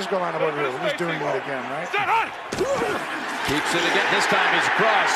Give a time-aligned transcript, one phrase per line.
[0.00, 0.72] just go line up over here.
[0.72, 1.84] We're just doing it again, right?
[1.84, 4.08] Keeps it again.
[4.16, 5.12] This time he's across.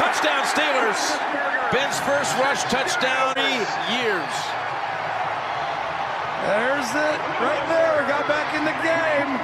[0.00, 1.20] Touchdown Steelers.
[1.70, 3.60] Ben's first rush touchdown in
[3.92, 4.32] years.
[6.48, 8.00] There's it right there.
[8.08, 9.40] Got back in the game.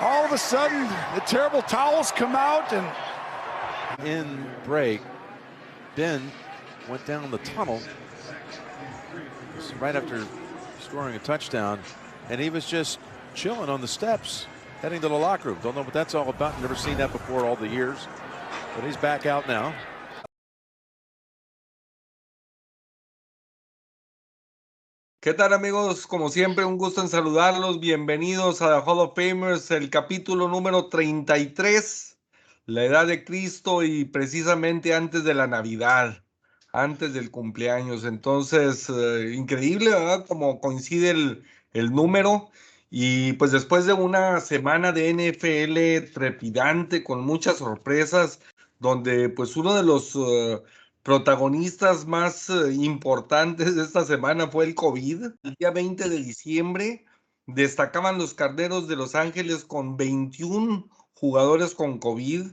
[0.00, 2.86] All of a sudden, the terrible towels come out and
[4.06, 5.02] In break,
[5.94, 6.22] Ben
[6.88, 7.82] went down the tunnel
[9.78, 10.24] right after
[10.80, 11.80] scoring a touchdown,
[12.30, 12.98] and he was just
[13.38, 14.48] chilling on the steps,
[14.82, 15.58] heading to the locker room.
[15.62, 16.60] Don't know what that's all about.
[16.60, 18.08] Never seen that before all the years.
[18.74, 19.72] But he's back out now.
[25.20, 26.06] ¿Qué tal amigos?
[26.06, 27.80] Como siempre, un gusto en saludarlos.
[27.80, 32.16] Bienvenidos a The Hall of Famers, el capítulo número 33,
[32.66, 36.24] la edad de Cristo y precisamente antes de la Navidad,
[36.72, 38.04] antes del cumpleaños.
[38.04, 40.26] Entonces, eh, increíble, ¿verdad?
[40.26, 42.50] Como coincide el, el número.
[42.90, 48.40] Y pues después de una semana de NFL trepidante, con muchas sorpresas,
[48.78, 50.14] donde pues uno de los...
[50.16, 50.62] eh,
[51.08, 55.24] protagonistas más eh, importantes de esta semana fue el COVID.
[55.42, 57.06] El día 20 de diciembre
[57.46, 62.48] destacaban los Carneros de Los Ángeles con 21 jugadores con COVID.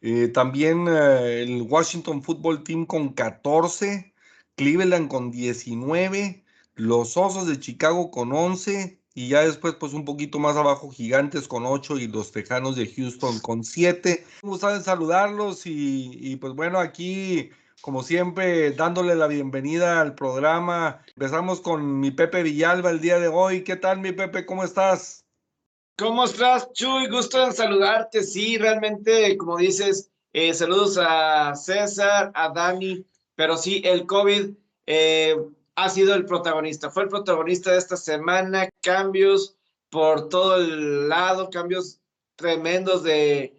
[0.00, 4.14] Eh, también el Washington Football Team con 14,
[4.54, 6.44] Cleveland con 19,
[6.76, 11.48] los Osos de Chicago con 11 y ya después pues un poquito más abajo Gigantes
[11.48, 14.24] con 8 y los Tejanos de Houston con 7.
[14.44, 21.02] Me gusta saludarlos y, y pues bueno, aquí como siempre, dándole la bienvenida al programa.
[21.16, 23.64] Empezamos con mi Pepe Villalba el día de hoy.
[23.64, 24.46] ¿Qué tal, mi Pepe?
[24.46, 25.24] ¿Cómo estás?
[25.96, 27.08] ¿Cómo estás, Chuy?
[27.08, 28.22] Gusto en saludarte.
[28.22, 33.04] Sí, realmente, como dices, eh, saludos a César, a Dani,
[33.34, 34.50] pero sí, el COVID
[34.86, 35.36] eh,
[35.78, 39.56] ha sido el protagonista, fue el protagonista de esta semana, cambios
[39.90, 42.00] por todo el lado, cambios
[42.34, 43.56] tremendos de,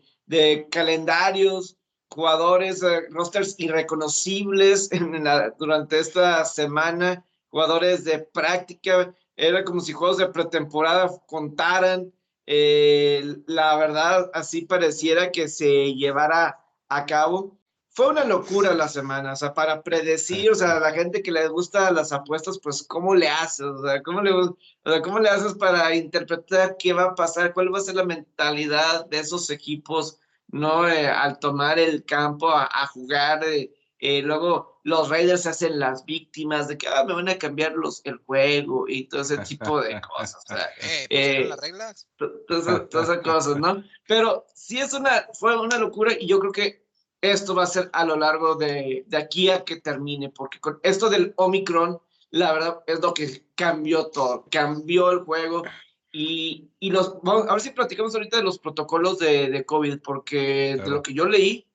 [0.69, 1.77] calendarios,
[2.09, 4.89] jugadores, eh, rosters irreconocibles
[5.57, 12.11] durante esta semana, jugadores de práctica, era como si juegos de pretemporada contaran.
[12.45, 16.59] eh, la verdad, así pareciera que se llevara
[16.89, 17.58] a cabo.
[17.99, 21.33] Fue una locura la semana, o sea, para predecir, o sea, a la gente que
[21.33, 23.65] le gusta las apuestas, pues, ¿cómo le haces?
[23.65, 27.53] O sea, ¿cómo le, o sea, ¿cómo le haces para interpretar qué va a pasar?
[27.53, 30.17] ¿Cuál va a ser la mentalidad de esos equipos?
[30.47, 30.87] ¿no?
[30.87, 35.77] Eh, al tomar el campo a, a jugar, eh, eh, luego los Raiders se hacen
[35.77, 39.39] las víctimas de que ah, me van a cambiar los, el juego y todo ese
[39.39, 40.41] tipo de cosas.
[40.49, 42.07] o sea, Eh, Eh, ¿pusieron las reglas?
[42.47, 43.83] todas esas cosas, ¿no?
[44.07, 46.88] Pero sí es una, fue una locura y yo creo que
[47.21, 50.79] esto va a ser a lo largo de, de aquí a que termine, porque con
[50.83, 51.99] esto del Omicron,
[52.31, 55.63] la verdad es lo que cambió todo, cambió el juego
[56.11, 59.99] y, y los, vamos, a ver si platicamos ahorita de los protocolos de, de COVID,
[59.99, 60.91] porque de Claro.
[60.91, 61.67] lo que yo leí,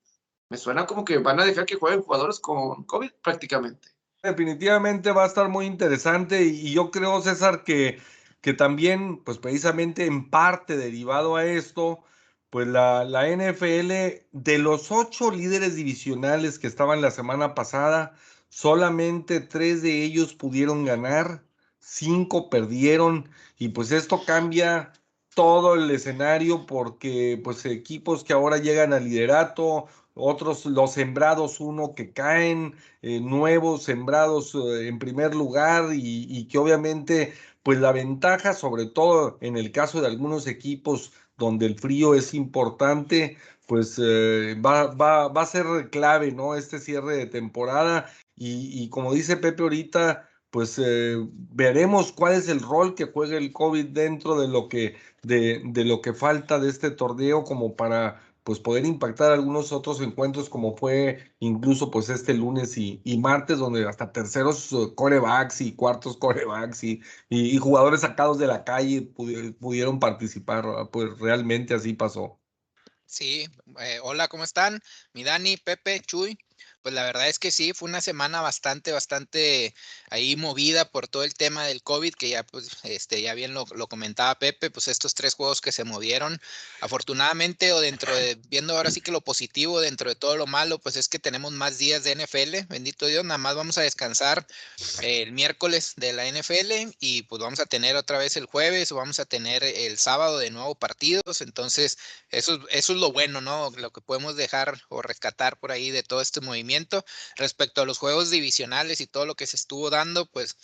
[0.49, 3.89] me suena como que van a dejar que jueguen jugadores con COVID prácticamente.
[4.23, 8.01] Definitivamente va a estar muy interesante y, y yo creo, César, que,
[8.41, 12.03] que también, pues precisamente en parte derivado a esto,
[12.55, 13.91] pues la, la NFL,
[14.31, 18.15] de los ocho líderes divisionales que estaban la semana pasada,
[18.49, 21.43] solamente tres de ellos pudieron ganar,
[21.81, 23.29] cinco perdieron
[23.59, 24.93] y pues esto cambia
[25.35, 31.97] todo el escenario porque pues equipos que ahora llegan al liderato, otros los sembrados uno
[31.97, 37.35] que caen, eh, nuevos sembrados eh, en primer lugar y, y que obviamente
[37.65, 42.35] pues la ventaja, sobre todo en el caso de algunos equipos donde el frío es
[42.35, 43.37] importante,
[43.67, 46.55] pues eh, va, va, va a ser clave, ¿no?
[46.55, 52.61] Este cierre de temporada y, como dice Pepe ahorita, pues eh, veremos cuál es el
[52.61, 56.69] rol que juega el COVID dentro de lo que, de, de lo que falta de
[56.69, 62.35] este torneo como para pues poder impactar algunos otros encuentros como fue incluso pues este
[62.35, 67.59] lunes y, y martes donde hasta terceros eh, corebacks y cuartos corebacks y, y, y
[67.59, 70.91] jugadores sacados de la calle pudi- pudieron participar, ¿verdad?
[70.93, 72.41] pues realmente así pasó.
[73.07, 73.47] Sí,
[73.81, 74.81] eh, hola, ¿cómo están?
[75.13, 76.39] Mi Dani, Pepe, Chuy.
[76.85, 79.75] Pues la verdad es que sí, fue una semana bastante, bastante
[80.11, 83.65] ahí movida por todo el tema del COVID, que ya, pues, este, ya bien lo,
[83.75, 86.39] lo comentaba Pepe, pues estos tres juegos que se movieron,
[86.83, 90.79] afortunadamente, o dentro de, viendo ahora sí que lo positivo dentro de todo lo malo,
[90.79, 94.47] pues es que tenemos más días de NFL, bendito Dios, nada más vamos a descansar
[95.01, 98.97] el miércoles de la NFL y pues vamos a tener otra vez el jueves, o
[98.97, 101.97] vamos a tener el sábado de nuevo partidos, entonces
[102.29, 103.71] eso, eso es lo bueno, ¿no?
[103.71, 106.74] Lo que podemos dejar o rescatar por ahí de todo este movimiento.
[107.37, 110.57] Respecto a los juegos divisionales y todo lo que se estuvo dando, pues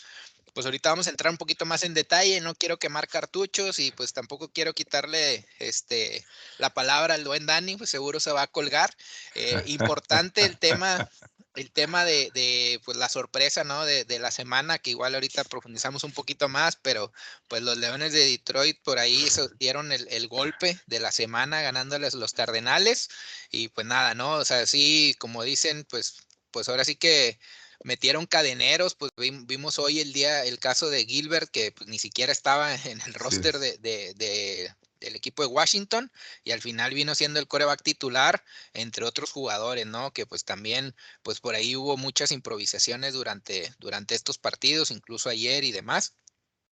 [0.52, 3.92] pues ahorita vamos a entrar un poquito más en detalle, no quiero quemar cartuchos y
[3.92, 6.24] pues tampoco quiero quitarle este,
[6.58, 8.94] la palabra al buen Dani, pues seguro se va a colgar.
[9.34, 11.08] Eh, importante el tema,
[11.54, 13.84] el tema de, de, pues la sorpresa, ¿no?
[13.84, 17.12] De, de, la semana, que igual ahorita profundizamos un poquito más, pero
[17.48, 19.26] pues los Leones de Detroit por ahí
[19.58, 23.08] dieron el, el, golpe de la semana ganándoles los Cardenales
[23.50, 24.34] y pues nada, ¿no?
[24.34, 26.16] O sea, sí, como dicen, pues,
[26.50, 27.38] pues ahora sí que
[27.82, 32.32] metieron cadeneros, pues vimos hoy el día el caso de Gilbert, que pues, ni siquiera
[32.32, 33.60] estaba en el roster sí.
[33.60, 36.12] de, de, de, del equipo de Washington,
[36.44, 38.44] y al final vino siendo el coreback titular,
[38.74, 40.12] entre otros jugadores, ¿no?
[40.12, 45.64] Que pues también, pues por ahí hubo muchas improvisaciones durante, durante estos partidos, incluso ayer
[45.64, 46.14] y demás,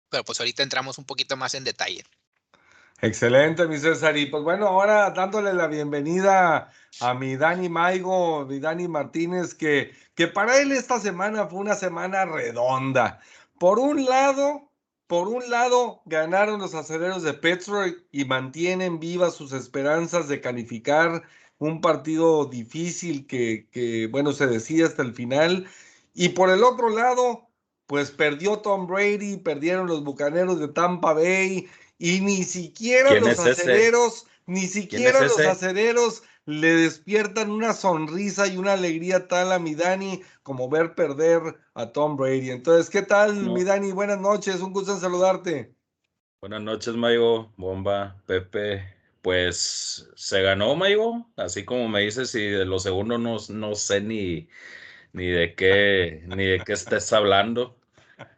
[0.09, 2.03] pero pues ahorita entramos un poquito más en detalle.
[2.99, 4.17] Excelente, mi César.
[4.17, 9.95] Y pues bueno, ahora dándole la bienvenida a mi Dani Maigo, mi Dani Martínez, que,
[10.15, 13.19] que para él esta semana fue una semana redonda.
[13.59, 14.71] Por un lado,
[15.07, 21.23] por un lado, ganaron los aceleros de Petroy y mantienen vivas sus esperanzas de calificar
[21.59, 25.65] un partido difícil que, que, bueno, se decía hasta el final.
[26.13, 27.47] Y por el otro lado,
[27.87, 31.67] pues perdió Tom Brady, perdieron los Bucaneros de Tampa Bay
[31.97, 33.91] y ni siquiera los ese?
[34.45, 40.21] ni siquiera los aceleros le despiertan una sonrisa y una alegría tal a mi Dani
[40.43, 41.41] como ver perder
[41.73, 42.51] a Tom Brady.
[42.51, 43.53] Entonces, ¿qué tal, no.
[43.53, 43.91] mi Dani?
[43.91, 45.75] Buenas noches, un gusto en saludarte.
[46.39, 48.95] Buenas noches, Maigo, Bomba, Pepe.
[49.21, 53.99] Pues se ganó, Maigo, así como me dices, y de lo segundo no, no sé
[53.99, 54.47] ni,
[55.11, 57.77] ni de qué ni de qué estés hablando.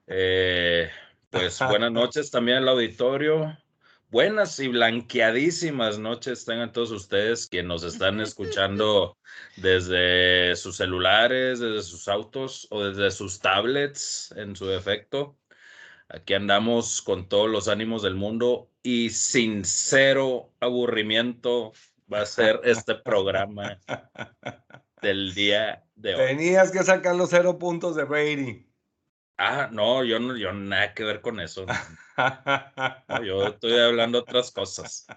[0.07, 0.89] Eh,
[1.29, 3.55] pues buenas noches también al auditorio.
[4.11, 9.15] Buenas y blanqueadísimas noches tengan todos ustedes quienes nos están escuchando
[9.57, 15.37] desde sus celulares, desde sus autos o desde sus tablets en su defecto.
[16.07, 21.73] Aquí andamos con todos los ánimos del mundo y sin cero aburrimiento
[22.11, 23.79] va a ser este programa
[25.03, 26.25] del día de hoy.
[26.25, 28.68] Tenías que sacar los cero puntos de Brady.
[29.41, 31.65] Ah, no, yo no, yo nada que ver con eso.
[33.07, 35.07] No, yo estoy hablando otras cosas.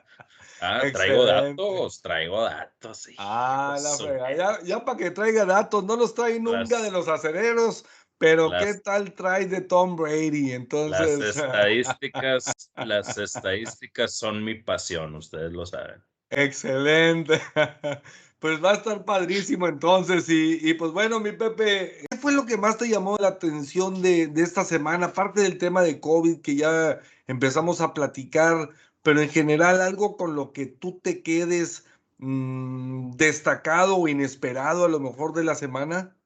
[0.61, 2.99] Ah, traigo datos, traigo datos.
[2.99, 3.17] Sí.
[3.19, 4.37] Ah, la frega.
[4.37, 7.85] Ya, ya para que traiga datos, no los trae nunca las, de los aceleros,
[8.17, 10.53] pero las, ¿qué tal trae de Tom Brady?
[10.53, 11.19] Entonces.
[11.19, 16.01] Las estadísticas, las estadísticas son mi pasión, ustedes lo saben.
[16.31, 17.43] Excelente.
[18.43, 20.29] Pues va a estar padrísimo entonces.
[20.29, 22.12] Y, y, pues bueno, mi Pepe, ¿qué fue
[22.43, 25.06] lo que más te llamó la atención de, esta semana?
[25.06, 28.71] Aparte del tema de COVID que ya empezamos a platicar,
[29.03, 31.85] pero en general algo con lo que tú te quedes
[32.19, 36.17] mmm, destacado o inesperado a lo mejor de la semana.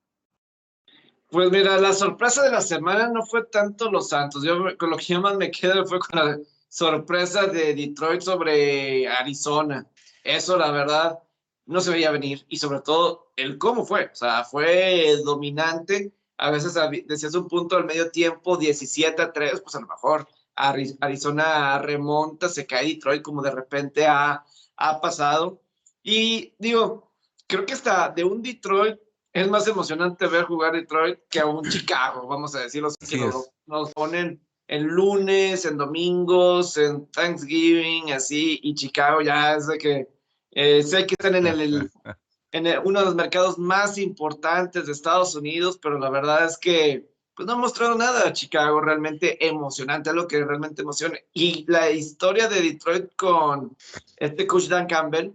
[1.28, 4.42] Pues mira, la sorpresa de la semana no fue tanto los Santos.
[4.42, 6.38] Yo con lo que yo más me quedo fue con la
[6.68, 9.86] sorpresa de Detroit sobre Arizona.
[10.24, 11.18] Eso, la verdad,
[11.66, 16.50] no se veía venir y sobre todo el cómo fue, o sea, fue dominante, a
[16.50, 16.74] veces
[17.06, 22.48] decías un punto al medio tiempo, 17 a 3, pues a lo mejor Arizona remonta,
[22.48, 24.44] se cae Detroit como de repente ha,
[24.76, 25.60] ha pasado.
[26.02, 27.12] Y digo,
[27.46, 28.98] creo que hasta de un Detroit
[29.32, 33.50] es más emocionante ver jugar Detroit que a un Chicago, vamos a decirlo, que nos,
[33.66, 40.15] nos ponen en lunes, en domingos, en Thanksgiving, así, y Chicago ya es de que
[40.56, 41.90] eh, sé que están en, el,
[42.52, 46.56] en el, uno de los mercados más importantes de Estados Unidos, pero la verdad es
[46.56, 51.18] que pues no ha mostrado nada Chicago realmente emocionante, algo que realmente emociona.
[51.34, 53.76] Y la historia de Detroit con
[54.16, 55.32] este coach Dan Campbell,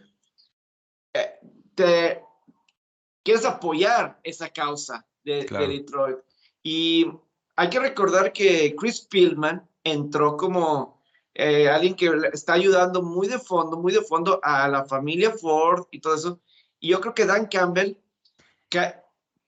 [1.14, 1.40] eh,
[1.76, 2.24] te
[3.24, 5.68] quieres apoyar esa causa de, claro.
[5.68, 6.18] de Detroit.
[6.64, 7.06] Y
[7.56, 11.01] hay que recordar que Chris Pillman entró como
[11.34, 15.86] eh, alguien que está ayudando muy de fondo, muy de fondo a la familia Ford
[15.92, 16.40] y todo eso.
[16.80, 17.96] Y yo creo que Dan Campbell,
[18.70, 18.96] que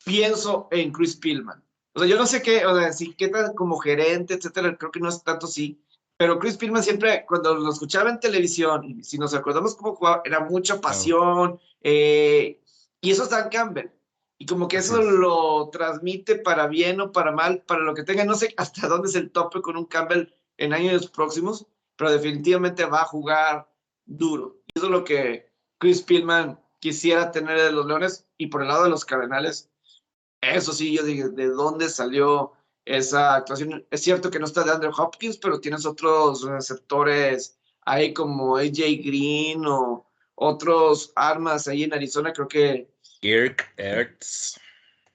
[0.05, 1.63] pienso en Chris Pillman.
[1.93, 4.91] O sea, yo no sé qué, o sea, si qué tal como gerente, etcétera, creo
[4.91, 5.79] que no es tanto sí.
[6.17, 10.21] Pero Chris Pillman siempre, cuando lo escuchaba en televisión, y si nos acordamos cómo jugaba,
[10.25, 11.59] era mucha pasión.
[11.81, 12.61] Eh,
[13.01, 13.91] y eso es Dan Campbell.
[14.37, 18.25] Y como que eso lo transmite para bien o para mal, para lo que tenga.
[18.25, 22.85] No sé hasta dónde es el tope con un Campbell en años próximos, pero definitivamente
[22.85, 23.69] va a jugar
[24.05, 24.61] duro.
[24.67, 28.27] Y eso es lo que Chris Pillman quisiera tener de los Leones.
[28.37, 29.69] Y por el lado de los Cardenales,
[30.41, 32.53] eso sí, yo dije, ¿de dónde salió
[32.85, 33.85] esa actuación?
[33.91, 39.01] Es cierto que no está de Andrew Hopkins, pero tienes otros receptores ahí como AJ
[39.03, 42.89] Green o otros armas ahí en Arizona, creo que...
[43.21, 44.59] Kirk Ertz.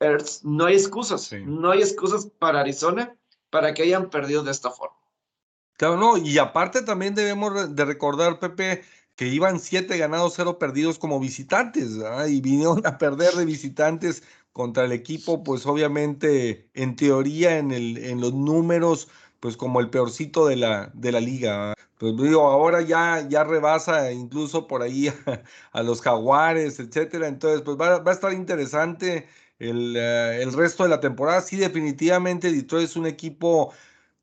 [0.01, 0.45] Ertz.
[0.45, 1.43] No hay excusas, sí.
[1.45, 3.15] no hay excusas para Arizona.
[3.51, 4.98] para que hayan perdido de esta forma.
[5.79, 8.83] Claro, no, y aparte también debemos de recordar, Pepe,
[9.15, 11.91] que iban siete ganados, cero perdidos como visitantes,
[12.29, 17.97] y vinieron a perder de visitantes contra el equipo, pues obviamente en teoría en, el,
[17.99, 19.07] en los números,
[19.39, 21.75] pues como el peorcito de la, de la liga.
[21.99, 25.13] Pues digo, ahora ya, ya rebasa incluso por ahí
[25.73, 27.29] a, los jaguares, etcétera.
[27.29, 29.29] Entonces, pues va, va a estar interesante
[29.61, 31.41] el, eh, el, resto de la temporada.
[31.41, 33.73] Sí, definitivamente Detroit es un equipo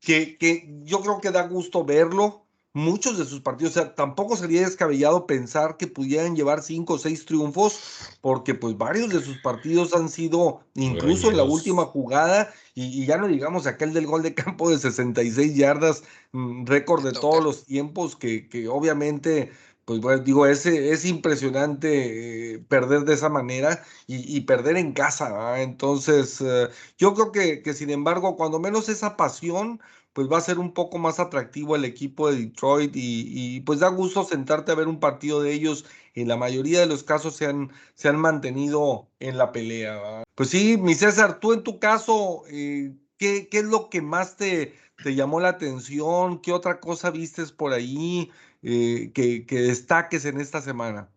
[0.06, 2.44] que, que yo creo que da gusto verlo.
[2.74, 6.98] Muchos de sus partidos, o sea, tampoco sería descabellado pensar que pudieran llevar cinco o
[6.98, 7.80] seis triunfos,
[8.20, 13.16] porque pues varios de sus partidos han sido, incluso en la última jugada, y, ya
[13.16, 17.64] no digamos aquel del gol de campo de 66 yardas, mm, récord de todos los
[17.64, 19.54] tiempos, que, que obviamente
[19.86, 25.62] pues bueno, digo, es, es impresionante eh, perder de esa manera y, perder en casa.
[25.62, 29.80] Entonces, eh, yo creo que, que, sin embargo, cuando menos esa pasión,
[30.16, 33.90] pues va a ser un poco más atractivo el equipo de Detroit y, pues da
[33.90, 35.86] gusto sentarte a ver un partido de ellos.
[36.14, 40.24] En la mayoría de los casos se han, se han mantenido en la pelea.
[40.34, 44.38] Pues sí, mi César, tú en tu caso, eh, ¿qué, ¿qué, es lo que más
[44.38, 44.74] te,
[45.04, 46.42] te llamó la atención?
[46.42, 48.32] ¿Qué otra cosa vistes por ahí?
[48.68, 51.08] Eh, que, destaques en esta semana?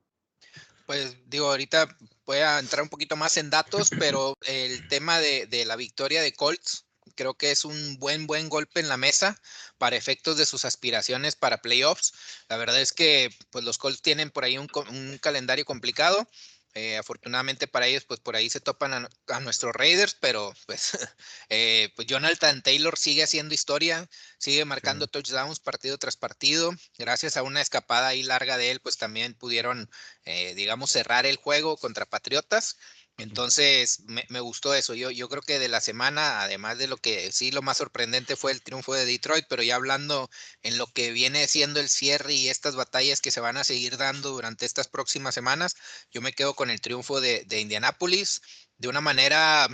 [0.85, 1.89] Pues digo, ahorita
[2.27, 6.35] voy a entrar un poquito más en datos, pero el tema de, la victoria de
[6.35, 9.41] Colts creo que es un buen, buen golpe en la mesa
[9.79, 12.13] para efectos de sus aspiraciones para playoffs.
[12.51, 14.69] La verdad es que pues, los Colts tienen por ahí un
[15.19, 16.29] calendario complicado.
[16.75, 20.93] Eh, afortunadamente para ellos, pues por ahí se topan a, nuestros Raiders, pero pues,
[21.49, 24.09] eh, pues Jonathan Taylor sigue haciendo historia,
[24.39, 26.73] sigue marcando touchdowns partido tras partido.
[26.99, 29.91] Gracias a una escapada ahí larga de él, pues también pudieron,
[30.25, 32.77] eh, digamos, cerrar el juego contra Patriotas.
[33.19, 34.95] Entonces, me, gustó eso.
[34.95, 38.37] Yo, yo creo que de la semana, además de lo que sí lo más sorprendente
[38.37, 40.31] fue el triunfo de Detroit, pero ya hablando
[40.63, 43.97] en lo que viene siendo el cierre y estas batallas que se van a seguir
[43.97, 45.75] dando durante estas próximas semanas,
[46.13, 48.41] yo me quedo con el triunfo de, de Indianápolis
[48.79, 49.69] de una manera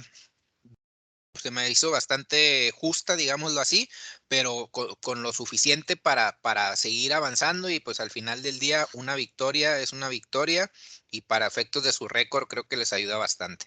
[1.41, 3.89] se me hizo bastante justa, digámoslo así,
[4.29, 9.15] pero con, lo suficiente para, para seguir avanzando y pues al final del día una
[9.15, 10.71] victoria es una victoria
[11.15, 13.67] y para efectos de su récord creo que les ayuda bastante.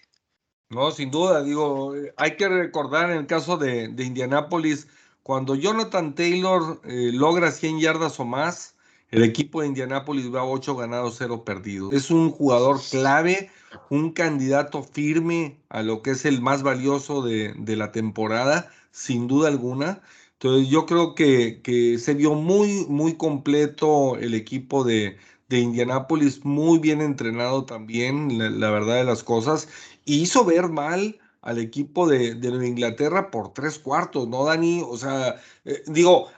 [0.68, 4.86] No, sin duda, digo, eh, hay que recordar en el caso de, Indianápolis,
[5.22, 8.74] cuando Jonathan Taylor eh, logra 100 yardas o más,
[9.10, 11.94] el equipo de Indianápolis va a 8 ganados, 0 perdidos.
[11.94, 13.50] Es un jugador clave,
[13.88, 19.48] un candidato firme a lo que es el más valioso de, la temporada, sin duda
[19.48, 20.02] alguna.
[20.34, 25.16] Entonces yo creo que, que, se vio muy, muy completo el equipo de,
[25.48, 29.68] de Indianápolis, muy bien entrenado también, la, verdad de las cosas,
[30.04, 32.32] y hizo ver mal al equipo de,
[32.66, 34.82] Inglaterra por tres cuartos, ¿no, Dani?
[34.86, 36.28] O sea, eh, digo,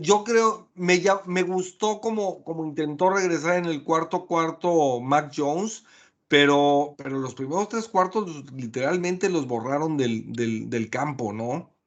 [0.00, 5.84] yo creo, me, me gustó como, como intentó regresar en el cuarto cuarto Mac Jones,
[6.28, 11.77] pero, pero los primeros tres cuartos literalmente los borraron del campo, ¿no?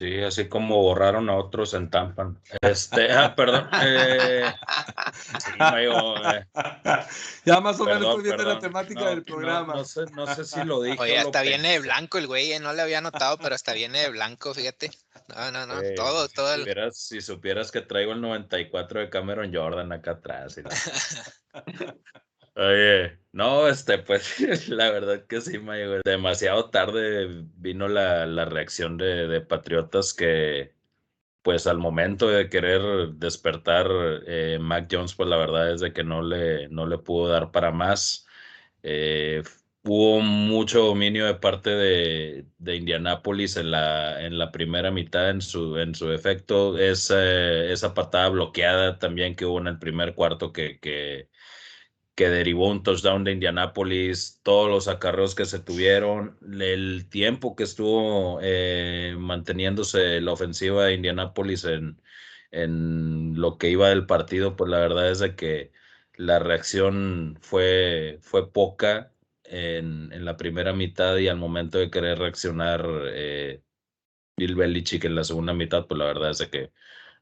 [0.00, 2.32] Sí, así como borraron a otros en Tampa.
[2.60, 3.68] Este, ah, perdón.
[3.82, 6.04] Eh, eh.
[7.44, 9.74] ya más o menos estoy viendo la temática del programa.
[9.74, 10.96] No, sé, no, sé, si lo dije.
[11.00, 14.02] Oye, hasta viene de blanco el güey, eh, no le había notado, pero hasta viene
[14.02, 14.92] de blanco, fíjate.
[15.26, 16.54] No, no, no, todo, todo.
[16.54, 20.60] Si, supieras, si supieras que traigo el 94 de Cameron Jordan acá atrás.
[22.58, 24.38] Oye, no, este, pues
[24.68, 30.74] la verdad que sí, Mayo, demasiado tarde vino la, la reacción de, de, Patriotas que,
[31.42, 33.86] pues al momento de querer despertar
[34.26, 37.52] eh, Mac Jones, pues la verdad es de que no le, no le pudo dar
[37.52, 38.26] para más.
[38.82, 39.42] Eh,
[39.84, 45.42] hubo mucho dominio de parte de, de Indianápolis en la, en la primera mitad, en
[45.42, 47.24] su, en su efecto, esa,
[47.66, 50.80] esa patada bloqueada también que hubo en el primer cuarto que
[52.18, 57.62] que derivó un touchdown de Indianápolis, todos los acarreos que se tuvieron, el tiempo que
[57.62, 62.02] estuvo eh, manteniéndose la ofensiva de Indianápolis en,
[62.50, 65.70] en lo que iba del partido, pues la verdad es de que
[66.16, 69.12] la reacción fue, fue poca
[69.44, 73.62] en, en la primera mitad y al momento de querer reaccionar eh,
[74.36, 76.72] Bill Belichick en la segunda mitad, pues la verdad es de que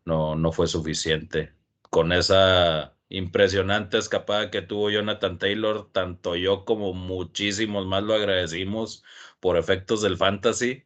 [0.07, 1.53] no, no fue suficiente.
[1.91, 9.05] Con esa impresionante escapada que tuvo Jonathan Taylor, tanto yo como muchísimos más lo agradecimos
[9.41, 10.85] por efectos del fantasy,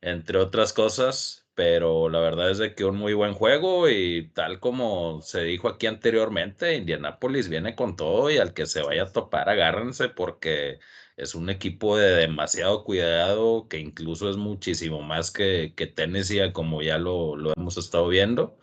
[0.00, 4.60] entre otras cosas, pero la verdad es de que un muy buen juego y tal
[4.60, 9.12] como se dijo aquí anteriormente, Indianapolis viene con todo y al que se vaya a
[9.12, 10.80] topar agárrense porque
[11.16, 16.82] es un equipo de demasiado cuidado, que incluso es muchísimo más que, que Tennessee, como
[16.82, 18.58] ya lo, lo hemos estado viendo,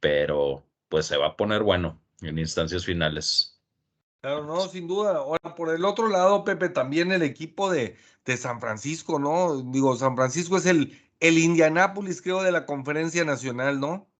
[0.00, 3.60] pero pues se va a poner bueno en instancias finales.
[4.20, 5.16] Claro, no, sin duda.
[5.16, 9.62] Ahora, por el otro lado, Pepe, también el equipo de, de San Francisco, ¿no?
[9.62, 14.10] Digo, San Francisco es el, el Indianápolis, creo, de la conferencia nacional, ¿no?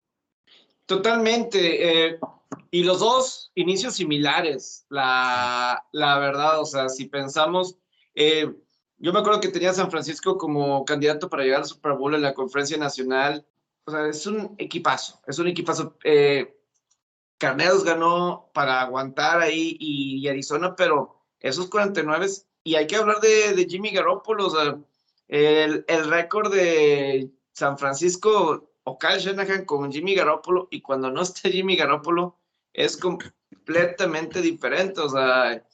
[0.87, 2.09] Totalmente.
[2.09, 2.19] Eh,
[2.71, 7.77] y los dos inicios similares, la, la verdad, o sea, si pensamos,
[8.15, 8.51] eh,
[8.97, 12.15] yo me acuerdo que tenía a San Francisco como candidato para llegar al Super Bowl
[12.15, 13.45] en la conferencia nacional.
[13.85, 15.97] O sea, es un equipazo, es un equipazo.
[16.03, 16.55] Eh,
[17.41, 22.27] Carneros ganó para aguantar ahí y, Arizona, pero esos 49
[22.63, 24.79] y hay que hablar de, Jimmy Garoppolo, o sea,
[25.27, 31.23] el, el récord de San Francisco o Kyle Shanahan con Jimmy Garoppolo y cuando no
[31.23, 32.37] esté Jimmy Garoppolo
[32.73, 35.65] es completamente diferente, o sea,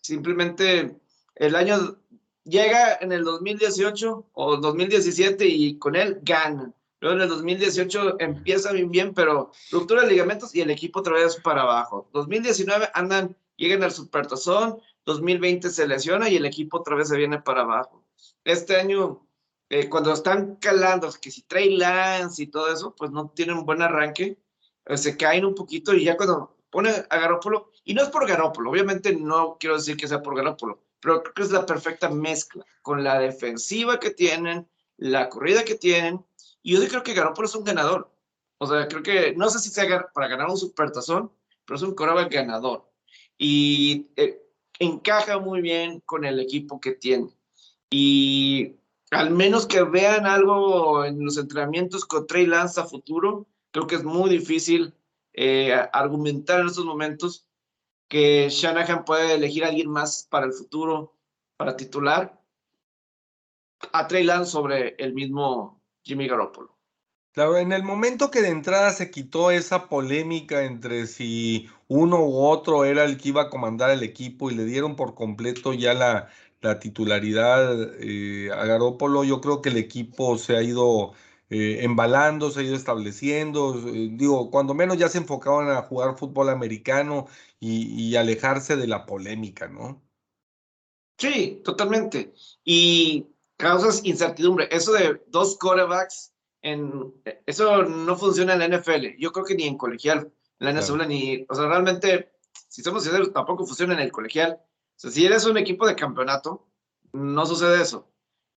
[0.00, 0.96] simplemente
[1.34, 1.98] el año
[2.44, 6.72] llega en el 2018 o 2017 y con él ganan.
[7.00, 11.14] Luego en el 2018 empieza bien, bien, pero ruptura de ligamentos y el equipo otra
[11.14, 12.08] vez para abajo.
[12.12, 17.40] 2019 andan, llegan al Supertazón, 2020 se lesiona y el equipo otra vez se viene
[17.40, 18.04] para abajo.
[18.44, 19.28] Este año,
[19.68, 23.66] eh, cuando están calando, que si Trey Lance y todo eso, pues no tienen un
[23.66, 24.38] buen arranque,
[24.86, 28.26] eh, se caen un poquito y ya cuando pone a Garópolo, y no es por
[28.26, 32.08] Garópolo, obviamente no quiero decir que sea por Garópolo, pero creo que es la perfecta
[32.10, 36.24] mezcla con la defensiva que tienen, la corrida que tienen
[36.66, 38.10] y yo creo que Garoppolo es un ganador.
[38.58, 41.30] O sea, creo que, no sé si sea para ganar un supertazón,
[41.64, 42.90] pero es un coreback ganador.
[43.38, 44.42] Y eh,
[44.80, 47.28] encaja muy bien con el equipo que tiene.
[47.88, 48.74] Y
[49.12, 53.94] al menos que vean algo en los entrenamientos con Trey Lance a futuro, creo que
[53.94, 54.92] es muy difícil
[55.34, 57.46] eh, argumentar en estos momentos
[58.08, 61.14] que Shanahan puede elegir a alguien más para el futuro,
[61.56, 62.42] para titular,
[63.92, 65.75] a Trey Lance sobre el mismo
[66.06, 66.78] Jimmy Garoppolo.
[67.32, 72.46] Claro, en el momento que de entrada se quitó esa polémica entre si uno u
[72.46, 75.92] otro era el que iba a comandar el equipo y le dieron por completo ya
[75.92, 76.30] la,
[76.62, 81.12] la titularidad eh, a Garoppolo, yo creo que el equipo se ha ido
[81.50, 83.74] eh, embalando, se ha ido estableciendo.
[83.86, 87.26] Eh, digo, cuando menos ya se enfocaban a jugar fútbol americano
[87.60, 90.02] y, y alejarse de la polémica, ¿no?
[91.18, 92.32] Sí, totalmente.
[92.64, 94.68] Y causas incertidumbre.
[94.70, 97.12] Eso de dos quarterbacks, en,
[97.46, 99.18] eso no funciona en la NFL.
[99.18, 102.32] Yo creo que ni en colegial, en la NFL, ni, o sea, realmente,
[102.68, 104.58] si somos sinceros, tampoco funciona en el colegial.
[104.60, 106.68] O sea, si eres un equipo de campeonato,
[107.12, 108.10] no sucede eso.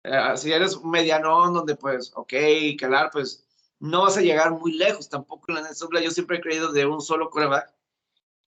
[0.03, 2.33] Eh, si eres medianón donde, pues, ok,
[2.79, 3.45] calar, pues,
[3.79, 5.99] no vas a llegar muy lejos tampoco en la NFL.
[6.03, 7.73] Yo siempre he creído de un solo quarterback.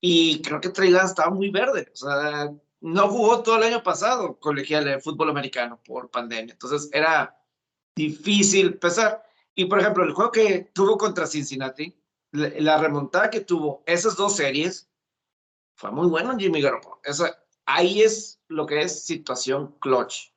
[0.01, 1.89] Y creo que Trey Lance estaba muy verde.
[1.93, 6.53] O sea, no jugó todo el año pasado colegial de fútbol americano por pandemia.
[6.53, 7.41] Entonces era
[7.97, 9.23] difícil empezar.
[9.55, 11.97] Y por ejemplo, el juego que tuvo contra Cincinnati,
[12.33, 14.91] la remontada que tuvo esas dos series,
[15.77, 17.01] fue muy bueno Jimmy Garoppolo.
[17.05, 17.27] Eso,
[17.67, 20.33] ahí es lo que es situación clutch.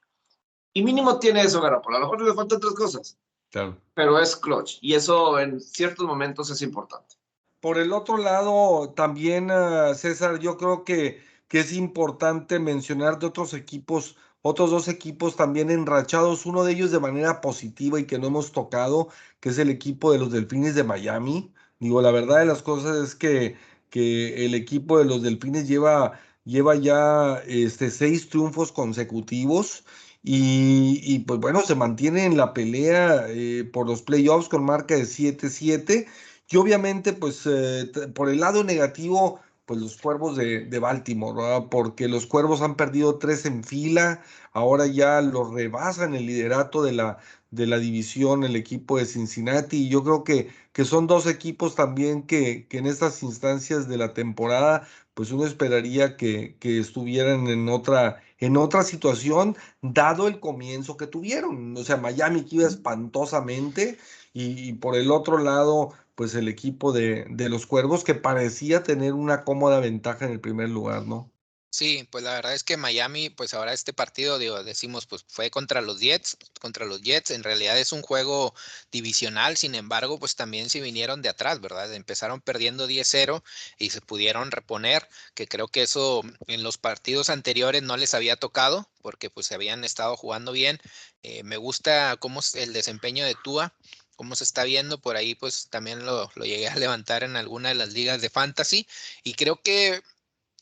[0.74, 1.98] Y mínimo tiene eso Garoppolo.
[1.98, 3.18] A lo mejor le faltan otras cosas.
[3.50, 3.78] Claro.
[3.96, 4.78] Pero es clutch.
[4.82, 7.16] Y eso en ciertos momentos es importante.
[7.60, 13.28] Por el otro lado, también, ah, César, yo creo que que es importante mencionar de
[13.28, 18.20] otros equipos, otros dos equipos también enrachados, uno de ellos de manera positiva y que
[18.20, 21.54] no hemos tocado, que es el equipo de los Delfines de Miami.
[21.80, 23.56] Digo, la verdad de las cosas es que,
[23.90, 29.84] que el equipo de los Delfines lleva, lleva ya este, seis triunfos consecutivos.
[30.28, 35.04] Y, pues bueno, se mantiene en la pelea eh, por los playoffs con marca de
[35.04, 36.08] 7-7.
[36.50, 41.68] Y obviamente, pues eh, por el lado negativo, pues los cuervos de, Baltimore, ¿verdad?
[41.70, 44.22] porque los cuervos han perdido tres en fila,
[44.54, 47.18] ahora ya los rebasan el liderato de la,
[47.52, 51.76] de la división, el equipo de Cincinnati, y yo creo que, que son dos equipos
[51.76, 57.48] también que, que en estas instancias de la temporada, pues uno esperaría que, que estuvieran
[57.48, 61.76] en otra, en otra situación, dado el comienzo que tuvieron.
[61.78, 63.98] O sea, Miami que iba espantosamente,
[64.34, 68.84] y, y por el otro lado, pues el equipo de, de los Cuervos que parecía
[68.84, 71.32] tener una cómoda ventaja en el primer lugar, ¿no?
[71.70, 75.52] Sí, pues la verdad es que Miami, pues ahora este partido, digo, decimos, pues fue
[75.52, 78.54] contra los Jets, contra los Jets, en realidad es un juego
[78.94, 81.94] divisional, sin embargo, pues también se vinieron de atrás, ¿verdad?
[81.94, 83.44] Empezaron perdiendo 10-0
[83.78, 88.38] y se pudieron reponer, que creo que eso en los partidos anteriores no les había
[88.38, 90.80] tocado, porque pues se habían estado jugando bien.
[91.24, 93.74] Eh, me gusta cómo es el desempeño de Tua,
[94.16, 97.76] cómo se está viendo por ahí, pues también lo, llegué a levantar en alguna de
[97.76, 98.88] las ligas de fantasy
[99.24, 100.02] y creo que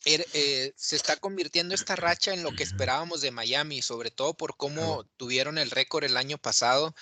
[0.06, 4.34] er, eh, se está convirtiendo esta racha en lo que esperábamos de Miami, sobre todo
[4.36, 6.94] por cómo tuvieron el récord el año pasado.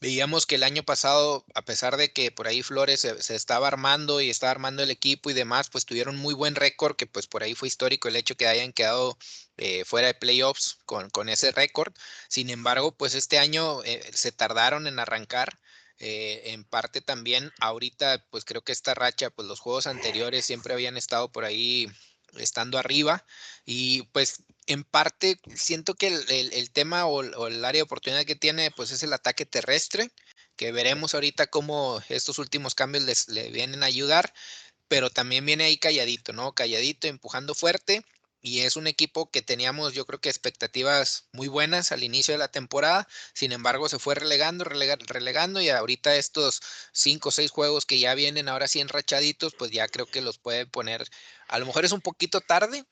[0.00, 4.20] Veíamos que el año pasado, a pesar de que por ahí Flores se, estaba armando
[4.20, 7.42] y estaba armando el equipo y demás, pues tuvieron muy buen récord, que pues por
[7.42, 9.18] ahí fue histórico el hecho que hayan quedado
[9.56, 11.92] eh, fuera de playoffs con, con ese récord.
[12.28, 15.58] Sin embargo, pues este año eh, se tardaron en arrancar.
[16.00, 20.72] Eh, en parte también, ahorita, pues creo que esta racha, pues los juegos anteriores siempre
[20.72, 21.88] habían estado por ahí
[22.36, 23.24] estando arriba
[23.64, 28.70] y pues en parte siento que el, tema o, el área de oportunidad que tiene
[28.70, 30.10] pues es el ataque terrestre,
[30.56, 34.32] que veremos ahorita cómo estos últimos cambios les, le vienen a ayudar,
[34.88, 36.52] pero también viene ahí calladito, ¿no?
[36.52, 38.04] Calladito, empujando fuerte
[38.40, 42.38] y es un equipo que teníamos yo creo que expectativas muy buenas al inicio de
[42.38, 46.60] la temporada, sin embargo se fue relegando, relegando y ahorita estos
[46.92, 50.38] cinco o seis juegos que ya vienen ahora sí enrachaditos, pues ya creo que los
[50.38, 51.04] puede poner,
[51.48, 52.84] a lo mejor es un poquito tarde,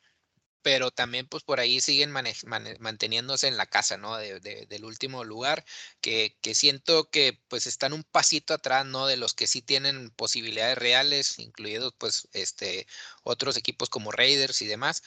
[0.66, 4.16] pero también pues por ahí siguen manteniéndose en la casa, ¿no?
[4.16, 5.64] del último lugar,
[6.00, 9.06] que, que, siento que pues están un pasito atrás, ¿no?
[9.06, 12.88] De los que sí tienen posibilidades reales, incluidos pues este
[13.22, 15.04] otros equipos como Raiders y demás,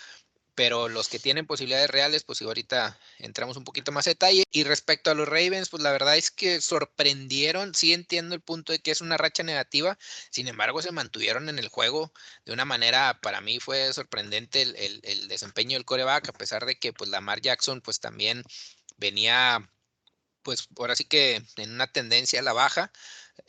[0.60, 4.44] pero los que tienen posibilidades reales, pues ahorita entramos un poquito más a detalle.
[4.52, 8.74] Y respecto a los Ravens, pues la verdad es que sorprendieron, sí entiendo el punto
[8.74, 9.98] de que es una racha negativa,
[10.30, 12.12] sin embargo se mantuvieron en el juego
[12.44, 16.78] de una manera, para mí fue sorprendente el, el desempeño del coreback, a pesar de
[16.78, 18.44] que pues Lamar Jackson pues también
[18.98, 19.66] venía
[20.44, 22.92] pues ahora sí que en una tendencia a la baja,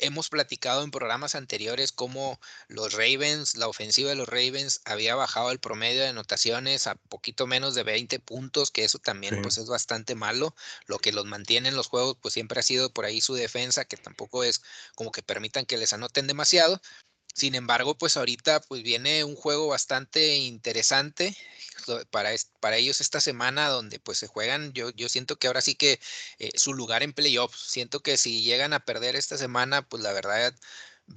[0.00, 5.50] hemos platicado en programas anteriores cómo los Ravens, la ofensiva de los Ravens había bajado
[5.50, 9.66] el promedio de anotaciones a poquito menos de 20 puntos, que eso también pues es
[9.66, 10.54] bastante malo.
[10.86, 13.84] Lo que los mantiene en los juegos pues siempre ha sido por ahí su defensa,
[13.84, 14.62] que tampoco es
[14.94, 16.80] como que permitan que les anoten demasiado.
[17.34, 21.36] Sin embargo, pues ahorita pues viene un juego bastante interesante
[22.10, 25.74] para, para ellos esta semana donde pues se juegan, yo, yo siento que ahora sí
[25.74, 26.00] que
[26.38, 30.12] eh, su lugar en playoffs, siento que si llegan a perder esta semana, pues la
[30.12, 30.54] verdad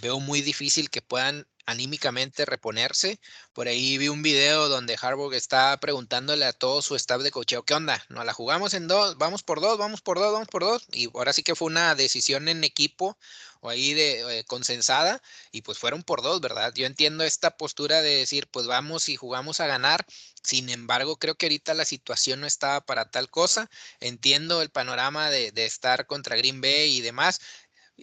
[0.01, 3.19] veo muy difícil que puedan anímicamente reponerse.
[3.53, 7.63] Por ahí vi un video donde Harbaugh está preguntándole a todo su staff de cocheo,
[7.63, 8.03] ¿qué onda?
[8.09, 9.17] ¿No la jugamos en dos?
[9.17, 9.77] ¿Vamos por dos?
[9.77, 10.33] ¿Vamos por dos?
[10.33, 10.85] ¿Vamos por dos?
[10.91, 13.17] Y ahora sí que fue una decisión en equipo
[13.61, 16.73] o ahí de eh, consensada y pues fueron por dos, ¿verdad?
[16.75, 20.05] Yo entiendo esta postura de decir, pues vamos y jugamos a ganar.
[20.43, 23.69] Sin embargo, creo que ahorita la situación no estaba para tal cosa.
[24.01, 27.39] Entiendo el panorama de, de estar contra Green Bay y demás,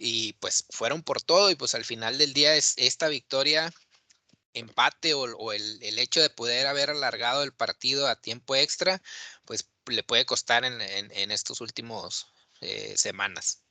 [0.01, 3.71] y pues fueron por todo y pues al final del día es esta victoria
[4.53, 9.01] empate o, el, hecho de poder haber alargado el partido a tiempo extra,
[9.45, 12.27] pues le puede costar en, en, estos últimos
[12.61, 13.63] eh, semanas.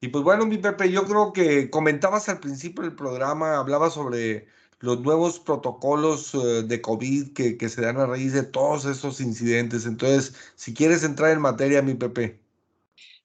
[0.00, 4.46] Y pues bueno, mi Pepe, yo creo que comentabas al principio del programa, hablabas sobre
[4.78, 9.20] los nuevos protocolos eh, de COVID que, que se dan a raíz de todos esos
[9.20, 9.86] incidentes.
[9.86, 12.45] Entonces, si quieres entrar en materia, mi Pepe.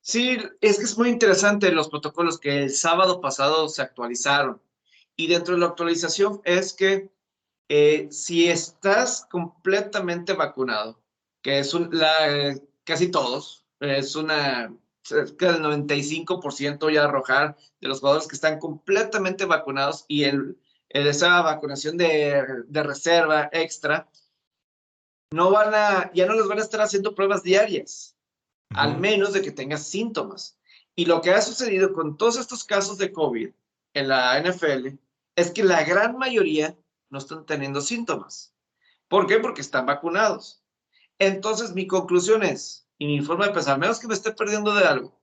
[0.02, 4.62] Sí, es que es muy interesante los protocolos que el sábado pasado se actualizaron.
[5.16, 7.12] Y dentro de la actualización es que
[7.70, 11.00] eh, si estás completamente vacunado,
[11.42, 18.28] que es la, casi todos, es una cerca del 95% ya arrojar de los jugadores
[18.28, 20.58] que están completamente vacunados y el,
[20.90, 24.10] esa vacunación de, de reserva extra,
[25.32, 28.16] no van a, ya no les van a estar haciendo pruebas diarias
[28.76, 30.58] al menos de que tengas síntomas.
[30.96, 33.50] Y lo que ha sucedido con todos estos casos de COVID
[33.94, 34.98] en la NFL
[35.36, 36.78] es que la gran mayoría
[37.10, 38.54] no están teniendo síntomas.
[39.08, 39.40] ¿Por qué?
[39.40, 40.64] Porque están vacunados.
[41.20, 44.86] Entonces, mi conclusión es, y mi forma de pensar, menos que me esté perdiendo de
[44.86, 45.22] algo,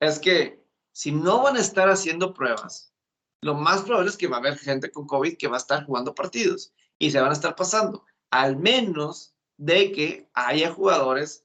[0.00, 2.92] es que si no van a estar haciendo pruebas,
[3.40, 5.84] lo más probable es que va a haber gente con COVID que va a estar
[5.86, 11.44] jugando partidos y se van a estar pasando, al menos de que haya jugadores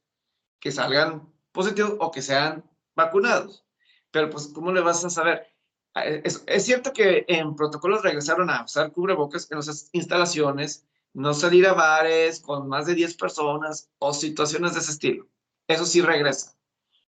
[0.63, 2.63] que salgan positivos o que sean
[2.95, 3.65] vacunados.
[4.12, 5.45] Pero pues, ¿cómo le vas a saber?
[5.93, 11.34] Ah, es, es, cierto que en protocolos regresaron a usar cubrebocas en las instalaciones, no
[11.34, 15.28] salir a bares con más de 10 personas o situaciones de ese estilo.
[15.67, 16.56] Eso sí regresa.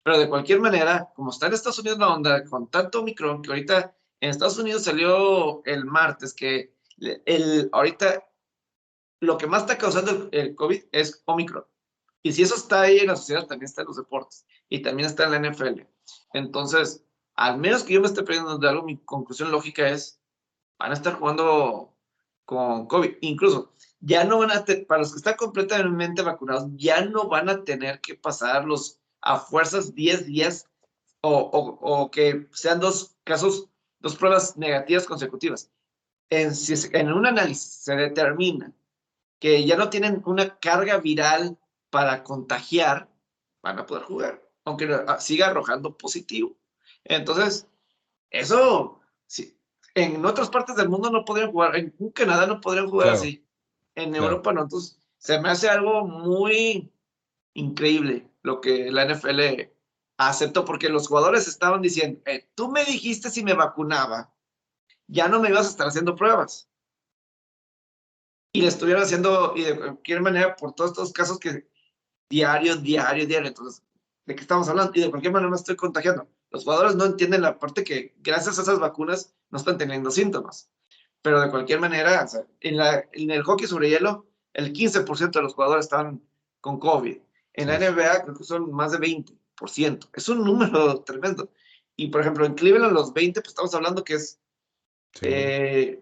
[0.03, 3.51] Pero de cualquier manera, como está en Estados Unidos la onda con tanto Omicron, que
[3.51, 6.75] ahorita en Estados Unidos salió el martes, que
[7.27, 8.27] el, ahorita
[9.21, 11.67] lo que más está causando el, el COVID es Omicron.
[12.23, 15.09] Y si eso está ahí en la sociedad, también está en los deportes y también
[15.09, 15.83] está en la NFL.
[16.33, 17.05] Entonces,
[17.35, 20.21] al menos que yo me esté perdiendo de algo, mi conclusión lógica es,
[20.79, 21.95] van a estar jugando
[22.45, 23.17] con COVID.
[23.23, 27.65] Incluso, ya no van a, para los que están completamente vacunados, ya no van a
[27.65, 30.69] tener que pasarlos a fuerzas 10 días
[31.23, 33.69] o, o, o que sean dos casos,
[34.01, 35.71] dos pruebas negativas consecutivas.
[36.31, 36.53] En,
[36.93, 38.73] en un análisis se determina
[39.39, 41.59] que ya no tienen una carga viral
[41.93, 43.07] para contagiar,
[43.63, 46.57] van a poder jugar, aunque siga arrojando positivo.
[47.05, 47.69] Entonces,
[48.31, 49.55] eso, sí,
[49.95, 53.47] en otras partes del mundo no podrían jugar, en Canadá no podrían jugar así,
[53.95, 56.91] en Europa no, entonces se me hace algo muy
[57.53, 59.69] increíble lo que la NFL
[60.17, 64.33] aceptó, porque los jugadores estaban diciendo, eh, tú me dijiste si me vacunaba,
[65.09, 66.71] ya no me ibas a estar haciendo pruebas.
[68.55, 71.71] Y le estuvieron haciendo, y de cualquier manera, por todos estos casos que
[72.33, 73.83] diario, diario, diario, entonces,
[74.25, 74.93] ¿de qué estamos hablando?
[74.95, 76.27] Y de cualquier manera me estoy contagiando.
[76.51, 80.71] Los jugadores no entienden la parte que gracias a esas vacunas no están teniendo síntomas.
[81.21, 82.27] Pero de cualquier manera,
[82.61, 86.23] en, la, en el hockey sobre hielo, el 15% de los jugadores estaban
[86.63, 87.19] con COVID.
[87.53, 90.09] En la NBA creo que son más de 20%.
[90.15, 91.51] Es un número tremendo.
[91.97, 94.41] Y por ejemplo, en Cleveland los 20, pues estamos hablando que es
[95.21, 96.02] eh,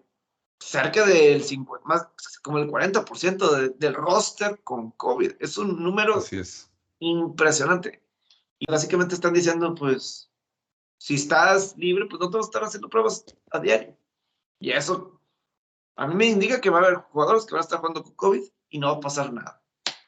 [0.61, 2.07] cerca del 50, más
[2.43, 5.33] como el 40% del roster con COVID.
[5.39, 6.23] Es un número
[6.99, 8.01] impresionante.
[8.59, 10.29] Y básicamente están diciendo, pues,
[10.97, 13.97] si estás libre, pues no te vas a estar haciendo pruebas a diario.
[14.59, 15.19] Y eso
[15.95, 18.13] a mí me indica que va a haber jugadores que van a estar jugando con
[18.13, 19.61] COVID y no va a pasar nada.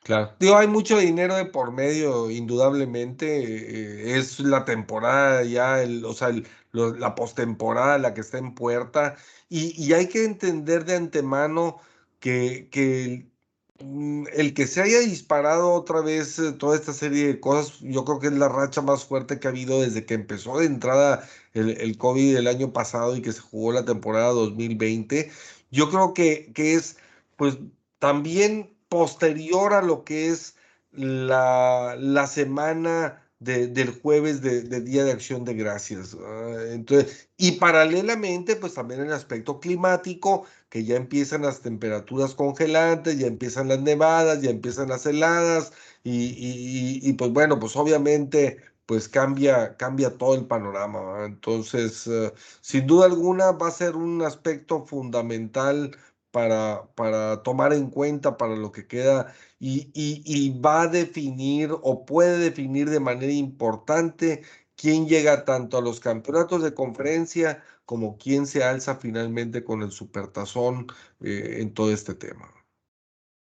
[0.04, 0.36] Claro.
[0.40, 3.44] Digo, hay mucho dinero de por medio, indudablemente.
[3.44, 6.30] Eh, es la temporada ya, el, o sea,
[6.74, 9.16] la postemporada la que está en puerta.
[9.50, 11.80] Y, y, hay que entender de antemano
[12.20, 13.34] que, que
[13.84, 18.06] Mm, el que se haya disparado otra vez eh, toda esta serie de cosas, yo
[18.06, 21.28] creo que es la racha más fuerte que ha habido desde que empezó de entrada
[21.54, 25.32] el, el COVID el año pasado y que se jugó la temporada 2020.
[25.72, 26.98] Yo creo que, que es
[27.36, 27.58] pues
[28.00, 30.56] también posterior a lo que es
[30.92, 36.16] la, la semana del jueves de, Día de Acción de Gracias.
[36.20, 43.20] Ah, entonces, y paralelamente, pues también el aspecto climático, que ya empiezan las temperaturas congelantes,
[43.20, 45.72] ya empiezan las nevadas, ya empiezan las heladas,
[46.04, 51.26] y, pues bueno, pues obviamente pues cambia, cambia todo el panorama.
[51.26, 55.96] Entonces, eh, sin duda alguna va a ser un aspecto fundamental
[56.34, 62.40] para, para tomar en cuenta para lo que queda y, va a definir o puede
[62.40, 64.44] definir de manera importante
[64.76, 69.92] quién llega tanto a los campeonatos de conferencia como quién se alza finalmente con el
[69.92, 70.88] supertazón
[71.22, 72.52] eh, en todo este tema.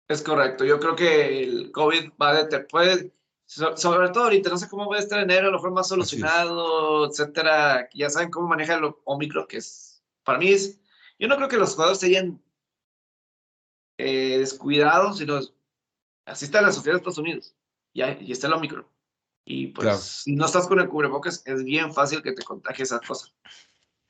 [0.08, 3.14] Es correcto, yo creo que el COVID va a puede,
[3.46, 7.08] sobre todo ahorita, no sé cómo va a estar enero, a lo mejor más solucionado,
[7.08, 10.82] etcétera, ya saben cómo maneja el Omicron, que es, para mí es,
[11.20, 12.42] yo no creo que los jugadores se hayan
[13.98, 15.40] eh, descuidados, sino
[16.26, 17.54] Así está la sociedad de Estados Unidos.
[17.94, 18.88] Y, y está el Omicron.
[19.46, 23.00] Y pues, si no estás con el cubrebocas, es bien fácil que te contagie esa
[23.00, 23.28] cosa.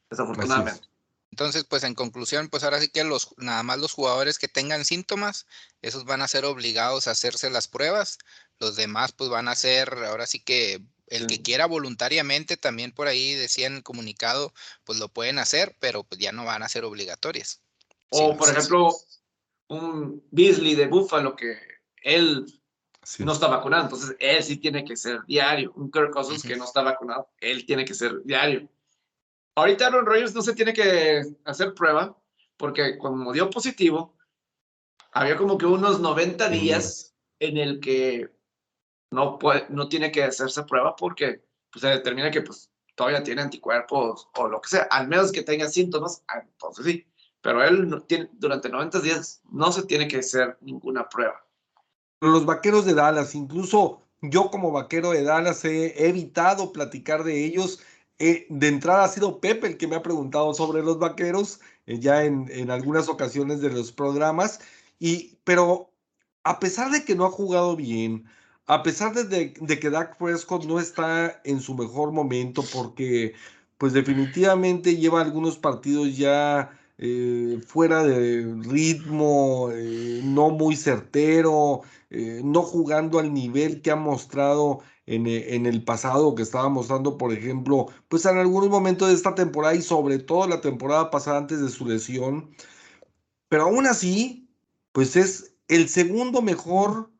[0.09, 0.87] Desafortunadamente.
[1.31, 4.85] Entonces, pues en conclusión, pues ahora sí que los, nada más los jugadores que tengan
[4.85, 5.47] síntomas,
[5.81, 8.19] esos van a ser obligados a hacerse las pruebas.
[8.59, 13.07] Los demás, pues van a ser, ahora sí que el que quiera voluntariamente, también por
[13.07, 16.85] ahí decían el comunicado, pues lo pueden hacer, pero pues ya no van a ser
[16.85, 17.61] obligatorias.
[18.09, 18.95] O, por ejemplo,
[19.73, 21.57] un Beasley de Buffalo que
[22.01, 22.45] él
[23.19, 25.73] no está vacunado, entonces él sí tiene que ser diario.
[25.75, 28.69] Un Kirk Cousins que no está vacunado, él tiene que ser diario.
[29.55, 32.17] Ahorita Aaron Rodgers no se tiene que hacer prueba
[32.57, 34.15] porque como dio positivo,
[35.11, 38.29] había como que unos 90 días en el que
[39.11, 43.41] no, puede, no tiene que hacerse prueba porque pues, se determina que pues, todavía tiene
[43.41, 47.05] anticuerpos o lo que sea, al menos que tenga síntomas, ah, entonces sí.
[47.43, 51.43] Pero él tiene, durante 90 días no se tiene que hacer ninguna prueba
[52.23, 57.81] los vaqueros de Dallas, incluso yo como vaquero de Dallas he evitado platicar de ellos.
[58.19, 61.99] Eh, de entrada ha sido Pepe el que me ha preguntado sobre los vaqueros, eh,
[61.99, 64.61] ya en, en, algunas ocasiones de los programas,
[64.99, 65.91] y, pero
[66.43, 68.25] a pesar de que no ha jugado bien,
[68.67, 73.33] a pesar de, de, que Dak Prescott no está en su mejor momento, porque
[73.77, 79.69] pues definitivamente lleva algunos partidos ya eh, fuera de ritmo,
[80.23, 85.83] no muy certero, eh, no jugando al nivel que ha mostrado en, eh, en, el
[85.83, 90.19] pasado, que estaba mostrando, por ejemplo, pues en algunos momentos de esta temporada y sobre
[90.19, 92.51] todo la temporada pasada antes de su lesión.
[93.49, 94.47] Pero aún así,
[94.91, 97.11] pues es el segundo mejor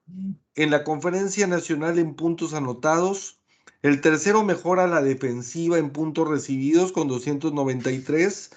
[0.56, 3.40] en la conferencia nacional en puntos anotados,
[3.82, 8.52] el tercero mejor a la defensiva en puntos recibidos con 293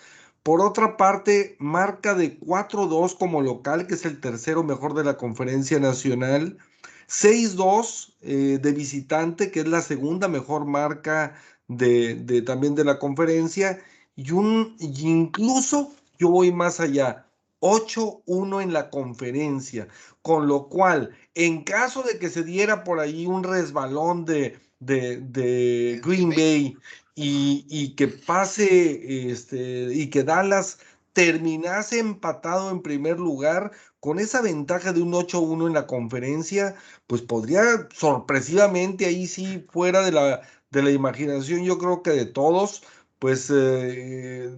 [0.46, 5.16] por otra parte, marca de 4-2 como local, que es el tercero mejor de la
[5.16, 6.56] conferencia nacional.
[7.08, 11.34] 6-2 eh, de visitante, que es la segunda mejor marca
[11.66, 13.82] de, también de la conferencia.
[14.14, 17.26] Y un incluso yo voy más allá.
[17.58, 19.88] 8-1 en la conferencia,
[20.22, 26.00] con lo cual, en caso de que se diera por ahí un resbalón de, de,
[26.04, 26.76] Green Bay
[27.16, 30.78] y, que pase este, y que Dallas
[31.14, 36.76] terminase empatado en primer lugar, con esa ventaja de un 8-1 en la conferencia,
[37.06, 42.26] pues podría sorpresivamente ahí sí, fuera de la, de la imaginación, yo creo que de
[42.26, 42.82] todos,
[43.18, 44.54] pues eh,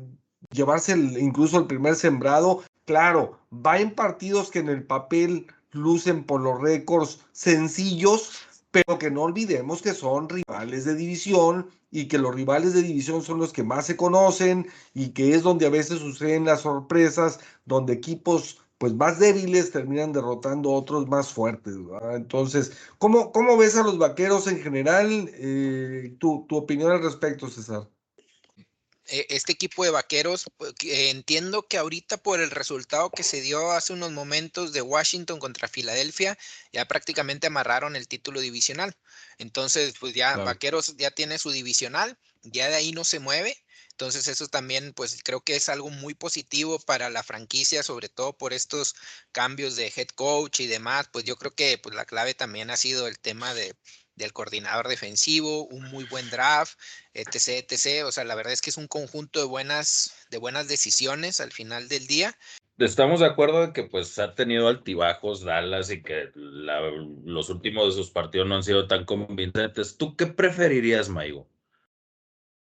[0.51, 2.65] llevarse incluso el primer sembrado.
[2.85, 8.33] Claro, va en partidos que en el papel lucen por los récords sencillos,
[8.87, 13.23] pero que no olvidemos que son rivales de división y que los rivales de división
[13.23, 17.41] son los que más se conocen y que es donde a veces suceden las sorpresas,
[17.65, 21.75] donde equipos pues más débiles terminan derrotando a otros más fuertes.
[22.13, 25.31] Entonces, ¿cómo, ¿cómo, ves a los vaqueros en general?
[25.35, 27.89] Eh, tu, tu opinión al respecto, César.
[29.09, 33.73] E, este equipo de vaqueros, pues, entiendo que ahorita por el resultado que se dio
[33.73, 36.39] hace unos momentos de Washington contra Filadelfia,
[36.73, 38.97] ya prácticamente amarraron el título divisional.
[39.39, 43.57] Entonces, pues ya vaqueros ya tiene su divisional, ya de ahí no se mueve.
[43.93, 48.37] Entonces eso también, pues creo que es algo muy positivo para la franquicia, sobre todo
[48.37, 48.95] por estos
[49.33, 51.09] cambios de head coach y demás.
[51.13, 53.75] Pues yo creo que pues, la clave también ha sido el tema de,
[54.19, 56.79] del coordinador defensivo, un muy buen draft,
[57.15, 58.05] etc, etc.
[58.05, 61.53] O sea, la verdad es que es un conjunto de buenas, de buenas decisiones al
[61.53, 62.37] final del día.
[62.79, 68.03] Estamos de acuerdo en que pues ha tenido altibajos Dallas y que los últimos de
[68.03, 69.97] sus partidos no han sido tan convincentes.
[69.97, 71.49] ¿Tú qué preferirías, Maigo?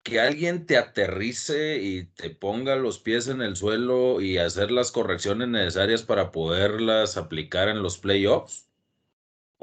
[0.03, 4.91] ¿Que alguien te aterrice y te ponga los pies en el suelo y hacer las
[4.91, 8.67] correcciones necesarias para poderlas aplicar en los playoffs?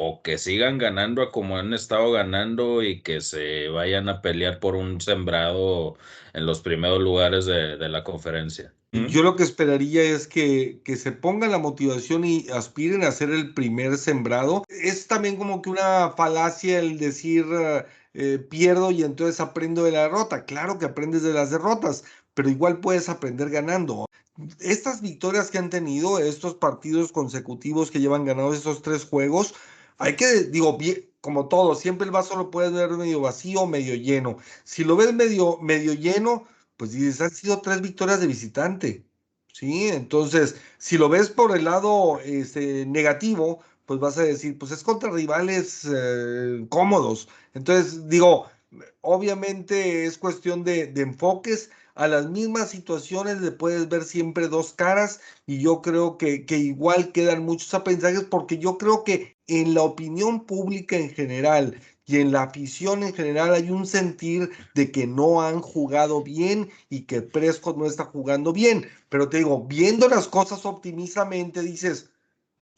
[0.02, 4.74] O que sigan ganando como han estado ganando y que se vayan a pelear por
[4.74, 5.94] un sembrado
[6.32, 8.72] en los primeros lugares de, la conferencia.
[8.92, 13.28] Yo lo que esperaría es que, que, se ponga la motivación y aspiren a ser
[13.28, 14.64] el primer sembrado.
[14.70, 17.44] Es también como que una falacia el decir
[18.14, 20.46] eh, pierdo y entonces aprendo de la derrota.
[20.46, 24.06] Claro que aprendes de las derrotas, pero igual puedes aprender ganando.
[24.60, 29.54] Estas victorias que han tenido, estos partidos consecutivos que llevan ganados estos tres juegos,
[30.00, 30.78] hay que, digo,
[31.20, 34.38] como todo, siempre el vaso lo puedes ver medio vacío, medio lleno.
[34.64, 36.46] Si lo ves medio, medio lleno,
[36.78, 39.04] pues dices, han sido tres victorias de visitante.
[39.52, 39.88] ¿Sí?
[39.88, 44.82] Entonces, si lo ves por el lado este, negativo, pues vas a decir, pues es
[44.82, 47.28] contra rivales eh, cómodos.
[47.52, 48.46] Entonces, digo,
[49.02, 54.72] obviamente es cuestión de, de enfoques a las mismas situaciones le puedes ver siempre dos
[54.72, 59.74] caras y yo creo que, que igual quedan muchos aprendizajes porque yo creo que en
[59.74, 64.90] la opinión pública en general y en la afición en general hay un sentir de
[64.90, 68.86] que no han jugado bien y que Prescott no está jugando bien.
[69.10, 72.10] Pero te digo, viendo las cosas optimistamente, dices,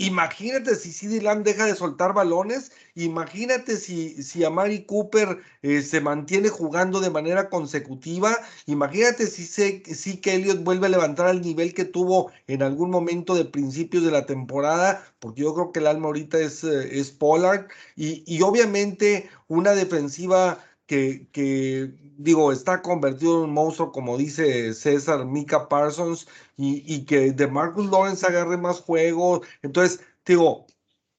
[0.02, 6.00] Imagínate si CD Lamb deja de soltar balones, imagínate si, si Amari Cooper eh, se
[6.00, 8.36] mantiene jugando de manera consecutiva,
[8.66, 12.90] imagínate si, se, si que Elliott vuelve a levantar al nivel que tuvo en algún
[12.90, 16.98] momento de principios de la temporada, porque yo creo que el alma ahorita es, eh,
[16.98, 20.58] es Pollard, y, y obviamente una defensiva
[21.32, 26.26] que, digo, está convertido en un monstruo, como dice César, Mika Parsons,
[26.56, 29.42] y, que de Marcus Lawrence agarre más juego.
[29.62, 30.66] Entonces, digo,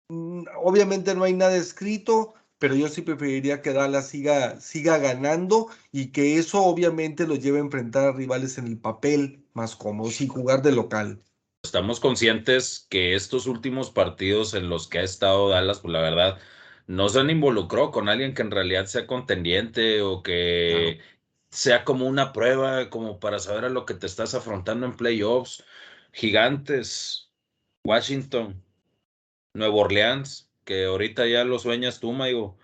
[0.09, 5.67] mm, obviamente no hay nada escrito, pero yo sí preferiría que Dallas siga, siga ganando
[5.91, 10.21] y que eso obviamente lo lleve a enfrentar a rivales en el papel más cómodos
[10.21, 11.21] y jugar de local.
[11.63, 16.37] Estamos conscientes que estos últimos partidos en los que ha estado Dallas, pues la verdad,
[16.87, 20.99] no se han involucrado con alguien que en realidad sea contendiente o que
[21.49, 25.63] sea como una prueba, como para saber a lo que te estás afrontando en playoffs.
[26.11, 27.31] Gigantes,
[27.85, 28.63] Washington,
[29.53, 32.57] Nueva Orleans, que ahorita ya lo sueñas tú, Maigo.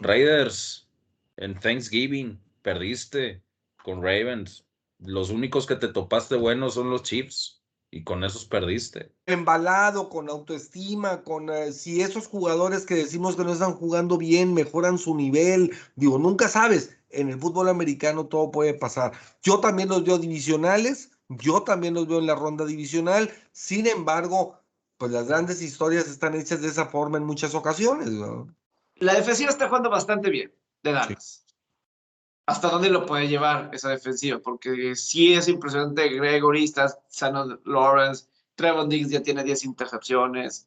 [0.00, 0.88] Raiders,
[1.36, 3.42] en Thanksgiving, perdiste
[3.82, 4.64] con Ravens.
[4.98, 7.57] Los únicos que te topaste buenos son los Chiefs
[7.90, 9.12] y con esos perdiste.
[9.26, 14.54] Embalado, con autoestima, con eh, si esos jugadores que decimos que no están jugando bien
[14.54, 19.12] mejoran su nivel, digo, nunca sabes, en el fútbol americano todo puede pasar.
[19.42, 24.58] Yo también los veo divisionales, yo también los veo en la ronda divisional, sin embargo,
[24.98, 28.08] pues las grandes historias están hechas de esa forma en muchas ocasiones.
[28.96, 31.47] La defensiva está jugando bastante bien de Dallas
[32.48, 38.24] hasta dónde lo puede llevar esa defensiva, porque sí es impresionante Gregory, está Sano Lawrence,
[38.54, 40.66] Trevor Diggs ya tiene 10 intercepciones.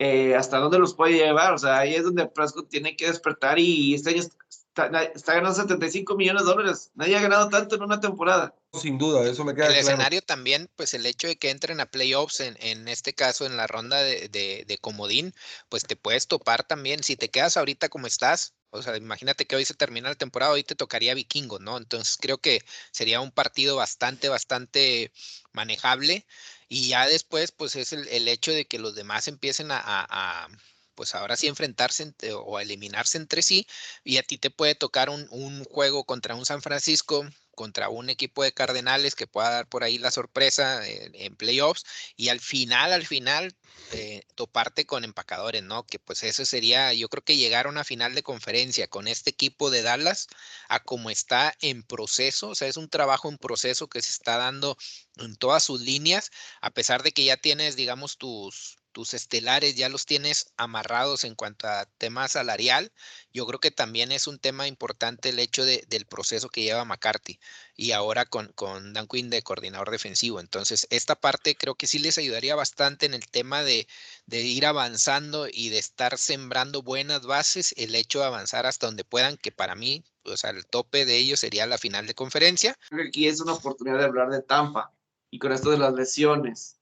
[0.00, 1.52] Eh, ¿Hasta dónde los puede llevar?
[1.52, 5.34] O sea, ahí es donde Prescott tiene que despertar y este año está, na- está
[5.34, 6.90] ganando 75 millones de dólares.
[6.94, 8.52] Nadie ha ganado tanto en una temporada.
[8.72, 9.86] Sin duda, eso me queda El claro.
[9.88, 13.56] escenario también, pues el hecho de que entren a playoffs, en, en este caso en
[13.56, 15.34] la ronda de, de, de comodín,
[15.68, 17.04] pues te puedes topar también.
[17.04, 20.52] Si te quedas ahorita como estás, o sea, imagínate que hoy se termina la temporada,
[20.52, 21.76] hoy te tocaría Vikingo, ¿no?
[21.76, 25.12] Entonces creo que sería un partido bastante, bastante
[25.52, 26.26] manejable.
[26.68, 30.48] Y ya después, pues es el, hecho de que los demás empiecen a,
[30.94, 33.66] pues ahora sí enfrentarse entre- o eliminarse entre sí.
[34.04, 37.26] Y a ti te puede tocar un juego contra un San Francisco,
[37.62, 41.84] contra un equipo de Cardenales que pueda dar por ahí la sorpresa en, playoffs.
[42.16, 43.54] Y al final, al final,
[43.92, 45.86] eh, toparte con empacadores, ¿no?
[45.86, 49.30] Que pues eso sería, yo creo que llegar a una final de conferencia con este
[49.30, 50.26] equipo de Dallas
[50.68, 54.38] a como está en proceso, o sea, es un trabajo en proceso que se está
[54.38, 54.76] dando
[55.18, 59.88] en todas sus líneas, a pesar de que ya tienes, digamos, tus, tus estelares, ya
[59.88, 62.92] los tienes amarrados en cuanto a tema salarial,
[63.32, 66.84] yo creo que también es un tema importante el hecho de- del proceso que lleva
[66.84, 67.38] McCarthy
[67.76, 70.40] y ahora con, con Dan Quinn de coordinador defensivo.
[70.40, 73.86] Entonces, esta parte creo que sí les ayudaría bastante en el tema de,
[74.26, 79.04] de ir avanzando y de estar sembrando buenas bases, el hecho de avanzar hasta donde
[79.04, 82.78] puedan, que para mí, o sea, el tope de ellos sería la final de conferencia.
[82.88, 84.92] Creo que aquí es una oportunidad de hablar de Tampa
[85.30, 86.78] y con esto de las lesiones.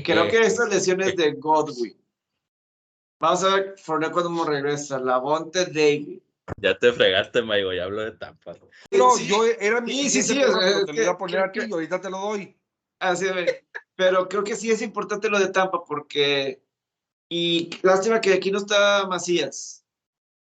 [0.00, 1.96] Creo que estas lesiones de Godwin.
[3.20, 4.98] Vamos a ver Fournette cuando regresa.
[4.98, 6.20] Lavonte David.
[6.56, 8.56] Ya te fregaste, Maigo, ya hablo de Tampa.
[8.90, 11.60] No, Sí, yo era mi sí, sí, sí, es te lo iba a poner aquí
[11.60, 12.56] y ahorita te lo doy.
[12.98, 13.64] Así de,
[13.94, 16.62] pero creo que sí es importante lo de Tampa porque,
[17.28, 19.84] y lástima que aquí no está Macías,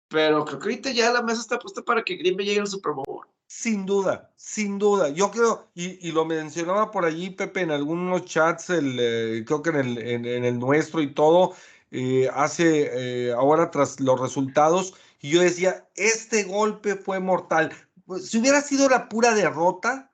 [0.07, 2.67] pero creo que ahorita ya la mesa está puesta para que Green Bay llegue al
[2.67, 3.27] Super Bowl.
[3.53, 5.09] Sin duda, sin duda.
[5.09, 9.61] Yo creo, y, y lo mencionaba por allí, Pepe, en algunos chats, el, eh, creo
[9.61, 11.53] que en el, en, en el nuestro y todo,
[11.91, 17.73] eh, hace eh, ahora tras los resultados, y yo decía, este golpe fue mortal.
[18.05, 20.13] Pues, si hubiera sido la pura derrota,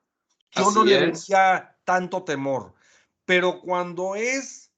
[0.50, 1.28] yo no le es.
[1.28, 2.74] veía tanto temor.
[3.26, 4.72] Pero cuando es,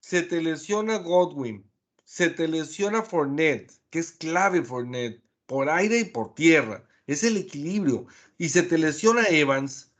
[0.00, 1.70] se te lesiona Godwin,
[2.04, 7.36] se te lesiona Fournette, que es clave Fournette, por aire y por tierra, es el
[7.36, 8.06] equilibrio,
[8.38, 9.90] y se te lesiona Evans,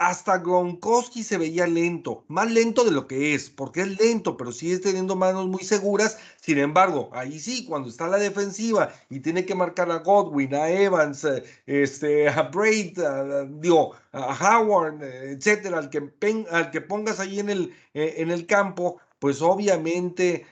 [0.00, 4.50] hasta Gronkowski se veía lento, más lento de lo que es, porque es lento, pero
[4.50, 6.16] sigue teniendo manos muy seguras.
[6.40, 10.70] Sin embargo, ahí sí, cuando está la defensiva y tiene que marcar a Godwin, a
[10.70, 11.26] Evans,
[11.66, 16.10] este, a Braid, a, digo, a Howard, etcétera, al que,
[16.50, 20.46] al que pongas ahí en el, eh, en el campo, pues obviamente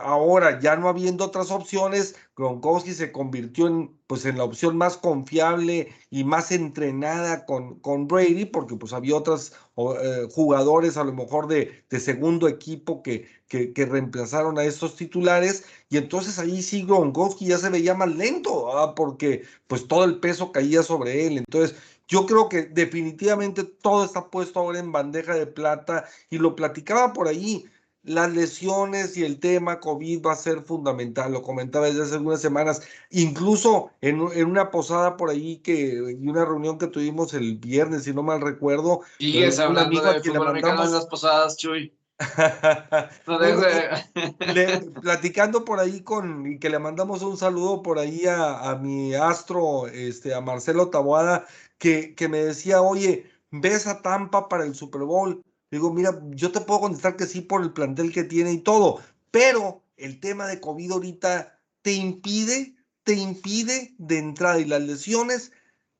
[0.00, 4.96] ahora ya no habiendo otras opciones, Gronkowski se convirtió en, pues, en la opción más
[4.96, 11.12] confiable y más entrenada con, con Brady, porque pues había otros eh, jugadores a lo
[11.12, 16.62] mejor de, de segundo equipo que, que, que reemplazaron a estos titulares, y entonces ahí
[16.62, 21.26] sí Gronkowski ya se veía más lento, ah, porque pues todo el peso caía sobre
[21.26, 21.38] él.
[21.38, 21.76] Entonces
[22.08, 27.12] yo creo que definitivamente todo está puesto ahora en bandeja de plata, y lo platicaba
[27.12, 27.66] por ahí
[28.04, 32.40] las lesiones y el tema COVID va a ser fundamental, lo comentaba desde hace algunas
[32.40, 37.56] semanas, incluso en, en una posada por ahí que, y una reunión que tuvimos el
[37.56, 39.00] viernes, si no mal recuerdo.
[39.18, 41.92] Sigues hablando de fútbol americano en mandamos- las posadas, Chuy.
[43.26, 48.70] No le- platicando por ahí con, y que le mandamos un saludo por ahí a,
[48.70, 51.46] a mi astro, este, a Marcelo Taboada,
[51.78, 55.42] que, que me decía, oye, ¿ves a Tampa para el Super Bowl?
[55.74, 59.00] Digo, mira, yo te puedo contestar que sí por el plantel que tiene y todo,
[59.32, 65.50] pero el tema de COVID ahorita te impide, te impide de entrada y las lesiones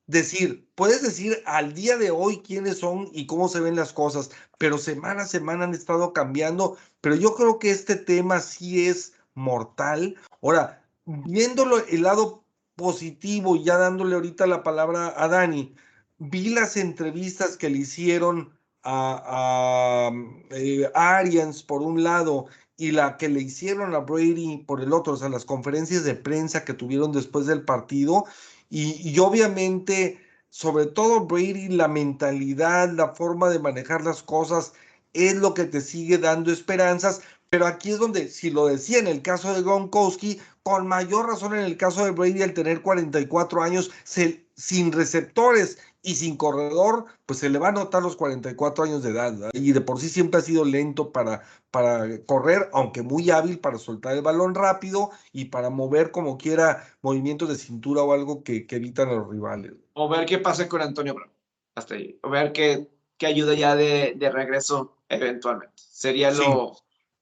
[0.07, 4.31] decir, puedes decir al día de hoy quiénes son y cómo se ven las cosas,
[4.59, 9.15] pero semana a semana han estado cambiando, pero yo creo que este tema sí es
[9.35, 10.15] mortal.
[10.41, 12.45] Ahora, viéndolo el lado
[12.77, 15.75] positivo, ya dándole ahorita la palabra a Dani,
[16.19, 18.55] vi las entrevistas que le hicieron
[18.85, 20.13] a, a,
[20.51, 25.15] eh, Arians por un lado y la que le hicieron a Brady por el otro,
[25.15, 28.25] o sea, las conferencias de prensa que tuvieron después del partido.
[28.71, 30.21] Y, y obviamente,
[30.51, 34.73] sobre todo Brady, la mentalidad, la forma de manejar las cosas
[35.13, 37.23] es lo que te sigue dando esperanzas.
[37.51, 41.55] Pero aquí es donde, si lo decía en el caso de Gronkowski, con mayor razón
[41.55, 47.07] en el caso de Brady al tener 44 años, se, sin receptores y sin corredor,
[47.27, 49.33] pues se le va a notar los 44 años de edad.
[49.33, 49.51] ¿verdad?
[49.55, 53.79] Y de por sí siempre ha sido lento para, para correr, aunque muy hábil para
[53.79, 58.67] soltar el balón rápido y para mover como quiera movimientos de cintura o algo que,
[58.67, 59.73] que evitan a los rivales.
[59.95, 61.33] O ver qué pasa con Antonio Brown.
[61.75, 62.19] Hasta ahí.
[62.23, 65.75] O ver qué, qué ayuda ya de, de regreso eventualmente.
[65.77, 66.43] Sería Sí.
[66.43, 66.77] lo,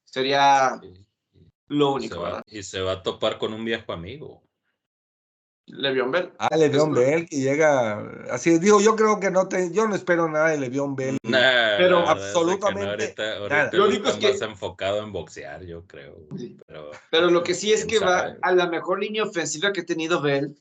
[0.05, 0.81] sería
[1.69, 2.45] lo y único, se va, ¿verdad?
[2.49, 4.43] y se va a topar con un viejo amigo.
[5.67, 6.33] Le'Veon Bell.
[6.39, 8.01] Ah, Le'Veon Es- Bell que llega.
[8.31, 11.19] Así digo, yo creo que no te, yo no espero nada de Le'Veon Bell.
[11.23, 13.71] Nah, Pero no, absolutamente ahorita, ahorita nada.
[13.73, 16.17] él Lo único es que- más enfocado en boxear, yo creo.
[16.37, 16.57] Sí.
[16.67, 19.83] Pero, Pero lo que sí es ¿Quién que va a la mejor línea ofensiva que
[19.83, 20.55] ha tenido Bell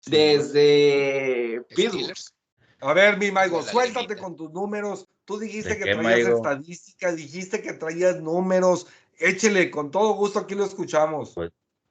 [0.00, 0.10] Sí.
[0.12, 1.94] desde Pittsburgh.
[2.02, 2.34] Steelers.
[2.80, 5.06] A ver, mi Maigo, suéltate con tus números.
[5.24, 6.36] Tú dijiste ¿De que traías Maigo?
[6.36, 8.86] estadísticas, dijiste que traías números.
[9.18, 11.34] Échele, con todo gusto aquí lo escuchamos.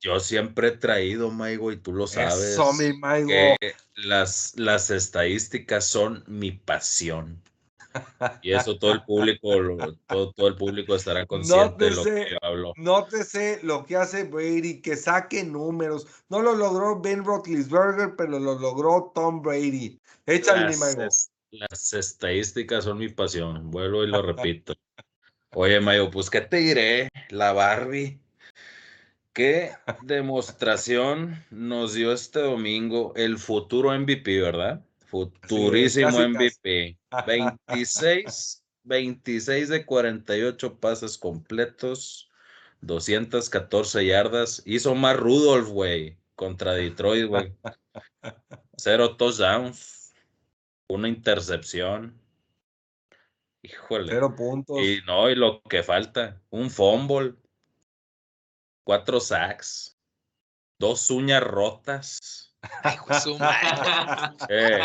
[0.06, 2.44] Yo siempre he traído, Maigo, y tú lo sabes.
[2.44, 3.30] Eso, mi Maigo.
[3.30, 3.58] que
[3.96, 7.42] las, las estadísticas son mi pasión.
[8.44, 12.28] Y eso todo el público, lo- todo, todo el público estará consciente de lo que
[12.32, 12.74] yo hablo.
[12.78, 16.06] Nótese lo que hace Brady, que saque números.
[16.30, 20.00] No lo logró Ben Roethlisberger, pero lo logró Tom Brady.
[20.28, 21.02] Échale, mi Las, Maigo.
[21.02, 24.76] es- las estadísticas son mi pasión, vuelvo y lo repito.
[25.56, 27.10] Oye, Mayo, pues ¿qué te diré?
[27.30, 28.20] La Barbie.
[29.36, 29.74] ¿Qué
[30.04, 34.82] demostración nos dio este domingo el futuro MVP, verdad?
[35.08, 36.18] Futurísimo.
[36.18, 36.98] MVP.
[37.28, 42.32] 26, 26 de 48 pases completos,
[42.80, 44.64] 214 yardas.
[44.66, 47.54] Hizo más Rudolph, güey, contra Detroit, güey.
[48.78, 50.14] Cero touchdowns,
[50.88, 52.18] una intercepción.
[53.64, 54.14] Híjole.
[54.14, 54.80] Cero puntos.
[54.80, 57.36] Y no, y lo que falta, un fumble,
[58.86, 59.98] cuatro sacks,
[60.80, 62.52] dos uñas rotas.
[64.50, 64.80] Eh,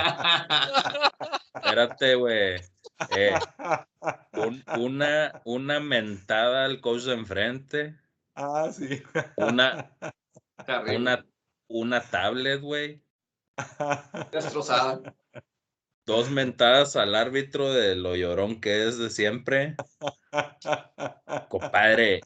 [1.55, 2.61] espérate, güey.
[3.17, 3.35] Eh,
[4.35, 7.99] un- una, una mentada al coach de enfrente,
[8.35, 9.03] Ah, sí.
[9.37, 9.97] una,
[10.95, 11.27] una,
[11.69, 13.03] una tablet, güey.
[14.31, 15.01] destrozada.
[16.07, 19.77] Dos mentadas al árbitro de lo llorón que es de siempre.
[21.49, 22.21] Compadre,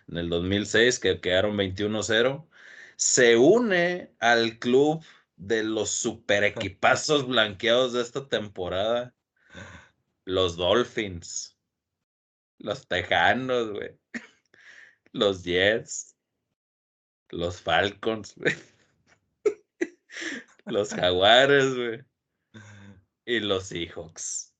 [0.09, 2.47] en el 2006, que quedaron 21-0.
[2.97, 5.05] Se une al club
[5.41, 9.15] de los super equipazos blanqueados de esta temporada.
[10.27, 11.57] Los Dolphins,
[12.59, 13.99] los Tejanos, güey.
[15.13, 16.15] Los Jets,
[17.31, 18.55] los Falcons, güey.
[20.67, 22.01] Los Jaguares, güey.
[23.25, 24.55] Y los Seahawks.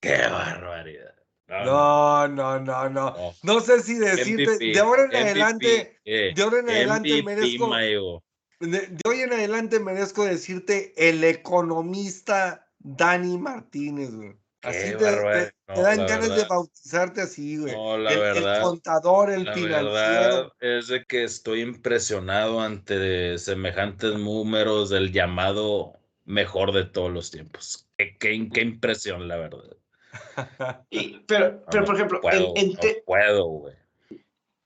[0.00, 1.14] ¡Qué barbaridad!
[1.46, 3.14] No, no, no, no.
[3.14, 3.34] no.
[3.42, 7.22] No sé si decirte, MVP, de ahora en MVP, adelante, eh, de ahora en adelante
[7.22, 8.22] MVP, merezco.
[8.70, 14.34] De, de hoy en adelante merezco decirte el economista Dani Martínez, güey.
[14.62, 15.52] Así te, te-
[15.82, 17.74] dan ganas de bautizarte así, güey.
[17.74, 18.62] No, la el, el verdad.
[18.62, 19.92] contador, el La financiero.
[19.92, 27.32] verdad es de que estoy impresionado ante semejantes números del llamado mejor de todos los
[27.32, 27.88] tiempos.
[27.98, 29.76] Qué, qué- qué impresión, la verdad.
[30.90, 33.74] Y- pero, pero, No por ejemplo, puedo, en, en no te- puedo, güey.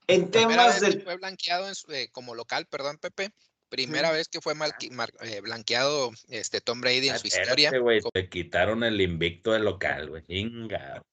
[0.07, 1.01] en temas del.
[1.01, 3.31] fue blanqueado en su- eh, como local, perdón, Pepe.
[3.69, 4.73] Primera vez que fue mar-
[5.21, 7.79] eh, blanqueado este Tom Brady en su Espérate, historia.
[7.79, 10.23] güey, te quitaron el invicto del local, güey.
[10.27, 11.03] Inga.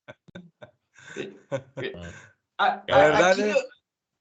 [2.59, 3.61] A- La verdad aquí es- lo-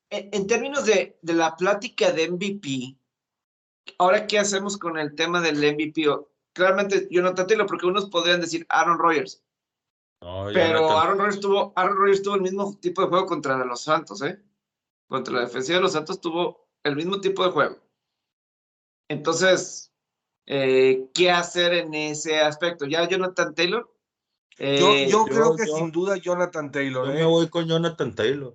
[0.09, 2.95] en, términos de, de la plática de MVP,
[3.97, 6.03] ahora qué hacemos con el tema del MVP?
[6.53, 9.43] Claramente, yo no Taylor, porque unos podrían decir Aaron Rodgers,
[10.21, 13.81] No, pero Aaron Rodgers tuvo, Aaron Rodgers tuvo el mismo tipo de juego contra los
[13.81, 14.39] Santos, ¿eh?
[15.07, 17.79] Contra la defensiva de los Santos tuvo el mismo tipo de juego.
[19.09, 19.91] Entonces,
[20.45, 22.85] eh, ¿qué hacer en ese aspecto?
[22.85, 23.89] Ya Jonathan Taylor.
[24.57, 27.07] Yo, eh, yo yo- creo que yo- sin duda Jonathan Taylor.
[27.07, 27.15] yo ¿eh?
[27.15, 28.53] me voy con Jonathan Taylor.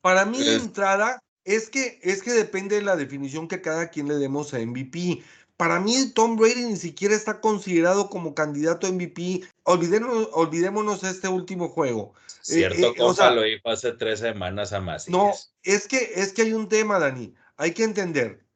[0.00, 3.88] Para mí de Es- entrada es que, es que depende de la definición que cada
[3.88, 5.22] quien le demos a MVP.
[5.56, 9.42] Para mí Tom Brady ni siquiera está considerado como candidato a MVP.
[9.62, 12.12] Olvidémonos, olvidémonos este último juego.
[12.42, 15.08] Cierto, eh, o sea- lo dijo hace tres semanas a Macías.
[15.08, 15.32] No,
[15.62, 17.34] es que, es que hay un tema, Dani.
[17.58, 18.46] Hay que entender,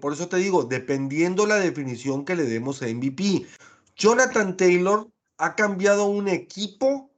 [0.00, 3.46] por eso te digo, dependiendo la definición que le demos a MVP.
[3.96, 5.08] Jonathan Taylor
[5.38, 7.10] ha cambiado un equipo,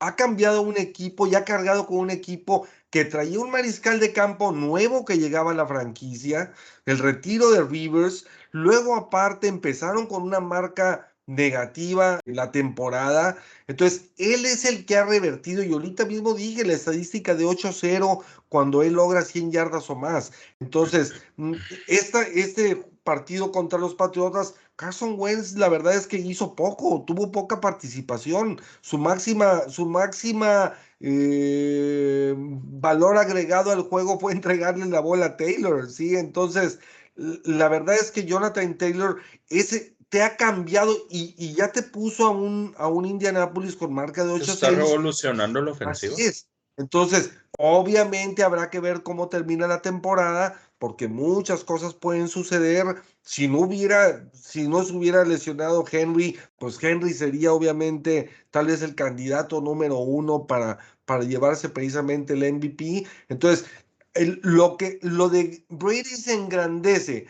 [0.00, 4.12] ha cambiado un equipo y ha cargado con un equipo que traía un mariscal de
[4.12, 6.52] campo nuevo que llegaba a la franquicia,
[6.86, 13.36] el retiro de Rivers, luego aparte empezaron con una marca negativa la temporada,
[13.68, 18.24] entonces él es el que ha revertido y ahorita mismo dije la estadística de 8-0
[18.48, 21.54] cuando él logra 100 yardas o más, entonces mm,
[21.86, 27.32] esta, este partido contra los Patriotas, Carson Wentz la verdad es que hizo poco, tuvo
[27.32, 28.60] poca participación.
[28.82, 35.90] Su máxima, su máxima eh, valor agregado al juego fue entregarle la bola a Taylor,
[35.90, 36.16] ¿sí?
[36.16, 36.80] Entonces,
[37.16, 39.16] la verdad es que Jonathan Taylor
[39.48, 43.92] ese, te ha cambiado y, y ya te puso a un, a un Indianapolis con
[43.92, 46.12] marca de 8 Está revolucionando la ofensiva.
[46.14, 46.48] Así es.
[46.78, 53.02] Entonces, obviamente habrá que ver cómo termina la temporada, porque muchas cosas pueden suceder.
[53.22, 58.80] Si no hubiera, si no se hubiera lesionado Henry, pues Henry sería obviamente tal vez
[58.82, 63.04] el candidato número uno para, para llevarse precisamente el MVP.
[63.28, 63.66] Entonces,
[64.14, 67.26] el, lo que lo de Brady se engrandece.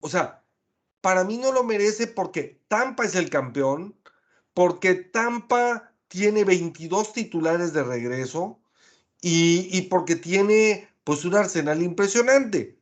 [0.00, 0.39] O sea,
[1.00, 3.96] para mí no lo merece porque Tampa es el campeón,
[4.54, 8.58] porque Tampa tiene 22 titulares de regreso
[9.20, 12.78] y, y porque tiene pues un arsenal impresionante.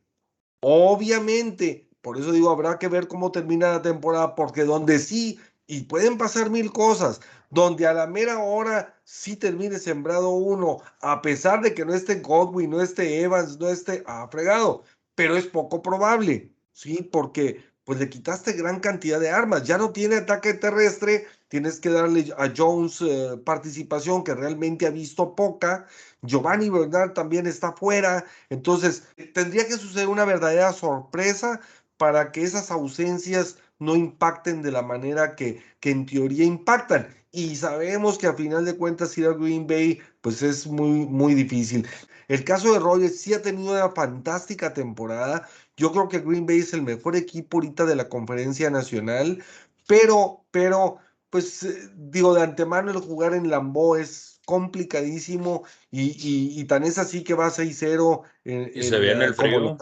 [0.61, 5.81] Obviamente, por eso digo, habrá que ver cómo termina la temporada, porque donde sí, y
[5.81, 11.61] pueden pasar mil cosas, donde a la mera hora sí termine sembrado uno, a pesar
[11.61, 14.83] de que no esté Godwin, no esté Evans, no esté ah, fregado,
[15.15, 17.07] pero es poco probable, ¿sí?
[17.11, 21.89] Porque pues le quitaste gran cantidad de armas, ya no tiene ataque terrestre, tienes que
[21.89, 25.87] darle a Jones eh, participación que realmente ha visto poca,
[26.21, 31.61] Giovanni Bernard también está fuera, entonces tendría que suceder una verdadera sorpresa
[31.97, 37.07] para que esas ausencias no impacten de la manera que, que en teoría impactan.
[37.31, 41.33] Y sabemos que a final de cuentas ir a Green Bay pues es muy, muy
[41.33, 41.87] difícil.
[42.27, 45.49] El caso de Rogers sí ha tenido una fantástica temporada.
[45.79, 49.41] Yo creo que Green Bay es el mejor equipo ahorita de la conferencia nacional,
[49.87, 50.97] pero, pero,
[51.29, 56.83] pues eh, digo, de antemano el jugar en Lambeau es complicadísimo y, y, y tan
[56.83, 58.23] es así que va 6-0.
[58.43, 59.77] En, y se viene el frío.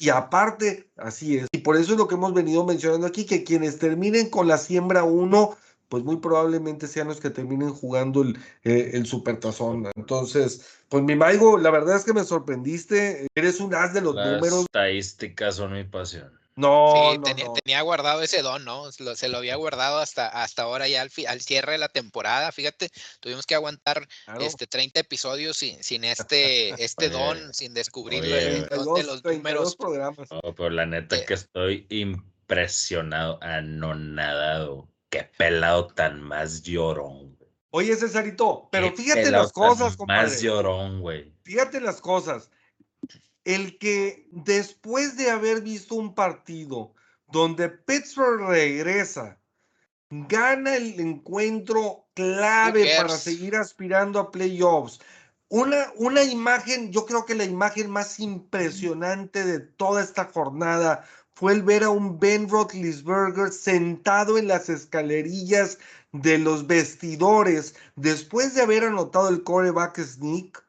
[0.00, 1.46] Y aparte, así es.
[1.52, 4.58] Y por eso es lo que hemos venido mencionando aquí, que quienes terminen con la
[4.58, 5.56] siembra 1,
[5.88, 9.90] pues muy probablemente sean los que terminen jugando el, eh, el supertazón.
[9.96, 13.26] Entonces, pues mi Maigo, la verdad es que me sorprendiste.
[13.34, 14.60] Eres un as de los Las números.
[14.66, 16.36] estadísticas son mi pasión.
[16.56, 17.52] No, sí, no, tenía, no.
[17.52, 18.86] tenía guardado ese don, ¿no?
[18.98, 21.88] Lo- se lo había guardado hasta, hasta ahora ya al, fi- al cierre de la
[21.88, 22.50] temporada.
[22.50, 24.40] Fíjate, tuvimos que aguantar Claro.
[24.40, 28.48] este 30 episodios sin, sin este, este Oye, don, sin descubrirlo oye.
[28.48, 29.76] el don de 32, los 32 números.
[29.76, 30.28] programas.
[30.32, 31.24] No, pero la neta Eh.
[31.26, 34.88] que estoy impresionado, anonadado.
[35.10, 37.36] Qué pelado tan más llorón.
[37.36, 37.50] güey.
[37.70, 40.40] Oye, Cesarito, pero Qué fíjate las cosas, tan Más compadre.
[40.40, 41.34] llorón, güey.
[41.44, 42.50] Fíjate las cosas.
[43.44, 46.94] El que después de haber visto un partido
[47.26, 49.40] donde Pittsburgh regresa,
[50.10, 55.00] gana el encuentro clave para seguir aspirando a playoffs.
[55.50, 61.06] Una, una imagen, yo creo que la imagen más impresionante de toda esta jornada
[61.38, 65.78] fue el ver a un Ben Roethlisberger sentado en las escalerillas
[66.12, 70.64] de los vestidores después de haber anotado el coreback sneak,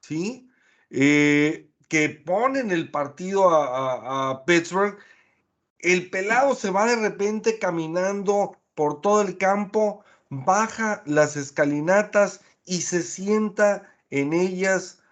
[0.00, 0.48] ¿sí?
[0.90, 4.98] Eh, que ponen el partido a, a- a Pittsburgh.
[5.80, 12.82] El pelado se va de repente caminando por todo el campo, baja las escalinatas y
[12.82, 15.02] se sienta en ellas.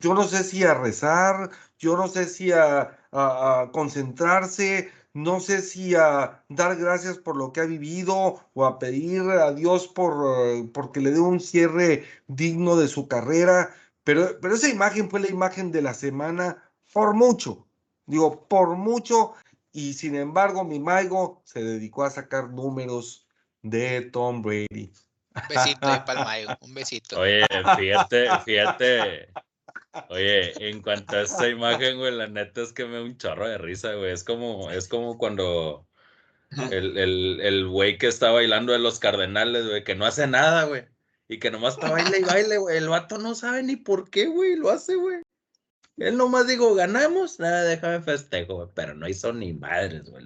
[0.00, 5.40] Yo no sé si a rezar, yo no sé si a, a- a concentrarse, no
[5.40, 9.88] sé si a dar gracias por lo que ha vivido o a pedir a Dios
[9.88, 13.74] por, eh, porque le dé un cierre digno de su carrera.
[14.04, 17.66] Pero, pero esa imagen fue la imagen de la semana por mucho.
[18.06, 19.32] Digo, por mucho.
[19.72, 23.26] Y sin embargo, mi Maigo se dedicó a sacar números
[23.62, 24.92] de Tom Brady.
[25.34, 27.20] Un besito ahí para el un besito.
[27.20, 27.46] Oye,
[27.76, 29.47] fíjate, fíjate.
[30.10, 33.48] Oye, en cuanto a esta imagen, güey, la neta es que me da un chorro
[33.48, 34.12] de risa, güey.
[34.12, 35.86] Es como, es como cuando
[36.70, 40.64] el, el, el güey que está bailando de los cardenales, güey, que no hace nada,
[40.64, 40.86] güey.
[41.28, 42.76] Y que nomás está baile y baile, güey.
[42.76, 45.20] El vato no sabe ni por qué, güey, lo hace, güey.
[45.98, 48.68] Él nomás digo, ganamos, nada, déjame festejo, güey.
[48.74, 50.24] Pero no hizo ni madres, güey.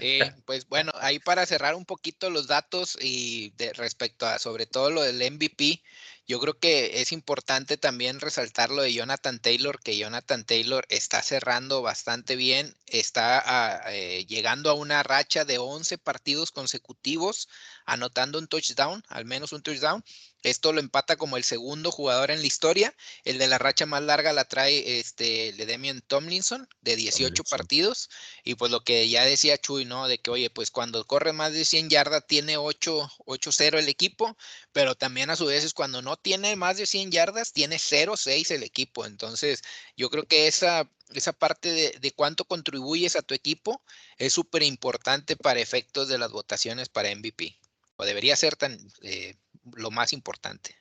[0.00, 4.66] Sí, pues bueno, ahí para cerrar un poquito los datos y de respecto a sobre
[4.66, 5.82] todo lo del MVP,
[6.26, 11.22] yo creo que es importante también resaltar lo de Jonathan Taylor, que Jonathan Taylor está
[11.22, 17.48] cerrando bastante bien, está ah, eh, llegando a una racha de 11 partidos consecutivos,
[17.84, 20.02] anotando un touchdown, al menos un touchdown.
[20.44, 22.94] Esto lo empata como el segundo jugador en la historia.
[23.24, 27.44] El de la racha más larga la trae este Ledemian Tomlinson de 18 Tomlinson.
[27.50, 28.10] partidos.
[28.44, 30.06] Y pues lo que ya decía Chuy, ¿no?
[30.06, 34.36] De que, oye, pues cuando corre más de 100 yardas tiene 8 8-0 el equipo,
[34.72, 38.50] pero también a su vez es cuando no tiene más de 100 yardas tiene 0-6
[38.50, 39.06] el equipo.
[39.06, 39.62] Entonces,
[39.96, 43.82] yo creo que esa, esa parte de, de cuánto contribuyes a tu equipo
[44.18, 47.58] es súper importante para efectos de las votaciones para MVP.
[47.96, 49.36] O debería ser tan eh,
[49.76, 50.76] lo más importante.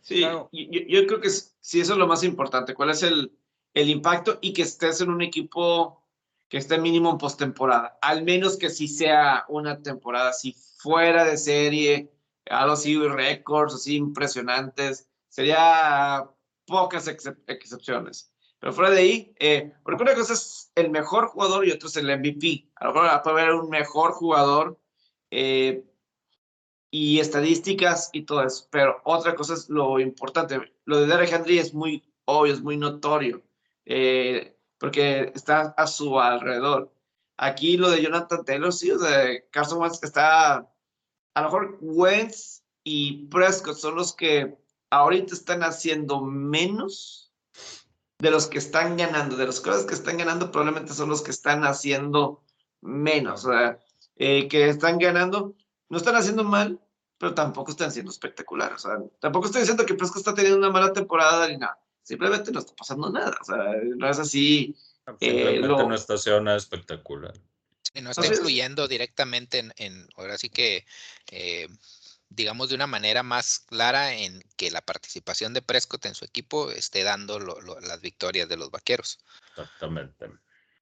[0.00, 0.48] Sí, Claro.
[0.52, 2.74] yo, creo que es- sí, eso es lo más importante.
[2.74, 3.36] ¿Cuál es el,
[3.72, 4.38] el impacto?
[4.42, 6.02] Y que estés en un equipo
[6.48, 7.98] que esté mínimo en postemporada.
[8.02, 12.12] Al menos que sí sea una temporada así fuera de serie,
[12.46, 15.08] algo así, récords así impresionantes.
[15.28, 16.28] Sería
[16.66, 18.30] pocas excep- excepciones.
[18.60, 21.96] Pero fuera de ahí, eh, porque una cosa es el mejor jugador y otra es
[21.96, 22.70] el MVP.
[22.76, 24.78] A lo mejor puede haber un mejor jugador.
[25.36, 25.84] eh,
[26.96, 28.68] y estadísticas y todo eso.
[28.70, 30.60] Pero otra cosa es lo importante.
[30.84, 33.42] Lo de Derek Henry es muy obvio, es muy notorio,
[33.84, 36.94] eh, porque está a su alrededor.
[37.36, 40.70] Aquí lo de Jonathan Taylor, sí, o sea, Carson Wentz está,
[41.34, 44.56] a lo mejor Wentz y Prescott son los que
[44.90, 47.32] ahorita están haciendo menos
[48.20, 49.36] de los que están ganando.
[49.36, 52.44] De los cosas que están ganando, probablemente son los que están haciendo
[52.80, 53.44] menos.
[53.46, 53.80] O sea,
[54.14, 55.56] eh, que están ganando,
[55.88, 56.80] no están haciendo mal,
[57.24, 58.84] pero tampoco están siendo espectaculares.
[58.84, 61.78] O sea, tampoco estoy diciendo que Prescott está teniendo una mala temporada ni nada.
[62.02, 63.34] Simplemente no está pasando nada.
[63.40, 63.56] O sea,
[63.96, 64.76] no es así.
[65.18, 67.32] Simplemente lo- no está haciendo nada espectacular.
[67.94, 70.84] Y no está influyendo directamente en, en- ahora sí que,
[71.30, 71.66] eh,
[72.28, 76.70] digamos de una manera más clara en que la participación de Prescott en su equipo
[76.72, 79.18] esté dando lo- lo- las victorias de los vaqueros.
[79.48, 80.26] Exactamente.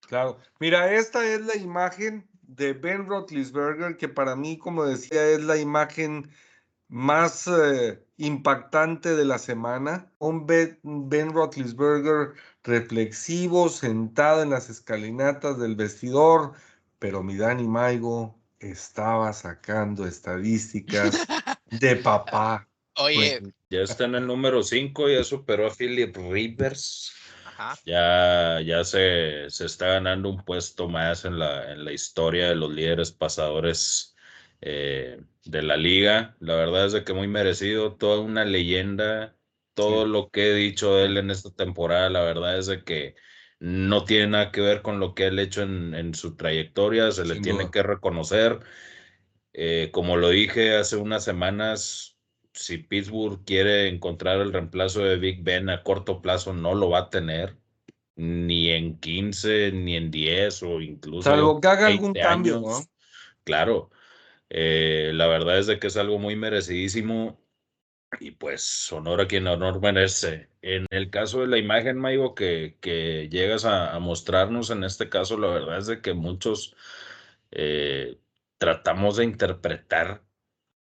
[0.09, 0.41] Claro.
[0.59, 5.57] Mira, esta es la imagen de Ben Roethlisberger, que para mí, como decía, es la
[5.57, 6.31] imagen
[6.89, 10.13] más eh, impactante de la semana.
[10.19, 16.53] Un Ben, Ben Roethlisberger reflexivo, sentado en las escalinatas del vestidor,
[16.99, 21.27] pero mi Dani Maigo estaba sacando estadísticas
[21.71, 22.69] de papá.
[22.99, 27.15] Oye, Pues, Ya está en el número 5, ya superó a Philip Rivers.
[27.57, 32.49] Ajá, Ya, ya se, se está ganando un puesto más en la, en la historia
[32.49, 34.15] de los líderes pasadores
[34.61, 36.37] eh, de la liga.
[36.41, 39.37] La verdad es de que muy merecido, toda una leyenda.
[39.75, 40.07] Todo Sí.
[40.07, 43.17] lo que he dicho de él en esta temporada, la verdad es de que
[43.59, 47.11] no tiene nada que ver con lo que él ha hecho en, en su trayectoria,
[47.11, 48.61] se le tiene que reconocer.
[49.53, 52.12] Eh, como lo dije hace unas semanas,
[52.53, 56.99] si Pittsburgh quiere encontrar el reemplazo de Big Ben a corto plazo, no lo va
[56.99, 57.57] a tener,
[58.17, 62.85] ni en 15, ni en 10 o incluso Salvo que haga 20 algún cambio, ¿no?
[63.45, 63.91] Claro,
[64.51, 67.41] eh, la verdad es de que es algo muy merecidísimo
[68.21, 70.49] y pues honor a quien honor merece.
[70.61, 75.09] En el caso de la imagen, Maigo, que, que llegas a, a mostrarnos en este
[75.09, 76.77] caso, la verdad es de que muchos
[77.51, 78.19] eh,
[78.59, 80.23] tratamos de interpretar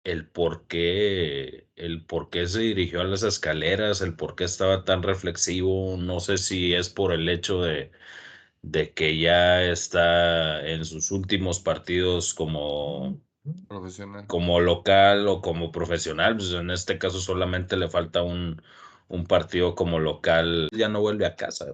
[0.08, 4.86] el por qué, el por qué se dirigió a las escaleras, el por qué estaba
[4.86, 5.98] tan reflexivo.
[5.98, 7.92] No sé si es por el hecho de,
[8.62, 13.22] de que ya está en sus últimos partidos como,
[13.68, 14.26] Profesional.
[14.28, 16.38] como local o como profesional.
[16.38, 18.62] Pues en este caso solamente le falta un,
[19.10, 20.70] un partido como local.
[20.72, 21.66] Ya no vuelve a casa.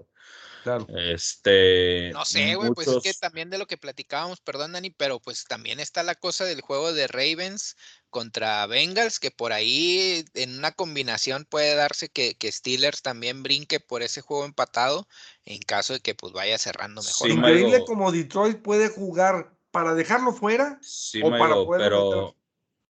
[0.64, 0.88] Claro.
[0.98, 5.20] Este, no sé, güey, pues es que también de lo que platicábamos, perdón Dani, pero
[5.20, 7.76] pues también está la cosa del juego de Ravens
[8.14, 13.82] contra Bengals, que por ahí en una combinación puede darse que, que Steelers también brinque
[13.82, 15.08] por ese juego empatado
[15.44, 17.28] en caso de que pues vaya cerrando mejor.
[17.28, 17.34] Sí.
[17.34, 22.38] Increíble como Detroit puede jugar para dejarlo fuera Sí, o para poderlo pero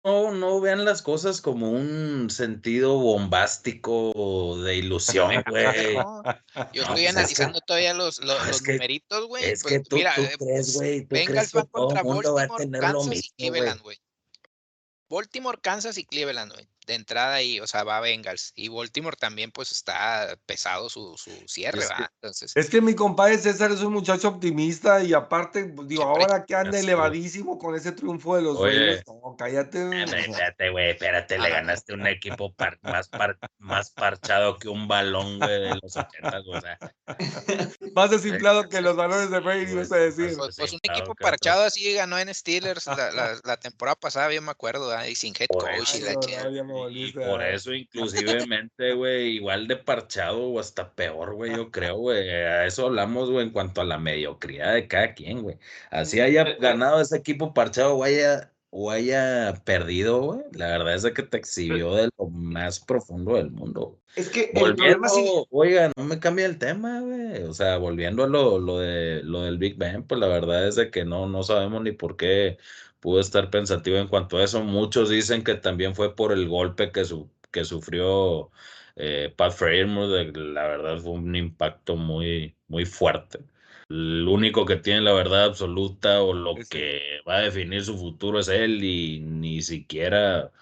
[0.02, 5.94] no, no vean las cosas como un sentido bombástico de ilusión, güey.
[5.96, 9.26] No, yo No, estoy pues es que- analizando todavía los, los, es los que- numeritos,
[9.26, 9.44] güey.
[9.44, 12.00] Es pues, que tú, mira, tú eh, crees, güey, tú crees Bengals que todo contra
[12.00, 13.98] el mundo va a Baltimore, tener lo Kansas y mismo, güey.
[15.10, 16.68] Baltimore, Kansas y Cleveland, güey.
[16.90, 18.50] De entrada ahí, o sea, va Bengals.
[18.56, 22.04] Y Baltimore también, pues, está pesado su, su cierre, Es que-.
[22.20, 26.24] Entonces, Es que mi compadre César es un muchacho optimista y aparte, pues, digo, Siempre.
[26.24, 26.80] ahora que anda sé.
[26.80, 29.04] elevadísimo con ese triunfo de los Oye.
[29.06, 29.78] No, cállate.
[29.82, 34.68] Eh, Espérate, güey, espérate, le Ah, ganaste un equipo par- más, par- más parchado que
[34.68, 36.78] un balón, güey, de los 80, o sea.
[37.94, 40.34] Más desinflado que los valores de Brady, ibas a decir.
[40.36, 44.42] pues, pues, un equipo parchado así ganó en Steelers la, la- la temporada pasada, yo
[44.42, 44.90] me acuerdo.
[45.06, 46.20] Y sin head coach y la no,
[46.88, 52.30] Y por eso, inclusivemente, güey, igual de parchado o hasta peor, güey, yo creo, güey.
[52.30, 55.58] A eso hablamos, güey, en cuanto a la mediocridad de cada quien, güey.
[55.90, 60.40] Así haya ganado ese equipo parchado, vaya, o haya perdido, güey.
[60.52, 63.98] La verdad es que te exhibió de lo más profundo del mundo.
[64.14, 67.42] Es que el Volviendo, problema sí, oiga, no me cambia el tema, güey.
[67.42, 70.76] O sea, volviendo a lo, lo, de, lo del Big Bang, pues la verdad es
[70.76, 72.58] de que no, no sabemos ni por qué
[73.00, 74.62] pudo estar pensativo en cuanto a eso.
[74.62, 78.50] Muchos dicen que también fue por el golpe que, su, que sufrió
[78.96, 80.36] eh, Pat Frymouth.
[80.36, 83.40] La verdad fue un impacto muy, muy fuerte.
[83.88, 88.38] El único que tiene la verdad absoluta o lo que va a definir su futuro
[88.38, 90.52] es él y ni siquiera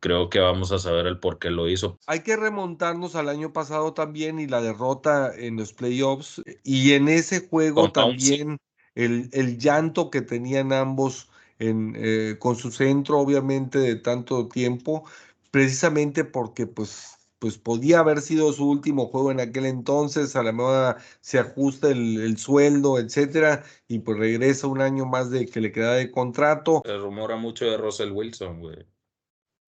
[0.00, 1.96] creo que vamos a saber el por qué lo hizo.
[2.06, 6.42] Hay que remontarnos al año pasado también y la derrota en los playoffs.
[6.64, 8.58] Y en ese juego Con también
[8.96, 11.30] el, el llanto que tenían ambos
[11.68, 15.04] en, eh, con su centro, obviamente, de tanto tiempo,
[15.50, 20.52] precisamente porque pues, pues podía haber sido su último juego en aquel entonces, a la
[20.52, 25.60] moda se ajusta el, el sueldo, etcétera, y pues regresa un año más de que
[25.60, 26.82] le queda de contrato.
[26.84, 28.86] Se rumora mucho de Russell Wilson, güey.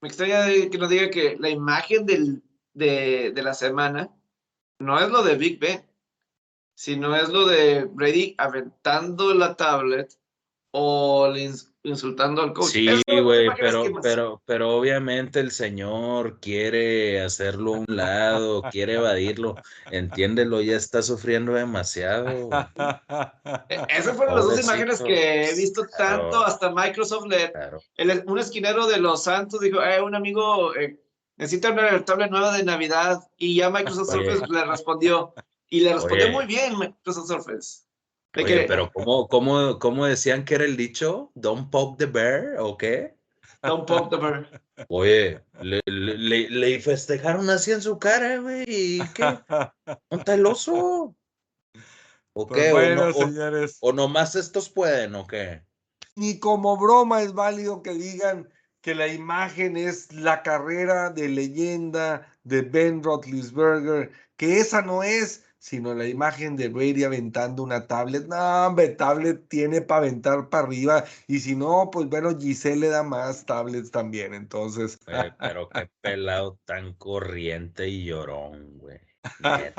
[0.01, 2.42] me extraña que nos diga que la imagen del,
[2.74, 4.11] de, de la semana
[4.78, 5.82] no es lo de Big Ben,
[6.76, 10.18] sino es lo de Brady aventando la tablet
[10.72, 11.28] o
[11.85, 12.70] insultando al coach.
[12.72, 12.89] Sí,
[13.22, 19.55] güey, pero, pero, pero obviamente el señor quiere hacerlo a un lado, quiere evadirlo.
[19.91, 22.51] Entiéndelo, ya está sufriendo demasiado.
[23.68, 26.45] Eh, Esas fueron las dos imágenes que he visto tanto, Claro.
[26.45, 27.78] hasta Microsoft le, Claro.
[27.97, 30.99] el- un esquinero de los Santos dijo, eh, un amigo eh,
[31.37, 34.11] necesita una tablet nueva de Navidad y ya Microsoft.
[34.11, 35.35] Surface le respondió
[35.68, 36.32] y le respondió Oye.
[36.35, 37.82] muy bien Microsoft Surface.
[38.35, 41.30] De Oye, que, pero ¿cómo, cómo, cómo decían que era el dicho?
[41.35, 43.16] ¿Don't poke the bear o qué?
[43.62, 44.61] Don't poke the bear.
[44.89, 48.64] Oye, le, le, le- festejaron así en su cara, güey.
[48.66, 49.39] ¿Y qué?
[50.11, 51.14] ¿Dónde el oso?
[52.32, 52.70] ¿O Pues qué?
[52.70, 53.78] ¿O bueno, no- o- señores.
[53.80, 55.62] ¿O nomás estos pueden o qué?
[56.16, 58.49] Ni como broma es válido que digan
[58.80, 65.45] que la imagen es la carrera de leyenda de Ben Roethlisberger, que esa no es,
[65.64, 68.26] sino la imagen de Brady aventando una tablet.
[68.26, 72.88] No, hombre, tablet tiene para aventar para arriba, y si no, pues bueno, Giselle le
[72.88, 74.98] da más tablets también, entonces.
[75.40, 79.00] Pero qué pelado tan corriente y llorón, güey.
[79.40, 79.72] La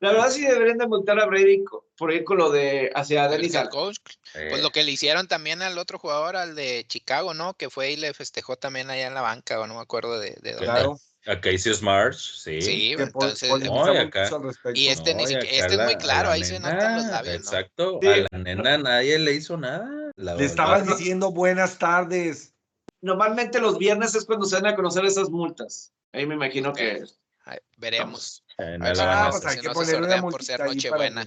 [0.00, 1.62] verdad sí deberían de multar a Brady
[1.98, 3.98] por ir con lo de hacia El Dennis coach,
[4.34, 7.52] eh, Pues lo que le hicieron también al otro jugador, al de Chicago, ¿no?
[7.52, 10.30] Que fue y le festejó también allá en la banca, o no me acuerdo de,
[10.40, 10.64] de dónde.
[10.64, 10.98] Claro,
[11.40, 12.62] Casey Smart, sí.
[12.62, 14.80] Sí, entonces, No, y acá- mucho al respecto.
[14.80, 16.94] y este ni No, y siquiera- acá este es muy claro, la ahí se notan
[16.94, 17.40] los nena, labios, ¿no?
[17.40, 18.08] Exacto, Sí.
[18.08, 19.88] a la nena nadie le hizo nada.
[20.16, 22.54] La Le estabas diciendo buenas tardes.
[23.02, 25.92] Normalmente los viernes es cuando se dan a conocer esas multas.
[26.12, 27.02] Ahí me imagino que...
[27.44, 28.42] Ay, veremos.
[28.58, 31.26] Eh, no van no Ah, pues hay que no una por ser Nochebuena.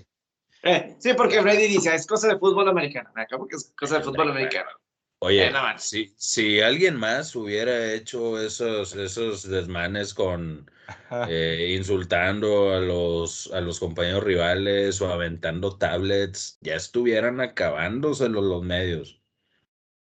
[0.63, 3.09] Eh, sí, porque Brady dice, es cosa de fútbol americano.
[3.15, 4.69] Acabo que es cosa de fútbol americano.
[5.21, 10.69] Oye, Eh, si, si alguien más hubiera hecho esos, esos desmanes con
[11.27, 18.63] eh, insultando a los, a los compañeros rivales o aventando tablets, ya estuvieran acabándoselos los
[18.63, 19.21] medios.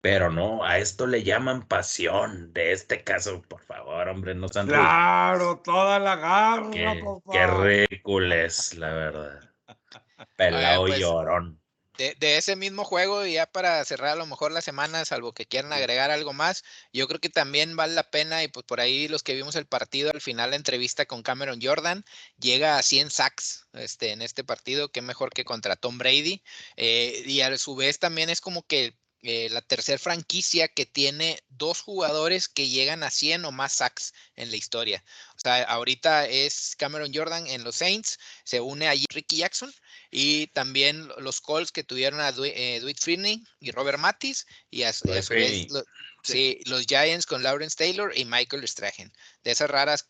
[0.02, 2.54] Pero no, a esto le llaman pasión.
[2.54, 7.32] De este caso, por favor, hombre, no sean Claro, toda la garra, Qué, papá.
[7.32, 9.40] qué ridículo es, la verdad.
[10.38, 11.60] Pelado pues, llorón.
[11.98, 15.34] De, de ese mismo juego, y ya para cerrar a lo mejor la semana, salvo
[15.34, 18.80] que quieran agregar algo más, yo creo que también vale la pena, y pues por
[18.80, 22.06] ahí los que vimos el partido, al final la entrevista con Cameron Jordan,
[22.40, 26.44] llega a 100 sacks este, en este partido, que mejor que contra Tom Brady,
[26.76, 31.44] eh, y a su vez también es como que eh, la tercera franquicia que tiene
[31.50, 35.04] dos jugadores que llegan a 100 o más sacks en la historia.
[35.36, 39.74] O sea, ahorita es Cameron Jordan en los Saints, se une allí Ricky Jackson
[40.12, 44.88] y también los Colts que tuvieron a eh, Dwight Freeney y Robert Matis y a,
[45.04, 45.84] y a su vez lo-
[46.24, 49.12] sí, los Giants con Lawrence Taylor y Michael Strahan.
[49.44, 50.10] De esas raras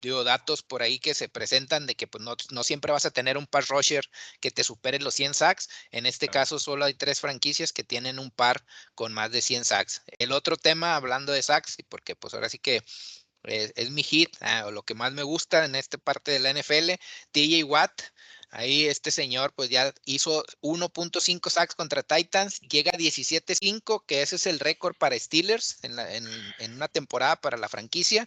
[0.00, 3.10] digo, datos por ahí que se presentan de que pues, no, no siempre vas a
[3.10, 4.04] tener un pass rusher
[4.40, 5.68] que te supere los 100 sacks.
[5.90, 8.64] En este caso solo hay tres franquicias que tienen un par
[8.94, 10.02] con más de 100 sacks.
[10.18, 12.82] El otro tema, hablando de sacks, porque pues ahora sí que
[13.44, 16.40] es, es mi hit, ah, o lo que más me gusta en esta parte de
[16.40, 16.98] la NFL,
[17.32, 18.02] TJ Watt.
[18.58, 24.36] Ahí este señor pues ya hizo 1.5 sacks contra Titans, llega a 17.5, que ese
[24.36, 26.26] es el récord para Steelers en, la- en-
[26.58, 28.26] en una temporada para la franquicia.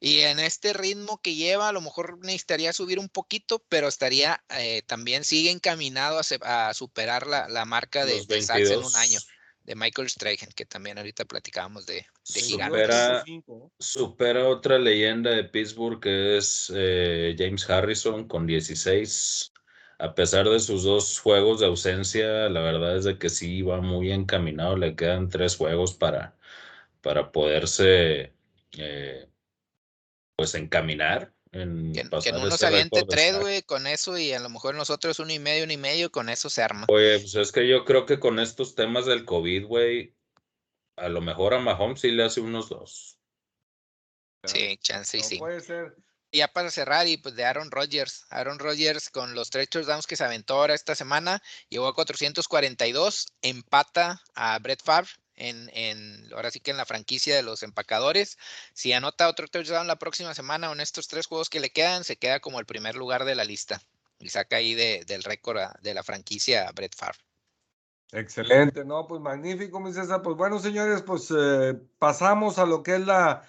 [0.00, 4.42] Y en este ritmo que lleva, a lo mejor necesitaría subir un poquito, pero estaría
[4.58, 8.92] eh, también sigue encaminado a, se- a superar la, la marca de, sacks en un
[8.92, 8.94] 22.
[8.96, 9.20] año
[9.64, 13.24] de Michael Strahan, que también ahorita platicábamos de, de Supera- gigantes.
[13.26, 19.52] Supera- Supera otra leyenda de Pittsburgh que es eh, James Harrison con 16.
[19.98, 23.80] A pesar de sus dos juegos de ausencia, la verdad es de que sí va
[23.80, 24.76] muy encaminado.
[24.76, 26.36] Le quedan tres juegos para,
[27.00, 28.34] para poderse
[28.78, 29.28] eh,
[30.36, 31.32] pues encaminar.
[31.52, 35.18] En Que, que en uno de tres, güey, con eso y a lo mejor nosotros
[35.20, 36.86] uno y medio, uno y medio, con eso se arma.
[36.90, 40.14] Oye, pues es que yo creo que con estos temas del COVID, güey,
[40.96, 43.18] a lo mejor a Mahomes sí le hace unos dos.
[44.44, 45.38] Sí, chance y No sí.
[45.38, 45.96] puede ser.
[46.32, 48.26] Ya para cerrar, y pues de Aaron Rodgers.
[48.30, 53.26] Aaron Rodgers con los tres touchdowns que se aventó ahora esta semana, llegó a 442,
[53.42, 58.38] empata a Brett Favre en, en, ahora sí que en la franquicia de los empacadores.
[58.74, 62.04] Si anota otro touchdown la próxima semana o en estos tres juegos que le quedan,
[62.04, 63.80] se queda como el primer lugar de la lista.
[64.18, 67.18] Y saca ahí de- del récord de la franquicia a Brett Favre.
[68.12, 70.22] Excelente, no, pues magnífico, mi César.
[70.22, 73.42] Pues bueno, señores, pues eh, pasamos a lo que es la,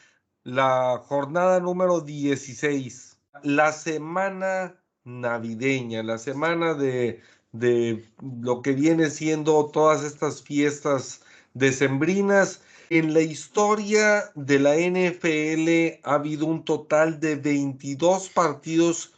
[0.48, 7.22] la jornada número 16, la semana navideña, la semana de,
[7.52, 11.22] de lo que viene siendo todas estas fiestas
[11.54, 12.62] decembrinas.
[12.89, 19.14] En la historia de la NFL ha habido un total de 22 partidos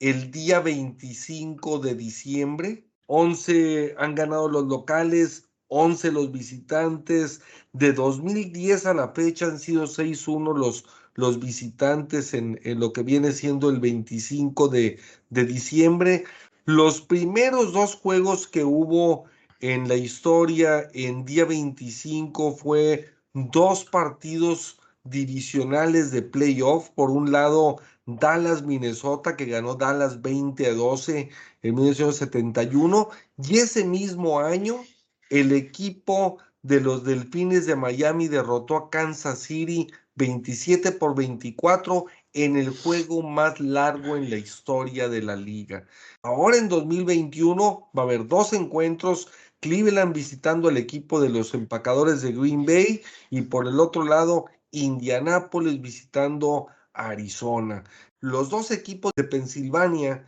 [0.00, 2.84] el día 25 de diciembre.
[3.06, 7.40] 11 han ganado los locales, 11 los visitantes.
[7.72, 13.02] De 2010 a la fecha han sido 6-1 los, los visitantes en, en lo que
[13.02, 15.00] viene siendo el 25 de,
[15.30, 16.24] de diciembre.
[16.64, 19.24] Los primeros dos juegos que hubo
[19.60, 26.90] en la historia en día 25 fue dos partidos divisionales de playoff.
[26.90, 31.30] Por un lado, Dallas, Minnesota, que ganó Dallas 20 a 12
[31.62, 33.08] en 1971.
[33.38, 34.84] Y ese mismo año,
[35.30, 42.56] el equipo de los Delfines de Miami derrotó a Kansas City 27 por 24 en
[42.56, 45.86] el juego más largo en la historia de la liga.
[46.22, 49.28] Ahora en 2021 va a haber dos encuentros.
[49.60, 54.46] Cleveland visitando al equipo de los empacadores de Green Bay y por el otro lado
[54.72, 57.84] Indianápolis visitando Arizona.
[58.20, 60.24] Los dos equipos de Pensilvania,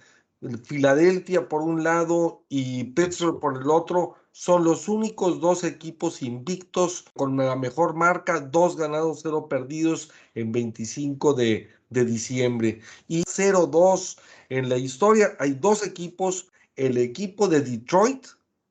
[0.65, 7.07] Filadelfia por un lado y Pittsburgh por el otro, son los únicos dos equipos invictos
[7.15, 12.83] con la mejor marca, dos ganados, cero perdidos en 25 de, de diciembre.
[13.09, 14.19] Y 0-2
[14.51, 15.35] en la historia.
[15.39, 18.27] Hay dos equipos, el equipo de Detroit,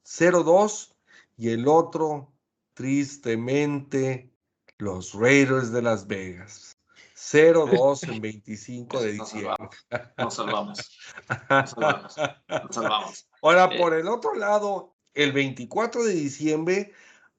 [0.06, 0.94] 0-2,
[1.36, 2.32] y el otro,
[2.76, 4.32] tristemente,
[4.78, 6.78] los Raiders de Las Vegas.
[7.16, 9.70] 0-2 en 25 de Nos diciembre.
[10.16, 10.78] Nos salvamos.
[11.50, 12.16] Nos salvamos.
[12.48, 13.30] Nos salvamos.
[13.42, 13.80] Ahora, Eh.
[13.80, 16.92] por el otro lado, el 24 de diciembre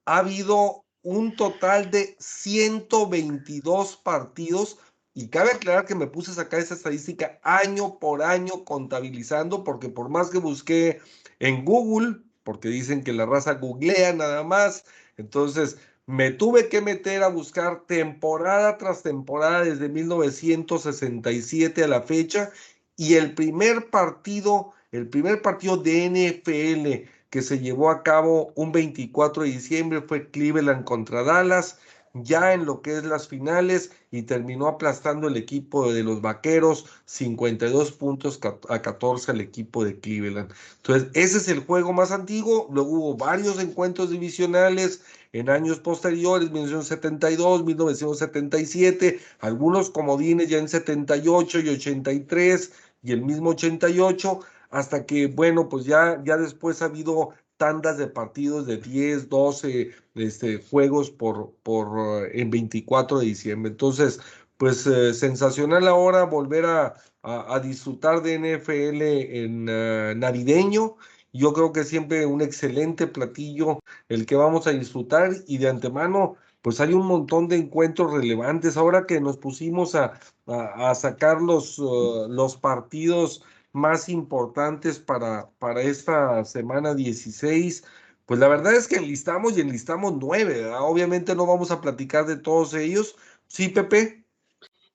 [0.05, 4.79] ha habido un total de 122 partidos
[5.15, 9.89] y cabe aclarar que me puse a sacar esa estadística año por año contabilizando porque
[9.89, 11.01] por más que busqué
[11.39, 14.85] en Google, porque dicen que la raza googlea nada más,
[15.17, 22.51] entonces me tuve que meter a buscar temporada tras temporada desde 1967 a la fecha
[22.97, 28.73] y el primer partido, el primer partido de NFL que se llevó a cabo un
[28.73, 31.77] 24 de diciembre fue Cleveland contra Dallas,
[32.15, 36.87] ya en lo que es las finales y terminó aplastando el equipo de los Vaqueros
[37.05, 40.51] 52 puntos a 14 al equipo de Cleveland.
[40.79, 45.03] Entonces, ese es el juego más antiguo, luego hubo varios encuentros divisionales
[45.35, 52.73] en años posteriores, 1972, 1977, algunos comodines ya en 78 y 83
[53.03, 54.41] y el mismo 88,
[54.77, 59.91] hasta que, bueno, pues ya, ya después ha habido tandas de partidos de 10, 12
[60.15, 63.71] este, juegos por, por, uh, en 24 de diciembre.
[63.71, 64.21] Entonces,
[64.59, 70.97] pues eh, sensacional ahora volver a, a, disfrutar de NFL en uh, navideño.
[71.33, 76.37] Yo creo que siempre un excelente platillo el que vamos a disfrutar y de antemano
[76.61, 78.77] pues hay un montón de encuentros relevantes.
[78.77, 83.43] Ahora que nos pusimos a, a, sacar los, los partidos
[83.77, 87.85] más importantes para, para esta semana 16,
[88.25, 90.83] pues la verdad es que enlistamos y enlistamos nueve, ¿verdad?
[90.83, 93.17] Obviamente no vamos a platicar de todos ellos.
[93.47, 94.25] Sí, Pepe.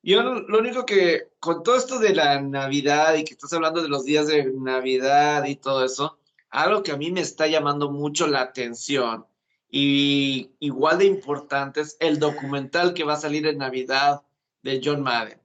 [0.01, 3.87] Yo lo único que, con todo esto de la Navidad y que estás hablando de
[3.89, 6.17] los días de Navidad y todo eso,
[6.49, 9.27] algo que a mí me está llamando mucho la atención
[9.69, 14.23] y igual de importante es el documental que va a salir en Navidad
[14.63, 15.39] de John Madden,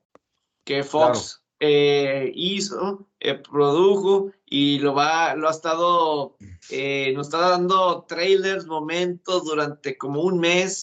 [0.65, 1.43] que Fox.
[1.61, 6.37] Eh, hizo, eh, produjo y lo va, lo ha estado,
[6.71, 10.83] eh, nos está dando trailers, momentos durante como un mes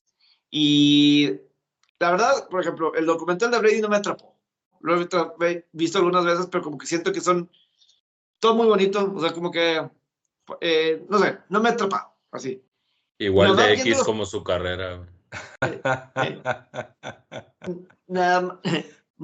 [0.50, 1.32] y
[2.00, 4.34] la verdad, por ejemplo, el documental de Brady no me atrapó.
[4.82, 7.50] Lo he visto algunas veces, pero como que siento que son
[8.40, 9.90] todo muy bonito, o sea, como que,
[10.60, 12.62] eh, no sé, no me ha atrapado, así.
[13.18, 14.98] Igual de más X como su carrera.
[14.98, 15.10] güey.
[18.08, 18.62] Nada, ma-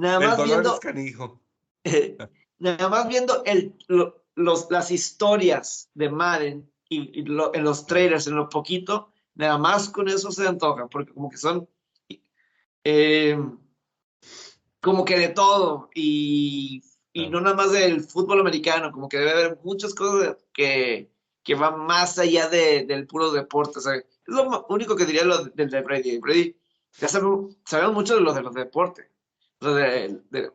[0.00, 1.40] nada El más dolor viendo, es canijo.
[1.84, 2.16] eh,
[2.58, 7.86] nada más viendo el, lo- los, las historias de Madden y, y lo- en los
[7.86, 11.68] trailers, en lo poquito, nada más con eso se antoja, porque como que son
[12.84, 13.38] eh,
[14.80, 16.82] como que de todo y,
[17.12, 17.30] y Claro.
[17.32, 21.10] no nada más del fútbol americano, como que debe haber muchas cosas que,
[21.42, 23.80] que van más allá de- del puro deporte.
[23.80, 26.18] sea, es lo único que diría lo del de Brady.
[26.18, 26.56] Brady,
[26.98, 29.06] ya sabemos, sabemos mucho de lo de los deportes,
[29.60, 30.50] de, de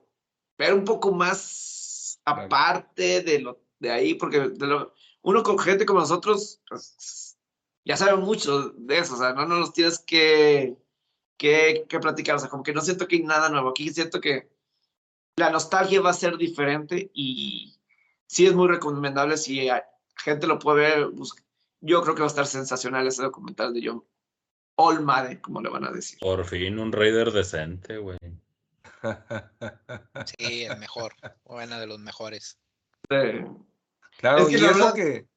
[0.58, 5.86] ver un poco más aparte de lo de ahí, porque de lo- uno con gente
[5.86, 7.38] como nosotros, pues,
[7.84, 10.76] ya sabe mucho de eso, o sea, no, no nos tienes que,
[11.38, 14.20] que, que platicar, o sea, como que no siento que hay nada nuevo, aquí siento
[14.22, 14.50] que
[15.38, 17.76] la nostalgia va a ser diferente y
[18.28, 19.82] sí es muy recomendable si hay-
[20.18, 21.10] gente lo puede ver,
[21.82, 24.04] yo creo que va a estar sensacional ese documental de John
[24.78, 26.18] Olmade, como le van a decir.
[26.20, 28.18] Por fin un Raider decente, güey.
[30.38, 31.14] Sí, el mejor.
[31.46, 32.58] Bueno, de los mejores.
[33.08, 35.28] Claro, Es que y la eso verdad- que,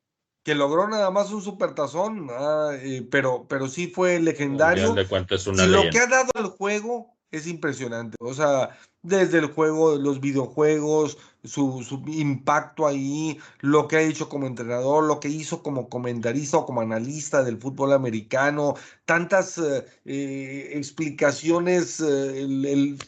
[0.45, 4.95] que logró nada más un supertazón, ah, eh, pero, pero sí fue legendario.
[4.95, 8.17] de es una y lo que ha dado al juego es impresionante.
[8.21, 14.29] O sea, desde el juego, los videojuegos, su, su impacto ahí, lo que ha hecho
[14.29, 18.75] como entrenador, lo que hizo como comentarista o como analista del fútbol americano,
[19.05, 22.99] tantas eh, eh, explicaciones, eh, el, el,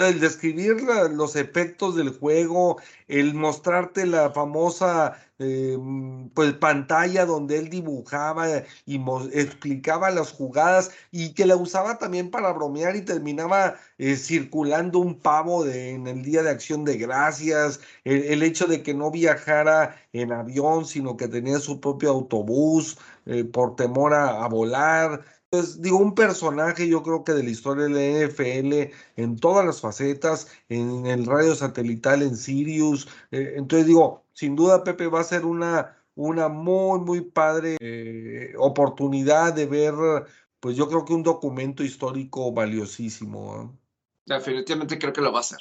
[0.00, 0.76] el describir
[1.10, 2.78] los efectos del juego,
[3.08, 5.16] el mostrarte la famosa
[6.34, 8.48] pues pantalla donde él dibujaba
[8.86, 8.98] y
[9.34, 15.18] explicaba las jugadas y que la usaba también para bromear y terminaba eh, circulando un
[15.20, 19.96] pavo de, en el Día de Acción de Gracias, el, hecho de que no viajara
[20.12, 25.24] en avión, sino que tenía su propio autobús eh, por temor a, a volar.
[25.50, 29.64] Entonces, digo, un personaje yo creo que de la historia de la NFL en todas
[29.64, 33.08] las facetas, en el radio satelital, en Sirius.
[33.30, 38.54] eh, entonces digo, sin duda Pepe va a ser una, una muy, muy padre eh,
[38.58, 39.94] oportunidad de ver,
[40.60, 43.78] pues yo creo que un documento histórico valiosísimo.
[44.26, 45.60] Definitivamente creo que lo va a hacer.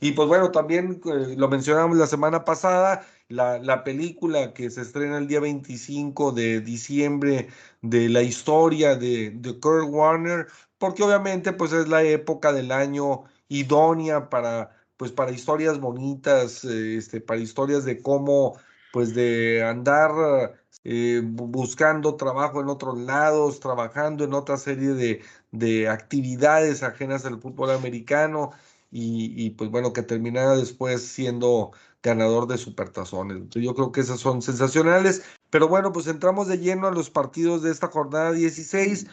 [0.00, 4.82] Y pues bueno, también eh, lo mencionamos la semana pasada, la, la película que se
[4.82, 7.48] estrena el día 25 de diciembre
[7.80, 10.46] de la historia de, de Kurt Warner,
[10.78, 16.96] porque obviamente pues es la época del año idónea para pues para historias bonitas, eh,
[16.98, 18.58] este, para historias de cómo
[18.90, 20.10] pues de andar
[20.84, 25.22] eh, bu- buscando trabajo en otros lados, trabajando en otra serie de,
[25.58, 28.52] de actividades ajenas al fútbol americano
[28.90, 33.42] y, pues bueno, que terminara después siendo ganador de supertazones.
[33.50, 37.62] Yo creo que esas son sensacionales, pero bueno, pues entramos de lleno a los partidos
[37.62, 39.06] de esta jornada 16.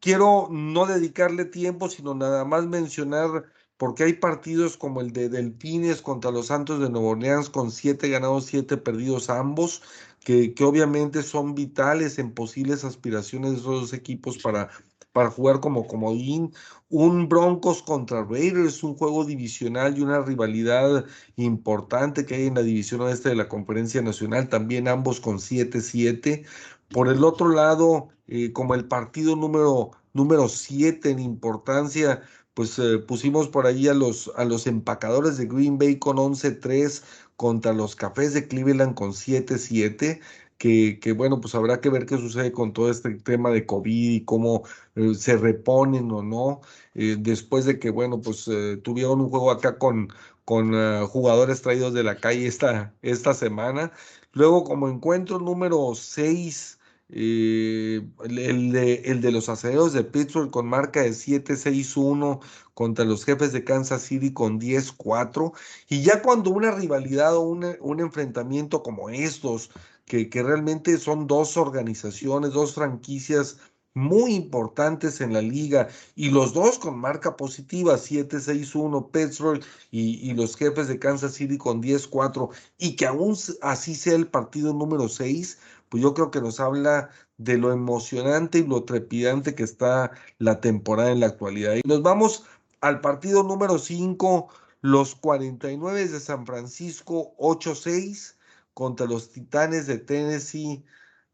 [0.00, 6.00] Quiero no dedicarle tiempo, sino nada más mencionar porque hay partidos como el de Delfines
[6.00, 9.82] contra los Santos de Nueva Orleans con siete ganados, siete perdidos ambos,
[10.20, 14.70] que, que obviamente son vitales en posibles aspiraciones de esos dos equipos para,
[15.14, 16.52] para jugar como comodín.
[16.90, 21.06] Un Broncos contra Raiders, un juego divisional y una rivalidad
[21.36, 26.44] importante que hay en la división oeste de la Conferencia Nacional, también ambos con 7-7.
[26.90, 32.22] Por el otro lado, eh, como el partido número número 7 en importancia,
[32.54, 37.02] pues eh, pusimos por ahí a los, a los empacadores de Green Bay con 11-3
[37.36, 40.20] contra los Cafés de Cleveland con 7-7.
[40.58, 44.24] Que, bueno, pues habrá que ver qué sucede con todo este tema de COVID y
[44.24, 44.62] cómo
[44.94, 46.62] eh, se reponen o no,
[46.94, 50.08] eh, después de que, bueno, pues eh, tuvieron un juego acá con,
[50.44, 50.72] con
[51.08, 53.92] jugadores traídos de la calle esta, esta semana.
[54.32, 56.78] Luego, como encuentro número 6,
[57.10, 62.40] eh, el, de, el, de, los aceleros de Pittsburgh con marca de 7-6-1
[62.72, 65.52] contra los jefes de Kansas City con 10-4.
[65.88, 69.70] Y ya cuando una rivalidad o una, un enfrentamiento como estos,
[70.06, 73.58] que, realmente son dos organizaciones, dos franquicias
[73.94, 79.62] muy importantes en la liga y los dos con marca positiva 7-6-1 Pittsburgh
[79.92, 84.26] y, y, los jefes de Kansas City con 10-4 y que aún así sea el
[84.26, 85.58] partido número 6
[85.94, 90.60] pues yo creo que nos habla de lo emocionante y lo trepidante que está la
[90.60, 91.74] temporada en la actualidad.
[91.76, 92.44] Y nos vamos
[92.80, 94.48] al partido número 5,
[94.80, 98.34] los 49 de San Francisco 8-6
[98.74, 100.84] contra los Titanes de Tennessee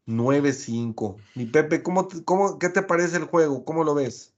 [0.07, 1.17] 9-5.
[1.35, 3.65] Mi Pepe, ¿cómo, cómo, ¿qué te parece el juego?
[3.65, 4.33] ¿Cómo lo ves?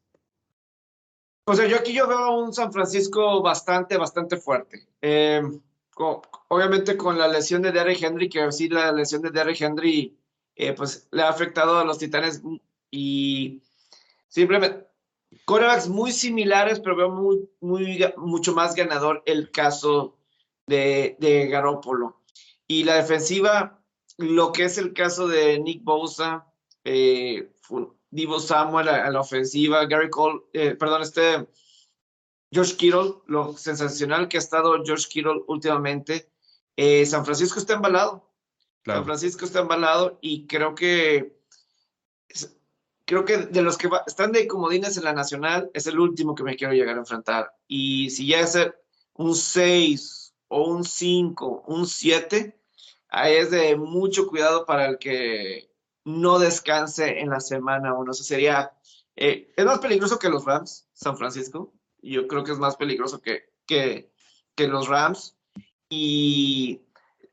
[1.45, 4.87] O sea, yo aquí yo veo un San Francisco bastante, bastante fuerte.
[5.01, 5.41] Eh,
[6.47, 10.17] obviamente con la lesión de Derrick Henry, que sí la lesión de Derrick Henry
[10.55, 12.41] eh, pues le ha afectado a los Titanes
[12.89, 13.61] y
[14.29, 14.87] simplemente
[15.45, 20.15] corebacks muy similares, pero veo muy, muy, mucho más ganador el caso
[20.67, 22.22] de, de Garoppolo.
[22.73, 23.79] Y la defensiva,
[24.17, 26.47] lo que es el caso de Nick Bosa,
[26.83, 27.51] eh,
[28.09, 31.47] Divo Samuel a, la ofensiva, Gary Cole, eh, perdón, este
[32.51, 36.31] George Kittle, lo sensacional que ha estado George Kittle últimamente.
[36.75, 38.33] Eh, San Francisco está embalado.
[38.83, 41.37] San Francisco está embalado y creo que
[43.05, 46.43] creo que de los que están de comodines en la nacional es el último que
[46.43, 47.53] me quiero llegar a enfrentar.
[47.67, 48.57] Y si ya es
[49.13, 52.62] un 6 o un 5, un 7, ahí
[53.13, 55.69] es de mucho cuidado para el que
[56.05, 58.73] no descanse en la semana o no sé, sería,
[59.15, 61.73] eh, es más peligroso que los Rams, San Francisco.
[62.01, 64.11] Yo creo que es más peligroso que, que,
[64.55, 65.37] que los Rams.
[65.89, 66.81] Y,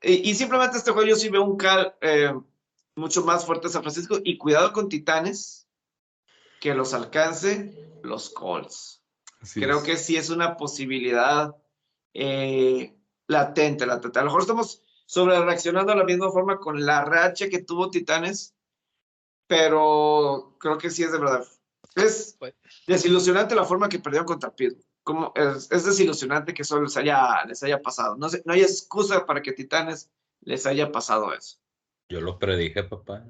[0.01, 2.31] y, simplemente este juego yo sí veo un cal eh,
[2.95, 5.67] mucho más fuerte San Francisco y cuidado con Titanes,
[6.59, 9.01] que los alcance los Colts.
[9.55, 11.55] creo que sí es una posibilidad
[12.13, 12.95] eh,
[13.27, 14.19] latente, latente.
[14.19, 17.89] A lo mejor estamos sobre reaccionando de la misma forma con la racha que tuvo
[17.89, 18.55] Titanes
[19.45, 21.45] pero creo que sí es de verdad.
[21.93, 22.53] Es pues
[22.87, 24.85] desilusionante la forma que perdieron contra Pittsburgh.
[25.03, 28.15] Como es, desilusionante que eso les haya, les haya pasado.
[28.15, 30.09] No, sé, no hay excusa para que Titanes
[30.39, 31.57] les haya pasado eso.
[32.07, 33.25] Yo lo predije, papá.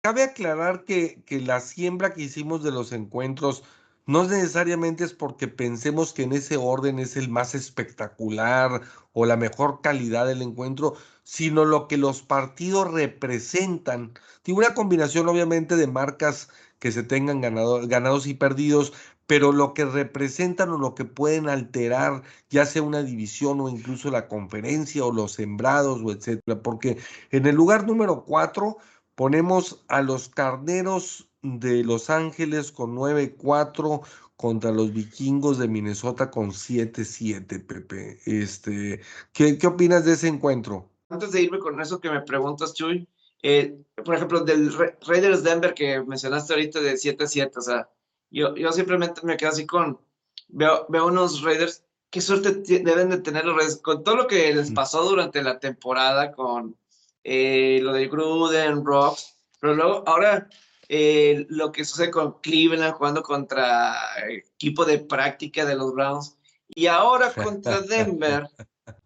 [0.00, 3.62] Cabe aclarar que, que la siembra que hicimos de los encuentros
[4.08, 8.80] no necesariamente es porque pensemos que en ese orden es el más espectacular
[9.12, 10.94] o la mejor calidad del encuentro,
[11.30, 14.14] sino lo que los partidos representan.
[14.42, 16.48] Tiene una combinación obviamente de marcas
[16.78, 18.94] que se tengan ganados y perdidos,
[19.26, 24.10] pero lo que representan o lo que pueden alterar, ya sea una división o incluso
[24.10, 26.96] la conferencia o los sembrados o etcétera, porque
[27.30, 28.78] en el lugar número cuatro
[29.14, 34.00] ponemos a los carneros de Los Ángeles con 9-4
[34.36, 38.18] contra los vikingos de Minnesota con 7-7, Pepe.
[38.24, 39.02] Este,
[39.32, 40.90] ¿qué, ¿Qué opinas de ese encuentro?
[41.08, 43.08] Antes de irme con eso que me preguntas, Chuy,
[43.42, 44.72] eh, por ejemplo, del
[45.06, 47.88] Raiders Denver que mencionaste ahorita de 7-7, o sea,
[48.30, 50.00] yo, yo simplemente me quedo así con,
[50.48, 54.52] veo, veo unos Raiders, qué suerte deben de tener los Raiders, con todo lo que
[54.54, 56.76] les pasó durante la temporada, con
[57.24, 60.48] eh, lo de Gruden, Rocks, pero luego ahora
[60.88, 63.94] eh, lo que sucede con Cleveland jugando contra
[64.30, 68.48] equipo de práctica de los Browns y ahora contra Denver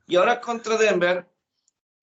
[0.07, 1.27] y ahora contra Denver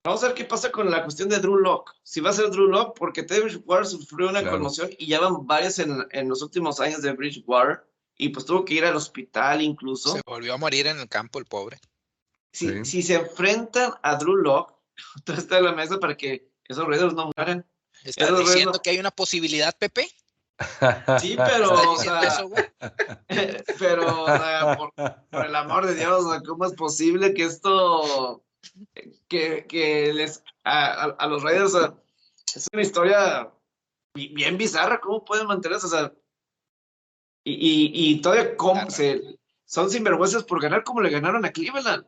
[0.04, 1.92] vamos a ver qué pasa con la cuestión de Drew Locke.
[2.04, 5.46] Si va a ser Drew Locke porque Teddy Bridgewater sufrió una conmoción y ya van
[5.46, 7.86] varias en, en, los últimos años de Bridgewater
[8.18, 10.14] y pues tuvo que ir al hospital incluso.
[10.14, 11.80] Se volvió a morir en el campo el pobre.
[12.52, 14.80] Si, si se enfrentan a Drew Locke
[15.18, 17.66] entonces está en la mesa para que esos Raiders no mueran.
[18.04, 20.10] ¿Estás diciendo que hay una posibilidad, Pepe?
[21.22, 22.22] Sí, pero, o sea,
[23.80, 28.44] pero, o sea, por, el amor de Dios, ¿cómo es posible que esto,
[29.28, 31.76] que, que les, a, los Raiders,
[32.56, 33.52] es una historia
[34.14, 35.86] bien bizarra, ¿cómo pueden mantenerse?
[35.86, 36.14] O sea,
[37.44, 42.06] y, y, y todavía, ¿cómo se, son sinvergüenzas por ganar como le ganaron a Cleveland?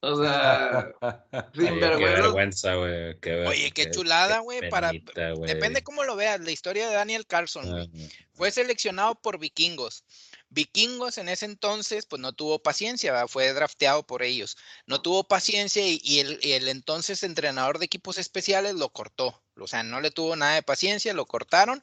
[0.00, 0.92] O sea,
[1.52, 3.16] Qué vergüenza, güey.
[3.46, 4.68] Oye, qué, chulada, güey.
[4.70, 4.92] Para...
[4.92, 6.40] Depende cómo lo veas.
[6.40, 7.90] La historia de Daniel Carlson,
[8.34, 10.04] Fue seleccionado por vikingos.
[10.50, 14.56] Vikingos en ese entonces, pues no tuvo paciencia, fue drafteado por ellos.
[14.86, 19.42] No tuvo paciencia y, el, entonces entrenador de equipos especiales lo cortó.
[19.56, 21.82] O sea, no le tuvo nada de paciencia, lo cortaron.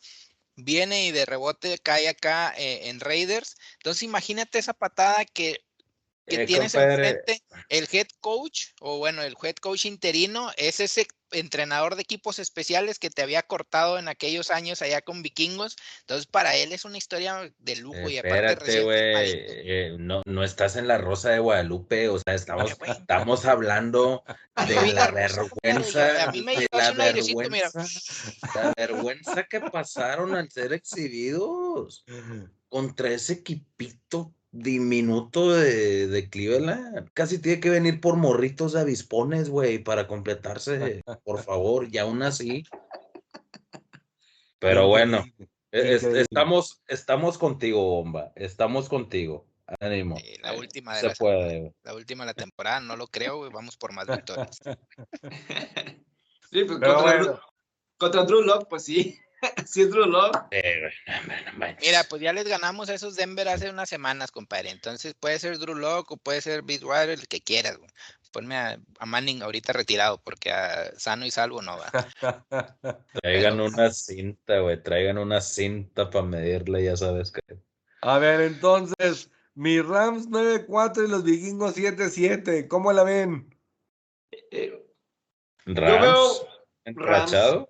[0.55, 3.57] Viene y de rebote cae acá eh, en Raiders.
[3.75, 5.65] Entonces, imagínate esa patada que
[6.27, 11.07] que eh, tienes enfrente, el head coach, o bueno, el head coach interino, es ese
[11.31, 15.75] entrenador de equipos especiales que te había cortado en aquellos años allá con vikingos.
[16.01, 20.75] Entonces, para él es una historia de lujo y aparte güey, eh, no, no estás
[20.75, 24.23] en la Rosa de Guadalupe, o sea, estamos, estamos hablando
[24.67, 27.85] de la vergüenza, de la vergüenza,
[28.55, 32.05] la vergüenza que pasaron al ser exhibidos
[32.69, 37.09] contra ese equipito diminuto de, de, Cleveland.
[37.13, 42.23] Casi tiene que venir por morritos de avispones, güey, para completarse, por favor, y aún
[42.23, 42.63] así.
[44.59, 45.25] Pero bueno,
[45.71, 48.31] e, estamos, estamos contigo, bomba.
[48.35, 49.45] Estamos contigo.
[49.79, 50.15] Ánimo.
[50.41, 53.51] la última de la, La última de la temporada, no lo creo, güey.
[53.51, 54.59] Vamos por más victorias.
[56.51, 57.41] sí, pues contra,
[57.97, 59.19] contra Drew Locke, pues sí.
[59.65, 60.05] si es Drew
[61.81, 64.69] Mira, pues ya les ganamos a esos Denver hace unas semanas, compadre.
[64.69, 67.79] Entonces puede ser Drew Locke o puede ser Bridgewater, el que quieras,
[68.31, 71.89] ponme a, a Manning ahorita retirado, porque a sano y salvo no va.
[73.23, 74.83] Traigan una cinta, güey.
[74.83, 77.41] Traigan una cinta para medirle, ya sabes que.
[78.01, 82.67] A ver, entonces, mi Rams 9-4 y los vikingos 7-7.
[82.67, 83.55] ¿Cómo la ven?
[84.51, 84.85] Eh,
[85.65, 86.47] Rams, veo
[86.83, 87.69] enrachado.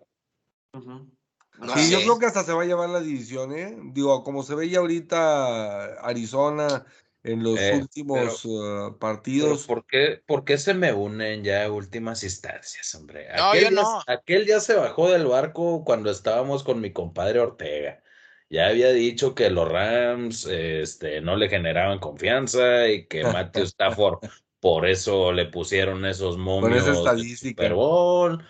[1.58, 3.78] No sí, yo creo que hasta se va a llevar la división, ¿eh?
[3.94, 6.86] Digo, como se ve ya ahorita Arizona
[7.24, 9.66] en los Eh, últimos uh, partidos.
[9.66, 13.28] ¿por qué, por qué se me unen ya a últimas instancias, hombre?
[13.36, 14.04] No, Aquel, yo ya, no.
[14.08, 18.02] aquel ya se bajó del barco cuando estábamos con mi compadre Ortega.
[18.50, 24.20] Ya había dicho que los Rams este, no le generaban confianza y que Matthew Stafford
[24.60, 27.64] por eso le pusieron esos momios esa del estadística.
[27.64, 28.44] Super Bowl.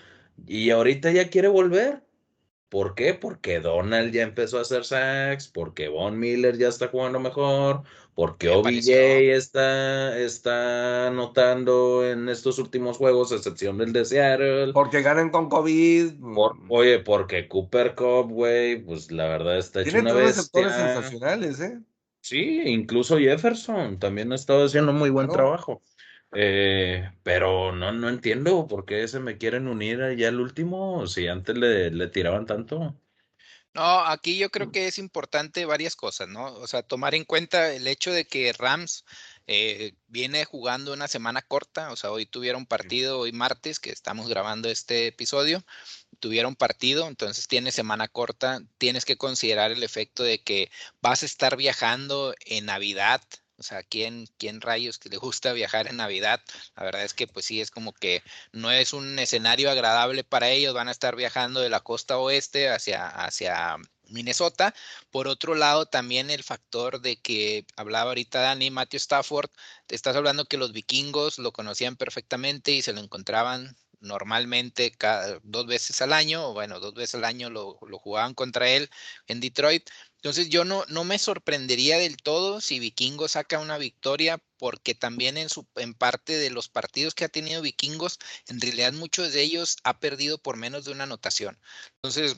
[0.46, 2.05] Y ahorita ya quiere volver.
[2.70, 3.14] ¿Por qué?
[3.14, 7.84] Porque Donald ya empezó a hacer sacks, porque Von Miller ya está jugando mejor,
[8.16, 8.90] porque OBJ
[9.34, 14.74] está, está anotando en estos últimos juegos, a excepción del de Seattle.
[14.74, 16.14] Porque ganan con COVID.
[16.34, 21.60] Por- oye, porque Cooper Cup, güey, pues la verdad está hecho una tres receptores sensacionales,
[21.60, 21.80] ¿eh?
[22.22, 25.84] Sí, incluso Jefferson también ha estado haciendo muy buen trabajo.
[26.38, 31.28] Eh, pero no, no entiendo por qué se me quieren unir ya al último, si
[31.28, 33.00] antes le, le tiraban tanto.
[33.74, 36.54] No, aquí yo creo que es importante varias cosas, ¿no?
[36.56, 39.04] O sea, tomar en cuenta el hecho de que Rams
[39.48, 44.30] eh, viene jugando una semana corta, o sea, hoy tuvieron partido, hoy martes, que estamos
[44.30, 45.66] grabando este episodio,
[46.20, 50.72] tuvieron partido, entonces tienes semana corta, tienes que considerar el efecto de que
[51.02, 53.22] vas a estar viajando en Navidad.
[53.58, 56.42] O sea, ¿quién, quién rayos que le gusta viajar en Navidad?
[56.76, 58.22] La verdad es que pues sí, es como que
[58.52, 62.70] no es un escenario agradable para ellos, van a estar viajando de la costa oeste
[62.70, 63.78] hacia, hacia
[64.10, 64.74] Minnesota.
[65.10, 69.50] Por otro lado, también el factor de que hablaba ahorita Dani, Matthew Stafford,
[69.88, 74.94] te estás hablando que los vikingos lo conocían perfectamente y se lo encontraban normalmente
[75.44, 78.90] dos veces al año, o bueno, dos veces al año lo, lo jugaban contra él
[79.28, 79.90] en Detroit.
[80.18, 85.38] Entonces yo no, no me sorprendería del todo si Vikingos saca una victoria, porque también
[85.38, 89.42] en, su, en parte de los partidos que ha tenido Vikingos, en realidad muchos de
[89.44, 91.60] ellos ha perdido por menos de una anotación.
[91.98, 92.38] Entonces,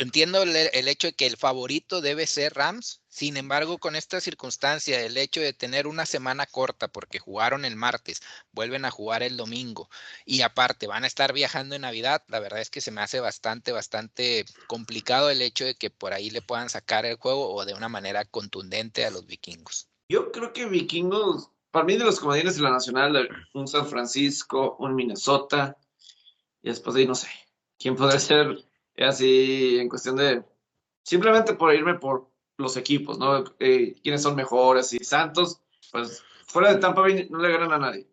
[0.00, 5.04] entiendo el, hecho de que el favorito debe ser Rams, sin embargo, con esta circunstancia,
[5.04, 8.22] el hecho de tener una semana corta, porque jugaron el martes,
[8.52, 9.90] vuelven a jugar el domingo,
[10.24, 13.20] y aparte van a estar viajando en Navidad, la verdad es que se me hace
[13.20, 17.64] bastante, bastante complicado el hecho de que por ahí le puedan sacar el juego o
[17.64, 19.88] de una manera contundente a los vikingos.
[20.08, 24.76] Yo creo que vikingos, para mí de los comodines de la Nacional, un San Francisco,
[24.78, 25.76] un Minnesota,
[26.62, 27.28] y después de ahí no sé,
[27.78, 28.69] quién podría ser
[29.04, 30.44] así en cuestión de,
[31.04, 33.44] simplemente por irme por los equipos, ¿no?
[33.58, 35.60] Eh, quiénes son mejores y Santos,
[35.90, 38.06] pues fuera de Tampa no le ganan a nadie.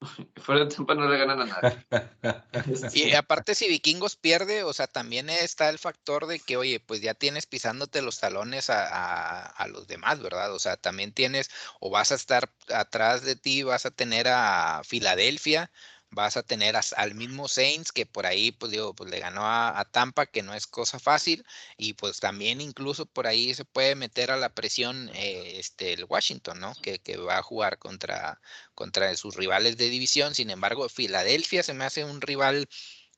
[0.36, 1.84] Fuera de Tampa no le ganan a nadie.
[2.94, 7.00] Y aparte si Vikingos pierde, o sea, también está el factor de que, oye, pues
[7.00, 10.54] ya tienes pisándote los talones a, a, a, los demás, ¿verdad?
[10.54, 11.50] O sea, también tienes,
[11.80, 15.70] o vas a estar atrás de ti, vas a tener a Filadelfia,
[16.10, 19.42] vas a tener a, al mismo Saints que por ahí pues digo pues le ganó
[19.44, 21.44] a, Tampa que no es cosa fácil
[21.76, 26.04] y pues también incluso por ahí se puede meter a la presión eh, este el
[26.04, 28.40] Washington no que, que, va a jugar contra
[28.74, 30.34] contra sus rivales de división.
[30.34, 32.68] Sin embargo Filadelfia se me hace un rival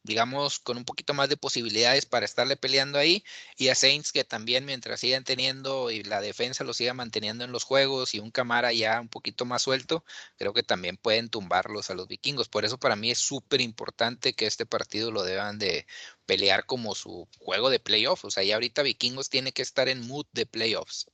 [0.03, 3.25] digamos, con un poquito más de posibilidades para estarle peleando ahí,
[3.57, 7.53] y a Saints que también mientras sigan teniendo y la defensa lo siga manteniendo en
[7.53, 10.05] los juegos y un Camara ya un poquito más suelto,
[10.37, 12.49] creo que también pueden tumbarlos a los vikingos.
[12.49, 15.87] Por eso para mí es súper importante que este partido lo deban de
[16.27, 18.25] pelear como su juego de playoffs.
[18.25, 21.07] O sea, ya ahorita vikingos tiene que estar en mood de playoffs.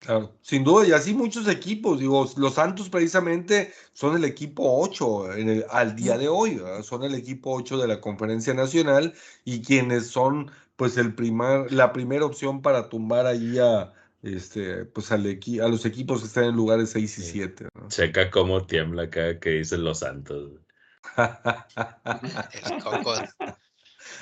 [0.00, 5.34] Claro, sin duda, y así muchos equipos, digo, los Santos precisamente son el equipo 8
[5.34, 6.82] en el, al día de hoy, ¿verdad?
[6.82, 9.12] son el equipo 8 de la conferencia nacional
[9.44, 13.92] y quienes son pues el primer, la primera opción para tumbar allí a,
[14.22, 17.68] este, pues al equi a los equipos que están en lugares 6 y 7.
[17.74, 17.88] ¿no?
[17.88, 20.52] Checa cómo tiembla acá que dicen los Santos.
[21.16, 23.14] el coco.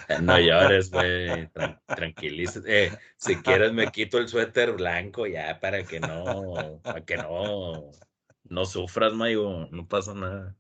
[0.23, 1.49] No llores, güey.
[1.49, 1.81] Tran.
[2.67, 7.91] Eh, si quieres me quito el suéter blanco ya para que no, para que no,
[8.49, 9.69] no sufras, Mayo.
[9.71, 10.57] No pasa nada.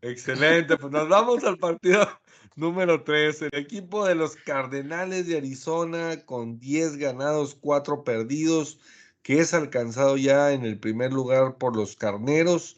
[0.00, 2.06] Excelente, pues nos vamos al partido
[2.56, 3.42] número 3.
[3.42, 8.78] El equipo de los Cardenales de Arizona con 10 ganados, 4 perdidos,
[9.22, 12.76] que es alcanzado ya en el primer lugar por los Carneros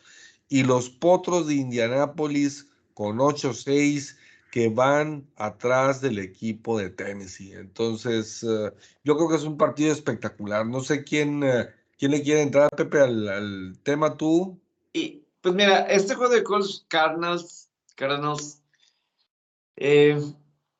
[0.48, 4.16] y los Potros de Indianápolis con 8-6
[4.56, 7.52] que van atrás del equipo de Tennessee.
[7.52, 8.72] Entonces, uh,
[9.04, 10.64] yo creo que es un partido espectacular.
[10.64, 11.66] No sé quién, uh,
[11.98, 14.58] quién le quiere entrar, Pepe, al, tema tú.
[14.94, 18.62] Y Pues mira, este juego de Colts Cardinals, Cardinals,
[19.76, 20.18] eh,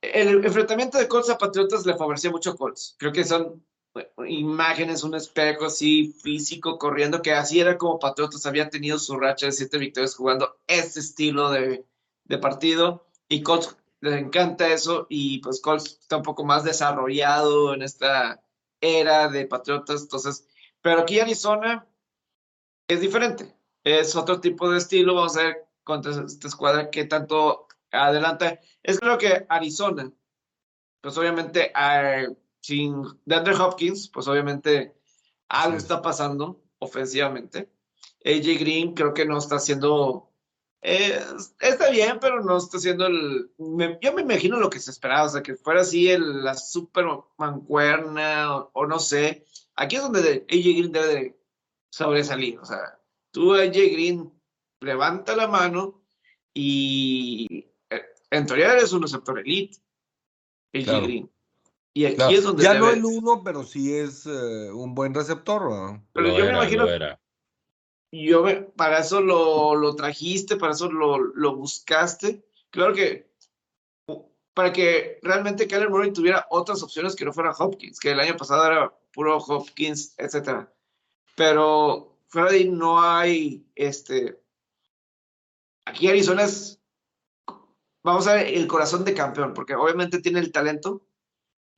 [0.01, 2.97] el enfrentamiento de Colts a Patriotas le favorecía mucho Colts.
[2.98, 3.62] Creo que son
[4.27, 9.44] imágenes, un espejo así físico corriendo, que así era como Patriotas había tenido su racha
[9.44, 13.06] de siete victorias jugando este estilo de partido.
[13.28, 18.43] Y Colts les encanta eso y pues Colts está un poco más desarrollado en esta
[18.81, 20.03] era de Patriotas.
[20.03, 20.47] Entonces,
[20.81, 21.86] pero aquí Arizona
[22.89, 23.55] es diferente.
[23.85, 25.15] Es otro tipo de estilo.
[25.15, 28.61] Vamos a ver contra esta escuadra que tanto adelanta.
[28.82, 30.12] Es creo que Arizona,
[31.01, 31.73] pues obviamente
[32.61, 34.97] sin DeAndre Hopkins, pues obviamente
[35.48, 37.70] algo está pasando ofensivamente.
[38.24, 40.26] AJ Green creo que no está haciendo
[40.89, 41.21] eh,
[41.59, 43.51] está bien, pero no está haciendo el.
[44.01, 47.07] yo me imagino lo que se esperaba, o sea, que fuera así el, la super
[47.39, 49.45] mancuerna o, no sé.
[49.75, 51.41] Aquí es donde AJ Green debe de
[51.91, 53.01] sobresalir, o sea,
[53.33, 54.33] tú, AJ Green,
[54.81, 56.05] levanta la mano
[56.55, 59.79] y eh, en teoría eres un receptor elite,
[60.73, 61.31] AJ Green.
[61.95, 62.63] Y aquí es donde.
[62.63, 66.07] Ya no el uno, pero sí es eh, un buen receptor, ¿no?
[66.13, 66.87] Pero yo me imagino
[68.25, 68.45] yo
[68.77, 72.45] para eso lo, trajiste, para eso lo, buscaste.
[72.71, 73.27] Claro que
[74.55, 78.39] para que realmente Kyler Murray tuviera otras opciones que no fuera Hopkins, que el año
[78.39, 80.73] pasado era puro Hopkins, etcétera.
[81.37, 84.41] Pero fuera de ahí no hay este.
[85.85, 86.81] Aquí Arizona es.
[88.03, 91.07] Vamos a ver el corazón de campeón, porque obviamente tiene el talento,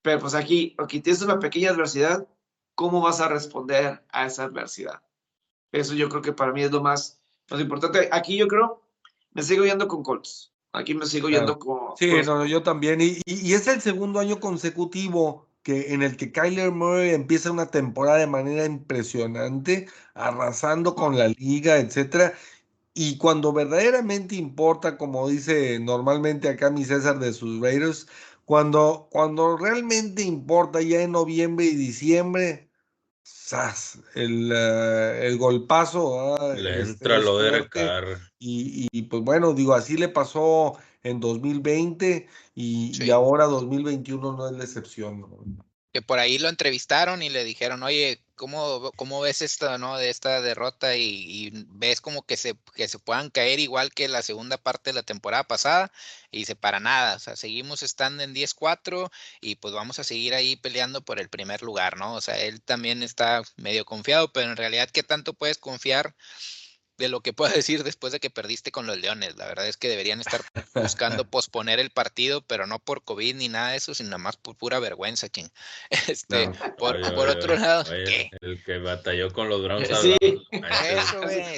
[0.02, 2.28] pero pues aquí, aquí tienes una pequeña adversidad,
[2.74, 5.02] ¿cómo vas a responder a esa adversidad?
[5.72, 7.20] Eso yo creo que para mí es lo más,
[7.50, 8.08] más importante.
[8.12, 8.82] Aquí yo creo,
[9.32, 10.52] me sigo yendo con Colts.
[10.72, 11.96] Aquí me sigo yendo con.
[11.96, 13.00] Sí, no, yo también.
[13.00, 17.66] Y, y, es el segundo año consecutivo que, en el que Kyler Murray empieza una
[17.66, 22.34] temporada de manera impresionante, arrasando con la liga, etcétera.
[22.94, 28.08] Y cuando verdaderamente importa, como dice normalmente acá mi César de sus Raiders,
[28.44, 32.67] cuando, cuando realmente importa ya en noviembre y diciembre,
[34.14, 36.36] el, eh, el golpazo.
[36.54, 37.66] Le este, entra lo de
[38.38, 44.48] y, y, pues bueno, digo, así le pasó en 2020 y, y ahora 2021 no
[44.48, 45.24] es la excepción.
[45.92, 50.08] Que por ahí lo entrevistaron y le dijeron, oye, ¿cómo, cómo ves esto, no, de
[50.08, 54.56] esta derrota y, ves como que se, que se puedan caer igual que la segunda
[54.56, 55.92] parte de la temporada pasada?
[56.30, 59.10] Y dice, para nada, o sea, seguimos estando en 10-4
[59.42, 62.14] y pues vamos a seguir ahí peleando por el primer lugar, ¿no?
[62.14, 66.14] O sea, él también está medio confiado, pero en realidad, ¿qué tanto puedes confiar?
[66.98, 69.36] De lo que puedo decir después de que perdiste con los Leones.
[69.36, 70.42] La verdad es que deberían estar
[70.74, 74.56] buscando posponer el partido, pero no por COVID ni nada de eso, sino más por
[74.56, 75.48] pura vergüenza, King.
[76.08, 79.88] Este, por, otro lado, el que batalló con los Browns.
[80.00, 81.54] Sí, eso, güey.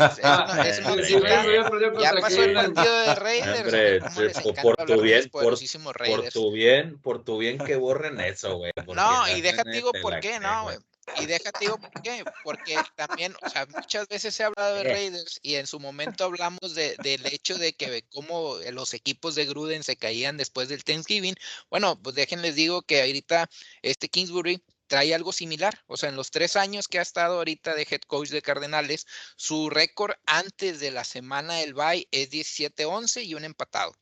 [2.00, 4.34] Ya pasó el partido de Raiders.
[4.62, 8.72] por tu bien, por, por, tu bien, por tu bien que borren eso, güey.
[8.92, 10.78] No, y déjate digo por qué, no, güey
[11.18, 14.84] y déjate digo por qué, porque también, o sea, muchas veces se ha hablado de
[14.84, 19.46] Raiders y en su momento hablamos de, del hecho de que cómo los equipos de
[19.46, 21.34] Gruden se caían después del Thanksgiving.
[21.68, 23.48] Bueno, pues déjenles digo que ahorita
[23.82, 25.82] este Kingsbury trae algo similar.
[25.86, 29.06] O sea, en los tres años que ha estado ahorita de head coach de Cardenales,
[29.36, 33.94] su récord antes de la semana del bye es 17-11 y un empatado.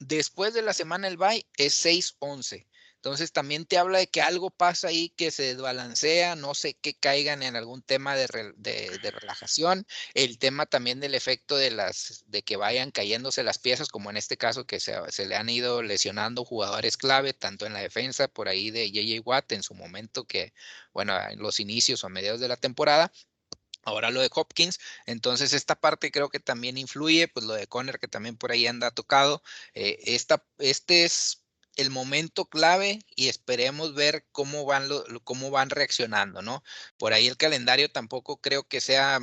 [0.00, 2.66] Después de la semana del bye es 6-11.
[3.04, 6.94] Entonces también te habla de que algo pasa ahí que se desbalancea, no sé qué
[6.94, 12.56] caigan en algún tema de, relajación, el tema también del efecto de las de que
[12.56, 16.96] vayan cayéndose las piezas, como en este caso que se, le han ido lesionando jugadores
[16.96, 20.54] clave, tanto en la defensa, por ahí de JJ Watt en su momento que,
[20.94, 23.12] bueno, en los inicios o mediados de la temporada,
[23.86, 27.98] Ahora lo de Hopkins, entonces esta parte creo que también influye, pues lo de Conner
[27.98, 29.42] que también por ahí anda tocado.
[29.74, 31.43] Eh, esta, este es
[31.76, 34.88] el momento clave y esperemos ver cómo van,
[35.24, 36.62] cómo van reaccionando, ¿no?
[36.98, 39.20] Por ahí el calendario tampoco creo que sea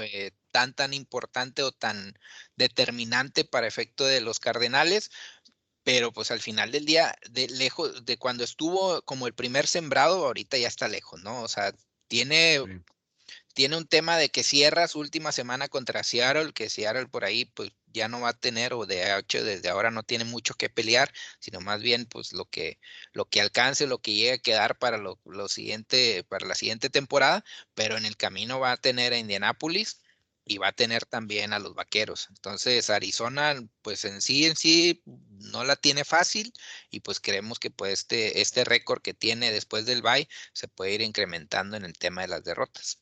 [0.00, 2.18] eh, tan, tan importante o tan
[2.56, 5.10] determinante para efecto de los Cardenales,
[5.82, 10.26] pero pues al final del día, de lejos, de cuando estuvo como el primer sembrado,
[10.26, 11.42] ahorita ya está lejos, ¿no?
[11.42, 11.72] O sea,
[12.08, 12.82] tiene
[13.54, 17.44] tiene un tema de que cierra su última semana contra Seattle, que Seattle por ahí
[17.46, 20.70] pues ya no va a tener o de hecho desde ahora no tiene mucho que
[20.70, 22.78] pelear, sino más bien pues lo que
[23.12, 25.18] lo que alcance, lo que llegue a quedar para lo,
[25.48, 27.44] siguiente para la siguiente temporada,
[27.74, 30.00] pero en el camino va a tener a Indianapolis
[30.44, 32.28] y va a tener también a los Vaqueros.
[32.30, 36.52] Entonces Arizona pues en sí en sí no la tiene fácil
[36.90, 40.94] y pues creemos que pues este este récord que tiene después del bye se puede
[40.94, 43.00] ir incrementando en el tema de las derrotas.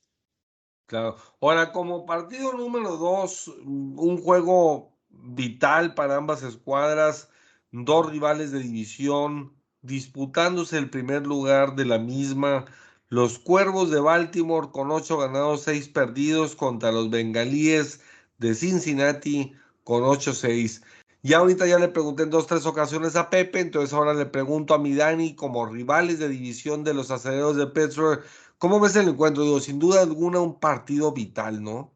[0.89, 1.17] Claro.
[1.43, 7.29] Ahora, como partido número dos, un juego vital para ambas escuadras,
[7.73, 12.65] dos rivales de división disputándose el primer lugar de la misma.
[13.11, 18.01] Los Cuervos de Baltimore con ocho ganados, seis perdidos contra los Bengalíes
[18.39, 19.53] de Cincinnati
[19.85, 20.83] con 8-6.
[21.23, 24.73] Y ahorita ya le pregunté en dos, tres ocasiones a Pepe, entonces ahora le pregunto
[24.73, 28.23] a mi Dani como rivales de división de los aceleros de Pittsburgh,
[28.59, 29.43] ¿cómo ves el encuentro?
[29.45, 31.95] Digo, sin duda alguna un partido vital, ¿no?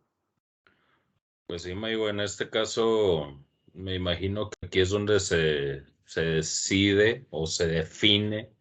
[1.46, 3.38] Pues sí, Maigo, en este caso
[3.74, 8.52] me imagino que aquí es donde se, se decide o se define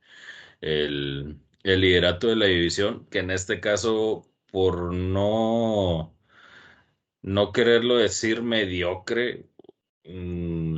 [0.61, 6.15] el, el liderato de la división, que en este caso, por no,
[7.21, 9.49] no quererlo decir mediocre,
[10.05, 10.70] mm,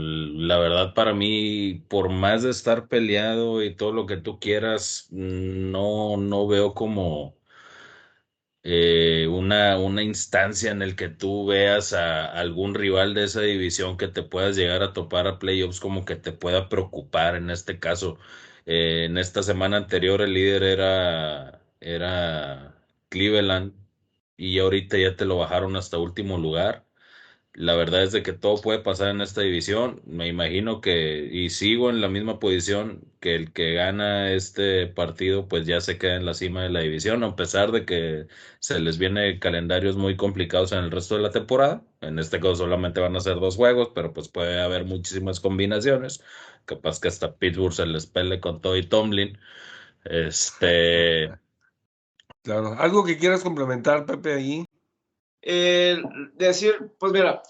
[0.48, 5.08] la verdad para mí, por más de estar peleado y todo lo que tú quieras,
[5.12, 7.38] no, no veo como
[8.64, 13.98] eh, una, una instancia en el que tú veas a, algún rival de esa división
[13.98, 17.80] que te puedas llegar a topar a playoffs como que te pueda preocupar en este
[17.80, 18.18] caso.
[18.66, 22.76] Eh, en esta semana anterior el líder era, era
[23.10, 23.74] Cleveland
[24.38, 26.86] y ahorita ya te lo bajaron hasta último lugar.
[27.56, 30.02] La verdad es de que todo puede pasar en esta división.
[30.06, 35.48] Me imagino que, y sigo en la misma posición, que el que gana este partido,
[35.48, 38.28] pues ya se queda en la cima de la división, a pesar de que
[38.60, 41.84] se les viene calendarios muy complicados en el resto de la temporada.
[42.02, 46.24] En este caso solamente van a ser dos juegos, pero pues puede haber muchísimas combinaciones.
[46.66, 49.38] Capaz que hasta Pittsburgh se les pele con todo y Tomlin.
[50.06, 51.32] Este.
[52.44, 52.74] Claro.
[52.80, 54.66] ¿Algo que quieras complementar, Pepe, ahí?
[55.46, 56.02] Eh,
[56.36, 57.44] decir, pues mira,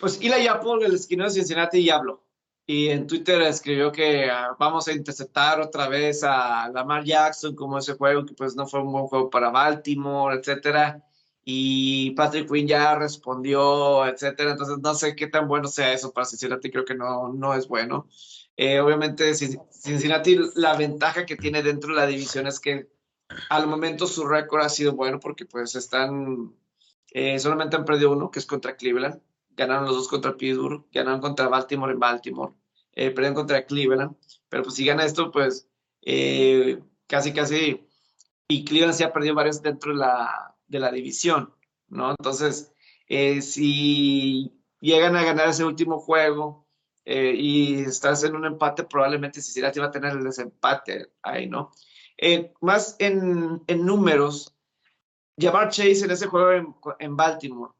[0.00, 2.24] pues Eli Apple, el esquinero de Cincinnati, ya habló.
[2.66, 7.78] Y en Twitter escribió que uh, vamos a interceptar otra vez a Lamar Jackson como
[7.78, 11.04] ese juego que pues no fue un buen juego para Baltimore, etcétera.
[11.44, 14.52] Y Patrick Quinn ya respondió, etcétera.
[14.52, 17.68] Entonces no sé qué tan bueno sea eso para Cincinnati, creo que no, no es
[17.68, 18.08] bueno.
[18.56, 22.88] Eh, obviamente Cincinnati, la ventaja que tiene dentro de la división es que
[23.50, 26.54] al momento su récord ha sido bueno porque pues están
[27.14, 29.22] eh, solamente han perdido uno, que es contra Cleveland.
[29.50, 32.52] Ganaron los dos contra Pittsburgh, ganaron contra Baltimore en Baltimore,
[32.92, 34.16] eh, perdieron contra Cleveland.
[34.48, 35.68] Pero pues si gana esto, pues
[36.02, 37.86] eh, casi, casi.
[38.48, 41.54] Y Cleveland se ha perdido varios dentro de la, de la división,
[41.88, 42.10] ¿no?
[42.10, 42.72] Entonces,
[43.08, 46.66] si llegan a ganar ese último juego
[47.06, 51.70] y estás en un empate, probablemente Cincinnati va a tener el desempate ahí, ¿no?
[52.60, 54.53] más en, en números,
[55.36, 57.72] Jamar Chase en ese juego en, Baltimore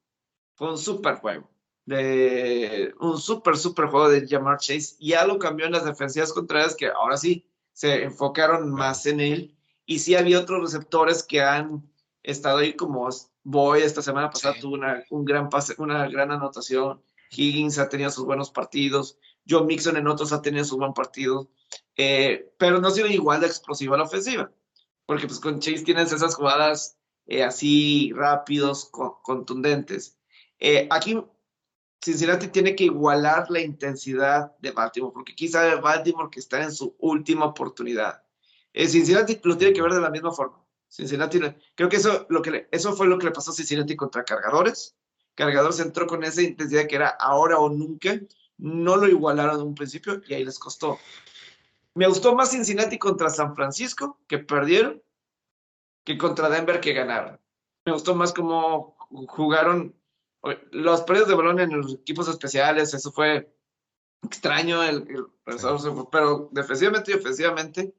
[0.55, 1.49] fue un super juego.
[1.87, 4.97] De, un super, super juego de Jamar Chase.
[4.99, 9.57] Ya lo cambió en las defensivas contrarias que ahora sí se enfocaron más en él.
[9.87, 11.83] Y sí había otros receptores que han
[12.23, 13.09] estado ahí como
[13.43, 17.03] Boy esta semana pasada tuvo una, un gran pase, una gran anotación.
[17.31, 19.19] Higgins ha tenido sus buenos partidos.
[19.47, 21.49] John Mixon en otros ha tenido sus buenos partidos.
[21.97, 24.51] Eh, pero no ha sido igual de explosiva la ofensiva.
[25.05, 26.97] Porque pues con Chase tienes esas jugadas
[27.27, 28.91] eh, así rápidos,
[29.23, 30.19] contundentes.
[30.59, 31.23] Eh, aquí
[32.05, 36.95] Cincinnati tiene que igualar la intensidad de Baltimore, porque quizá Baltimore que está en su
[36.99, 38.23] última oportunidad.
[38.75, 40.63] Eh, Cincinnati lo tiene que ver de la misma forma.
[40.89, 41.41] Cincinnati,
[41.75, 44.95] creo que eso, lo que eso fue lo que le pasó a Cincinnati contra Cargadores.
[45.35, 48.21] Cargadores entró con esa intensidad que era ahora o nunca.
[48.59, 50.99] No lo igualaron en un principio y ahí les costó.
[51.95, 55.03] Me gustó más Cincinnati contra San Francisco, que perdieron,
[56.05, 57.41] que contra Denver que ganaron.
[57.85, 58.97] Me gustó más cómo
[59.29, 59.95] jugaron
[60.73, 63.51] los periodos de balón en los equipos especiales, eso fue
[64.23, 65.07] extraño, el,
[66.11, 67.95] pero defensivamente y ofensivamente,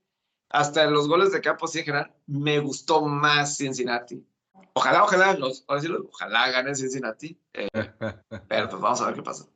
[0.50, 4.26] hasta los goles de campo sí en general, me gustó más Cincinnati.
[4.74, 7.68] Ojalá, ojalá, los, ojalá gane Cincinnati, eh,
[8.48, 9.48] pero pues vamos a ver qué pasa.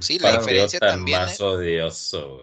[0.00, 1.20] Sí, la diferencia también.
[1.20, 1.44] Más ¿eh?
[1.44, 2.42] odioso,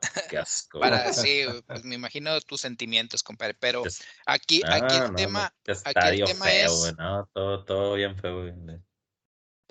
[0.30, 0.80] Qué asco.
[0.80, 3.54] Para, sí, pues me imagino tus sentimientos, compadre.
[3.54, 3.82] Pero
[4.26, 5.52] aquí, aquí el tema,
[5.84, 6.94] aquí el tema es.
[7.32, 8.44] todo, todo bien feo.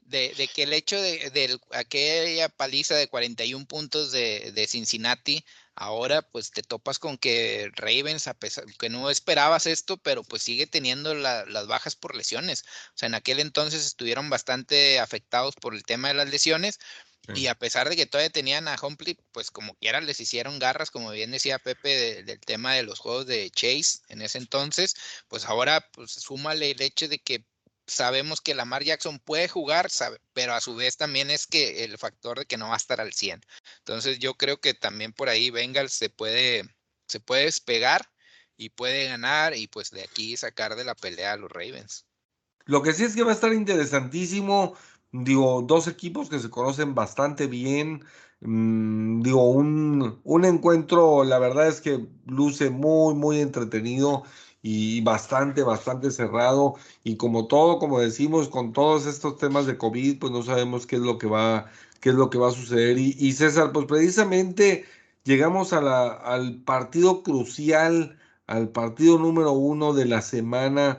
[0.04, 5.44] De, de, que el hecho de, de, aquella paliza de 41 puntos de, de, Cincinnati,
[5.74, 10.44] ahora pues te topas con que Ravens, a pesar que no esperabas esto, pero pues
[10.44, 12.66] sigue teniendo las bajas por lesiones.
[12.90, 16.80] O sea, en aquel entonces estuvieron bastante afectados por el tema de las lesiones,
[17.34, 20.92] y a pesar de que todavía tenían a Humphrey, pues como quiera les hicieron garras,
[20.92, 24.96] como bien decía Pepe, del tema de los juegos de Chase en ese entonces,
[25.28, 27.46] pues ahora pues súmale el hecho de que
[27.88, 31.98] sabemos que Lamar Jackson puede jugar, sabe, pero a su vez también es que el
[31.98, 33.42] factor de que no va a estar al 100.
[33.80, 36.64] Entonces yo creo que también por ahí Bengals se puede,
[37.08, 38.10] se puede despegar
[38.58, 42.06] y puede ganar y pues de aquí sacar de la pelea a los Ravens.
[42.66, 44.76] Lo que sí es que va a estar interesantísimo,
[45.24, 48.04] digo, dos equipos que se conocen bastante bien,
[48.42, 54.24] mm, digo, un, un encuentro, la verdad es que luce muy, muy entretenido
[54.68, 56.74] y bastante, bastante cerrado.
[57.04, 60.96] Y como todo, como decimos, con todos estos temas de COVID, pues no sabemos qué
[60.96, 61.68] es lo que va,
[62.00, 62.98] qué es lo que va a suceder.
[62.98, 64.86] Y, César, pues precisamente
[65.24, 68.18] llegamos a al partido crucial,
[68.48, 70.98] al partido número uno de la semana.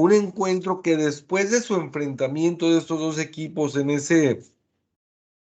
[0.00, 4.44] Un encuentro que después de su enfrentamiento de estos dos equipos en ese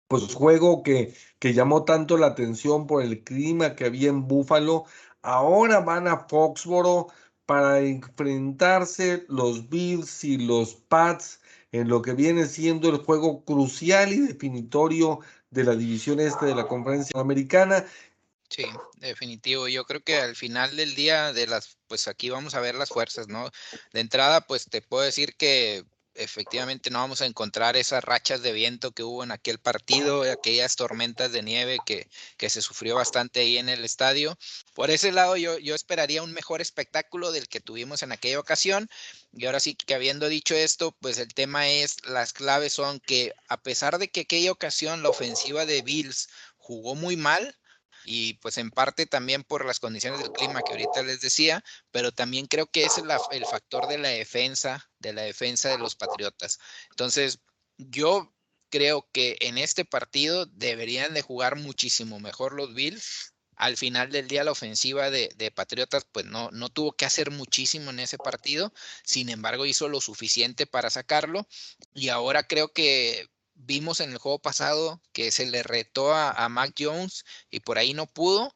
[0.07, 4.85] pues juego que, que llamó tanto la atención por el clima que había en Búfalo,
[5.21, 7.09] ahora van a Foxboro
[7.45, 14.11] para enfrentarse los Bills y los Pats en lo que viene siendo el juego crucial
[14.11, 15.19] y definitorio
[15.51, 17.85] de la división este de la conferencia americana.
[18.49, 18.65] Sí,
[18.97, 19.67] definitivo.
[19.67, 22.89] Yo creo que al final del día de las, pues aquí vamos a ver las
[22.89, 23.49] fuerzas, ¿no?
[23.93, 25.85] De entrada, pues te puedo decir que
[26.15, 30.75] efectivamente no vamos a encontrar esas rachas de viento que hubo en aquel partido, aquellas
[30.75, 34.37] tormentas de nieve que, que se sufrió bastante ahí en el estadio.
[34.73, 38.89] Por ese lado yo, yo esperaría un mejor espectáculo del que tuvimos en aquella ocasión.
[39.31, 43.33] Y ahora sí que habiendo dicho esto, pues el tema es, las claves son que
[43.47, 47.55] a pesar de que aquella ocasión la ofensiva de Bills jugó muy mal,
[48.05, 52.11] y pues en parte también por las condiciones del clima que ahorita les decía, pero
[52.11, 56.59] también creo que es el, factor de la defensa, de la defensa de los Patriotas.
[56.91, 57.39] Entonces,
[57.77, 58.33] yo
[58.69, 63.33] creo que en este partido deberían de jugar muchísimo mejor los Bills.
[63.55, 67.29] Al final del día la ofensiva de, de, Patriotas pues no, no tuvo que hacer
[67.29, 68.71] muchísimo en ese partido,
[69.03, 71.45] sin embargo hizo lo suficiente para sacarlo
[71.93, 73.27] y ahora creo que
[73.59, 77.77] vimos en el juego pasado que se le retó a, a, Mac Jones y por
[77.77, 78.53] ahí no pudo.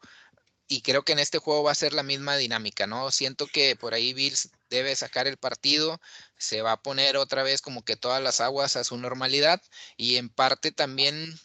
[0.67, 3.11] Y creo que en este juego va a ser la misma dinámica, ¿no?
[3.11, 6.01] Siento que por ahí Bills debe sacar el partido,
[6.37, 9.61] se va a poner otra vez como que todas las aguas a su normalidad
[9.97, 11.39] y en parte también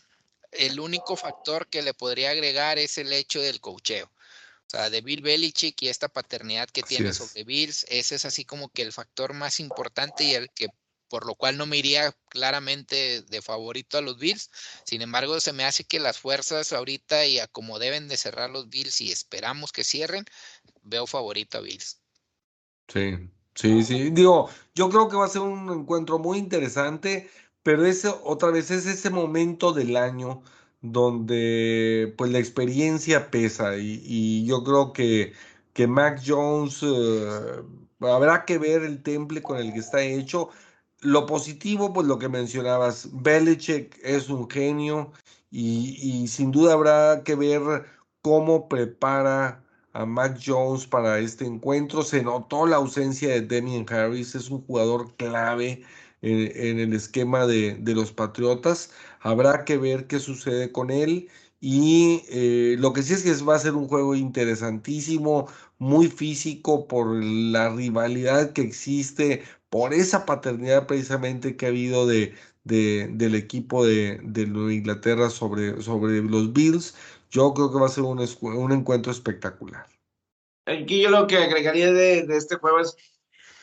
[0.53, 4.07] el único factor que le podría agregar es el hecho del cocheo.
[4.07, 8.45] O sea, de Bill Belichick y esta paternidad que tiene sobre Bills, ese es así
[8.45, 10.69] como que el factor más importante y el que
[11.09, 14.51] por lo cual no me iría claramente de favorito a los Bills.
[14.85, 18.51] Sin embargo, se me hace que las fuerzas ahorita y a como deben de cerrar
[18.51, 20.25] los Bills y esperamos que cierren,
[20.83, 22.01] veo favorito a Bills.
[22.89, 24.11] Sí, sí, sí.
[24.11, 27.31] Digo, yo creo que va a ser un encuentro muy interesante,
[27.63, 30.43] pero ese otra vez es ese momento del año
[30.81, 35.33] donde pues la experiencia pesa y, yo creo que,
[35.73, 37.65] que Mac Jones uh,
[38.01, 40.51] habrá que ver el temple con el que está hecho
[41.01, 45.13] lo positivo, pues lo que mencionabas, Belichick es un genio
[45.51, 47.87] y, sin duda habrá que ver
[48.23, 52.03] cómo prepara a Mac Jones para este encuentro.
[52.03, 55.83] Se notó la ausencia de Demian Harris, es un jugador clave
[56.23, 58.91] en, el esquema de, de, los Patriotas.
[59.21, 61.29] Habrá que ver qué sucede con él.
[61.61, 65.49] Y eh, lo que sí es que va a ser un juego interesantísimo,
[65.79, 72.35] muy físico por la rivalidad que existe, por esa paternidad precisamente que ha habido de,
[72.65, 76.95] de del equipo de, de Inglaterra sobre, sobre los Bills.
[77.31, 79.87] Yo creo que va a ser un, un encuentro espectacular.
[80.67, 82.97] Aquí yo lo que agregaría de, de, este juego es,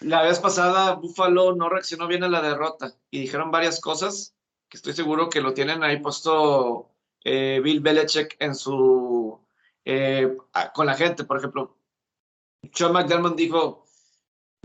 [0.02, 4.36] la vez pasada Buffalo no reaccionó bien a la derrota y dijeron varias cosas
[4.70, 6.90] que estoy seguro que lo tienen ahí puesto
[7.24, 9.40] eh, Bill Belichick en su,
[9.84, 10.36] eh,
[10.74, 11.78] con la gente, por ejemplo.
[12.74, 13.85] Sean McDermott dijo,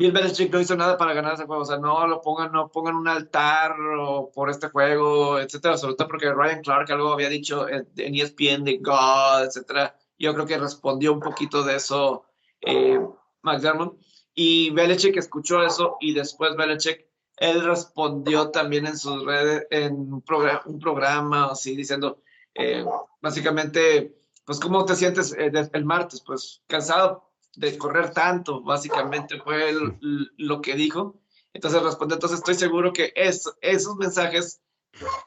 [0.01, 2.71] Bill Belichick no hizo nada para ganar ese juego, o sea, no lo pongan, no
[2.71, 7.29] pongan un altar o por este juego, etcétera, sobre todo porque Ryan Clark algo había
[7.29, 9.95] dicho en ESPN de God, etcétera.
[10.19, 12.25] Yo creo que respondió un poquito de eso
[12.63, 12.99] eh,
[13.43, 13.99] McDermott.
[14.35, 17.07] Y Belichick escuchó eso y después Belichick,
[17.37, 22.23] él respondió también en sus redes, en un, programa, un programa así, diciendo,
[22.55, 22.87] eh,
[23.21, 24.17] básicamente,
[24.47, 26.23] pues, ¿cómo te sientes eh, el martes?
[26.23, 31.21] Pues, cansado de correr tanto, básicamente fue el, lo que dijo.
[31.53, 34.61] Entonces responde, entonces estoy seguro que es, esos mensajes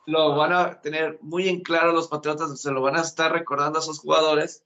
[0.06, 3.80] lo van a tener muy en claro los Patriotas, se lo van a estar recordando
[3.80, 4.64] a sus jugadores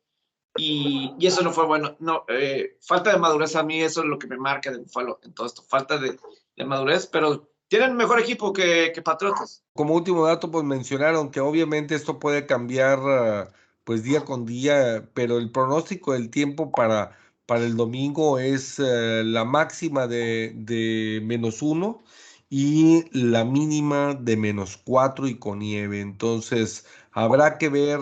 [0.56, 1.96] y, y eso no fue bueno.
[2.00, 5.34] No, eh, falta de madurez a mí, eso es lo que me marca de en
[5.34, 6.20] todo esto, falta de,
[6.56, 9.64] de madurez, pero tienen mejor equipo que, que, Patriotas.
[9.74, 13.52] Como último dato, pues mencionaron que obviamente esto puede cambiar uh,
[13.84, 17.18] pues día con día, pero el pronóstico del tiempo para
[17.48, 22.04] para el domingo es eh, la máxima de, de, menos uno
[22.50, 26.02] y la mínima de menos cuatro y con nieve.
[26.02, 28.00] Entonces habrá que ver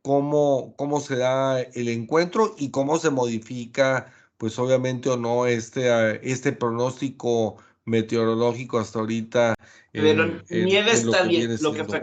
[0.00, 6.28] cómo, cómo se da el encuentro y cómo se modifica, pues obviamente o no, este,
[6.28, 9.54] este pronóstico meteorológico hasta ahorita.
[9.92, 11.56] Pero nieve está bien.
[11.60, 12.02] Lo que,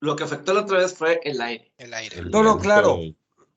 [0.00, 1.72] lo que afectó la otra vez fue el aire.
[1.76, 2.22] El aire.
[2.22, 2.98] no, no, claro.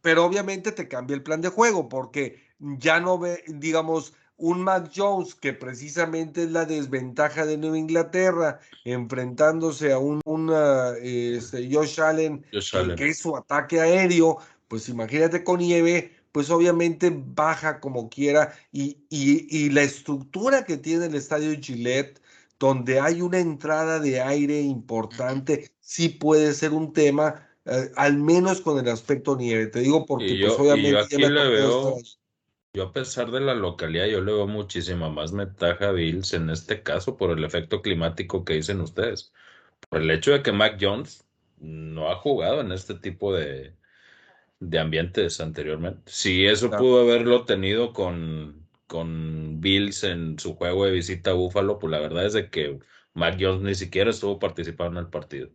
[0.07, 4.89] Pero obviamente te cambia el plan de juego porque ya no ve, digamos, un Mac
[4.95, 10.21] Jones que precisamente es la desventaja de Nueva Inglaterra enfrentándose a un,
[11.01, 12.45] este, Josh Allen,
[12.95, 14.37] Que, es su ataque aéreo,
[14.69, 21.07] pues imagínate con nieve, pues obviamente baja como quiera y, y, la estructura que tiene
[21.07, 22.21] el estadio Gillette,
[22.59, 28.61] donde hay una entrada de aire importante, sí puede ser un tema, eh, al menos
[28.61, 29.67] con el aspecto nieve.
[29.67, 31.17] Te digo porque pues obviamente...
[31.17, 31.97] veo
[32.77, 36.51] yo a pesar de la localidad, yo le veo muchísima más ventaja a Bills en
[36.51, 39.33] este caso por el efecto climático que dicen ustedes.
[39.89, 41.25] Por el hecho de que Mac Jones
[41.57, 43.73] no ha jugado en este tipo de,
[44.59, 46.03] de ambientes anteriormente.
[46.05, 51.79] Si eso pudo haberlo tenido con, con Bills en su juego de visita a Buffalo,
[51.79, 52.79] pues la verdad es de que
[53.15, 55.49] Mac Jones ni siquiera estuvo participando en el partido.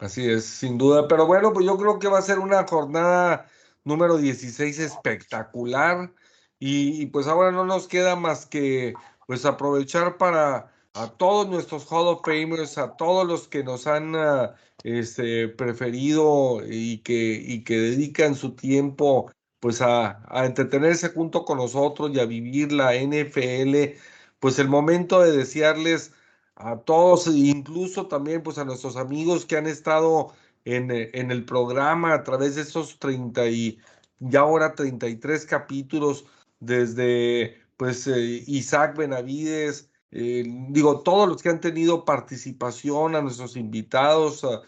[0.00, 1.06] Así es, sin duda.
[1.08, 3.46] Pero bueno, pues yo creo que va a ser una jornada
[3.84, 6.12] número 16 espectacular.
[6.58, 8.94] Y, pues ahora no nos queda más que
[9.26, 14.14] pues aprovechar para a todos nuestros Hall of Famers, a todos los que nos han
[14.16, 21.44] ah, este, preferido y que, y que dedican su tiempo pues a, a, entretenerse junto
[21.44, 23.98] con nosotros y a vivir la NFL,
[24.40, 26.12] pues el momento de desearles
[26.60, 30.32] a todos, incluso también pues a nuestros amigos que han estado
[30.64, 33.78] en, en el programa a través de esos 30 y
[34.20, 36.26] ya ahora 33 capítulos,
[36.60, 43.56] desde pues eh, Isaac Benavides, eh, digo, todos los que han tenido participación, a nuestros
[43.56, 44.62] invitados, a,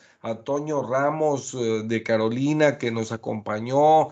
[0.44, 4.08] Toño Ramos eh, de Carolina que nos acompañó,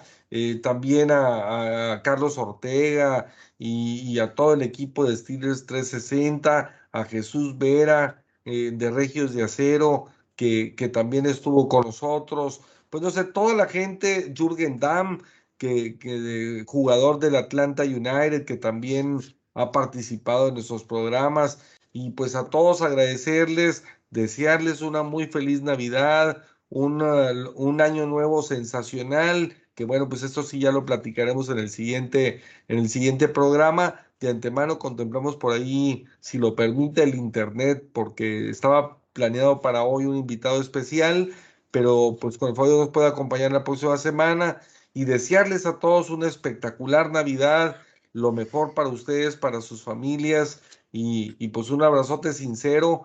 [0.63, 8.25] también a, Carlos Ortega y, a todo el equipo de Steelers 360, a Jesús Vera
[8.45, 13.67] de Regios de Acero, que, que también estuvo con nosotros, pues no sé, toda la
[13.67, 15.23] gente, Jürgen Damm,
[15.61, 19.21] que, jugador del Atlanta United, que también
[19.55, 21.61] ha participado en nuestros programas.
[21.93, 29.85] Y pues a todos agradecerles, desearles una muy feliz Navidad, un año nuevo sensacional, que
[29.85, 34.07] bueno, pues esto sí ya lo platicaremos en el siguiente, en el siguiente programa.
[34.21, 40.05] De antemano contemplamos por ahí, si lo permite el internet, porque estaba planeado para hoy
[40.05, 41.33] un invitado especial,
[41.71, 44.61] pero pues con el favor nos puede acompañar la próxima semana
[44.93, 47.81] y desearles a todos una espectacular Navidad,
[48.13, 50.61] lo mejor para ustedes, para sus familias
[50.93, 53.05] y, pues un abrazote sincero.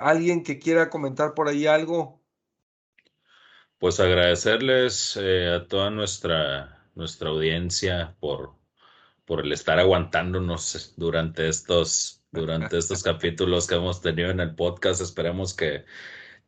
[0.00, 2.20] ¿Alguien que quiera comentar por ahí algo?
[3.78, 8.57] Pues agradecerles eh, a toda nuestra, nuestra audiencia por,
[9.28, 15.00] por el estar aguantándonos durante estos, durante estos capítulos que hemos tenido en el podcast.
[15.00, 15.84] Esperemos que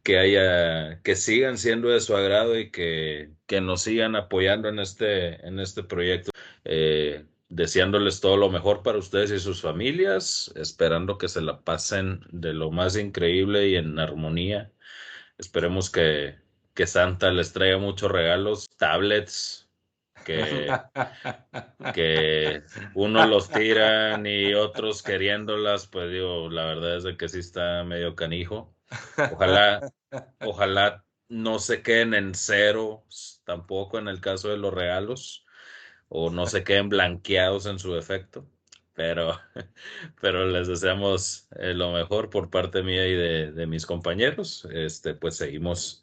[0.03, 4.79] que haya, que sigan siendo de su agrado y que, que nos sigan apoyando en
[4.79, 6.31] este, en este proyecto.
[6.65, 12.21] Eh, deseándoles todo lo mejor para ustedes y sus familias, esperando que se la pasen
[12.31, 14.73] de lo más increíble y en armonía.
[15.39, 16.37] Esperemos que,
[16.75, 19.69] que Santa les traiga muchos regalos, tablets,
[20.25, 20.69] que,
[21.95, 22.63] que
[22.95, 27.85] uno los tiran y otros queriéndolas, pues digo, la verdad es de que sí está
[27.85, 28.75] medio canijo.
[29.33, 29.93] Ojalá,
[30.41, 33.05] ojalá no se queden en cero
[33.45, 35.47] tampoco en el caso de los regalos
[36.09, 38.47] o no se queden blanqueados en su efecto.
[38.95, 39.39] Pero,
[40.21, 44.67] pero les deseamos eh, lo mejor por parte mía y de, mis compañeros.
[44.73, 46.03] Este, pues seguimos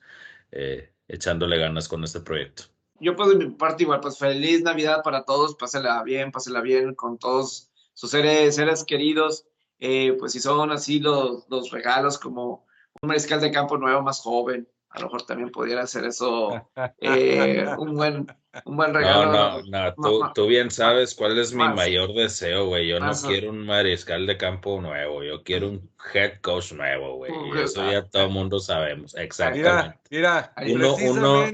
[0.51, 2.63] eh, echándole ganas con este proyecto.
[2.99, 6.95] Yo pues de mi parte igual, pues feliz Navidad para todos, pásela bien, pásela bien
[6.95, 9.45] con todos sus seres, seres queridos.
[9.79, 12.65] Eh, pues si son así los, los regalos como
[13.01, 14.67] un mariscal de campo nuevo más joven.
[14.89, 16.49] A lo mejor también pudiera ser eso
[17.01, 18.27] eh, un, buen,
[18.65, 19.31] un buen regalo.
[19.31, 22.87] No, no, no, tú, bien sabes cuál es mi mayor deseo, güey.
[22.87, 27.31] Yo no quiero un mariscal de campo nuevo, yo quiero un head coach nuevo, güey.
[27.31, 29.99] Y eso ya todo el mundo sabemos, exactamente.
[30.09, 31.45] Mira, uno, uno,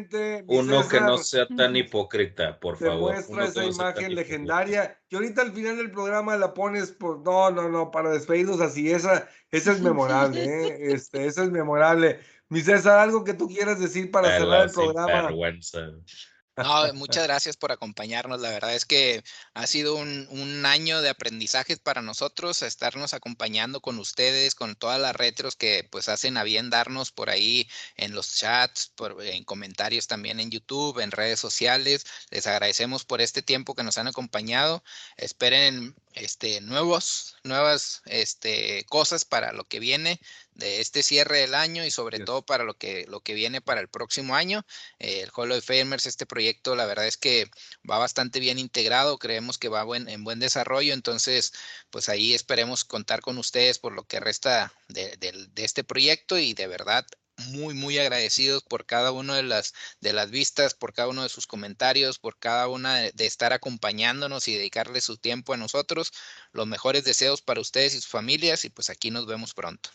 [0.47, 3.14] uno que no sea tan hipócrita, por te favor.
[3.14, 4.97] muestra esa imagen legendaria.
[5.10, 8.91] Y ahorita al final del programa la pones por, no, no, no, para despedirnos así,
[8.91, 10.93] esa, esa es memorable, ¿eh?
[10.93, 12.19] este, esa es memorable.
[12.53, 15.31] Mi César, algo que tú quieras decir para cerrar el programa.
[16.55, 18.39] No, muchas gracias por acompañarnos.
[18.39, 19.23] La verdad es que
[19.55, 25.15] ha sido un, año de aprendizajes para nosotros, estarnos acompañando con ustedes, con todas las
[25.15, 27.67] retros que pues hacen a bien darnos por ahí
[27.97, 32.05] en los chats, por, en comentarios también en YouTube, en redes sociales.
[32.30, 34.84] Les agradecemos por este tiempo que nos han acompañado.
[35.17, 40.19] Esperen este, nuevos, nuevas este, cosas para lo que viene
[40.55, 43.81] de este cierre del año y sobre todo para lo que, lo que viene para
[43.81, 44.65] el próximo año.
[44.99, 47.49] Eh, el Hall of Famers, este proyecto, la verdad es que
[47.89, 51.53] va bastante bien integrado, creemos que va buen, en buen desarrollo, entonces,
[51.89, 56.53] pues ahí esperemos contar con ustedes por lo que resta de, de este proyecto y
[56.53, 57.05] de verdad
[57.38, 61.30] muy, muy agradecidos por cada una de las, de las vistas, por cada uno de
[61.30, 66.11] sus comentarios, por cada una de, de estar acompañándonos y dedicarle su tiempo a nosotros.
[66.51, 69.89] Los mejores deseos para ustedes y sus familias y pues aquí nos vemos pronto.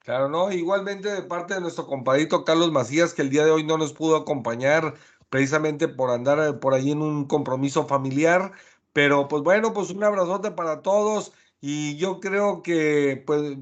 [0.00, 3.64] Claro, no, igualmente de parte de nuestro compadrito Carlos Macías, que el día de hoy
[3.64, 4.94] no nos pudo acompañar
[5.28, 8.52] precisamente por andar eh, por ahí en un compromiso familiar,
[8.94, 13.56] pero pues bueno, pues un abrazote para todos y yo creo que pues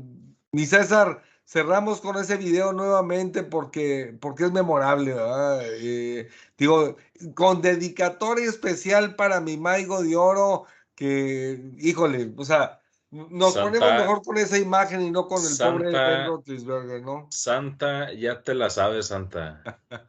[0.52, 5.60] mi César, cerramos con ese video nuevamente porque, porque es memorable, ¿verdad?
[5.80, 6.96] Eh, digo,
[7.34, 10.64] con dedicatoria especial para mi Maigo de Oro,
[10.94, 12.80] que, híjole, o sea,
[13.10, 17.02] nos Santa- ponemos mejor con esa imagen y no con el pobre Santa- Ben Roethlisberger,
[17.02, 17.28] ¿no?
[17.30, 19.62] Santa, ya te la sabes, Santa.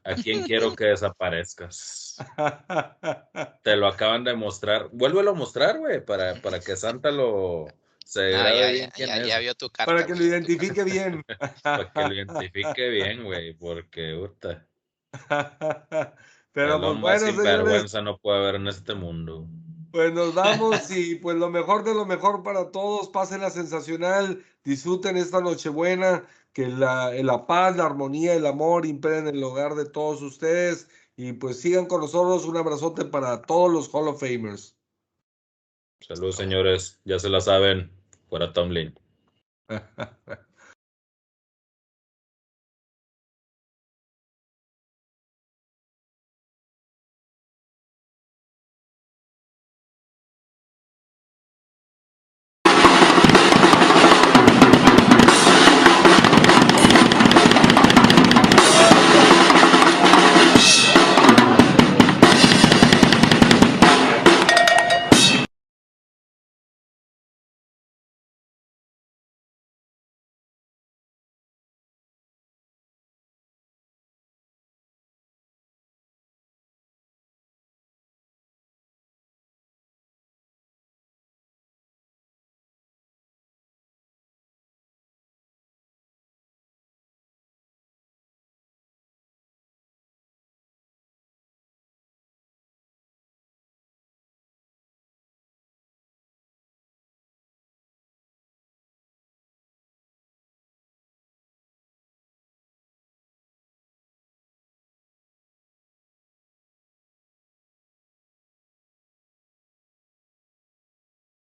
[0.03, 2.17] ¿A quién quiero que desaparezcas?
[3.63, 4.89] Te lo acaban de mostrar.
[4.91, 7.67] Vuélvelo a mostrar, güey, para, para que Santa lo
[8.03, 9.91] se Ah, ya, bien ya, quién ya, es, ya vio tu carta.
[9.93, 11.23] Para que lo identifique bien.
[11.63, 14.65] para que lo identifique bien, güey, porque puta,
[16.53, 19.47] Pero pues bueno, sin señores, vergüenza no puede haber en este mundo.
[19.91, 23.09] Pues nos vamos y pues lo mejor de lo mejor para todos.
[23.09, 29.35] Pásenla sensacional, disfruten esta Nochebuena, que la, la paz, la armonía, el amor imperen en
[29.35, 30.87] el hogar de todos ustedes.
[31.15, 32.45] Y pues sigan con nosotros.
[32.45, 34.77] Un abrazote para todos los Hall of Famers.
[35.99, 37.91] Saludos, señores, ya se la saben,
[38.29, 38.93] fuera Tomlin.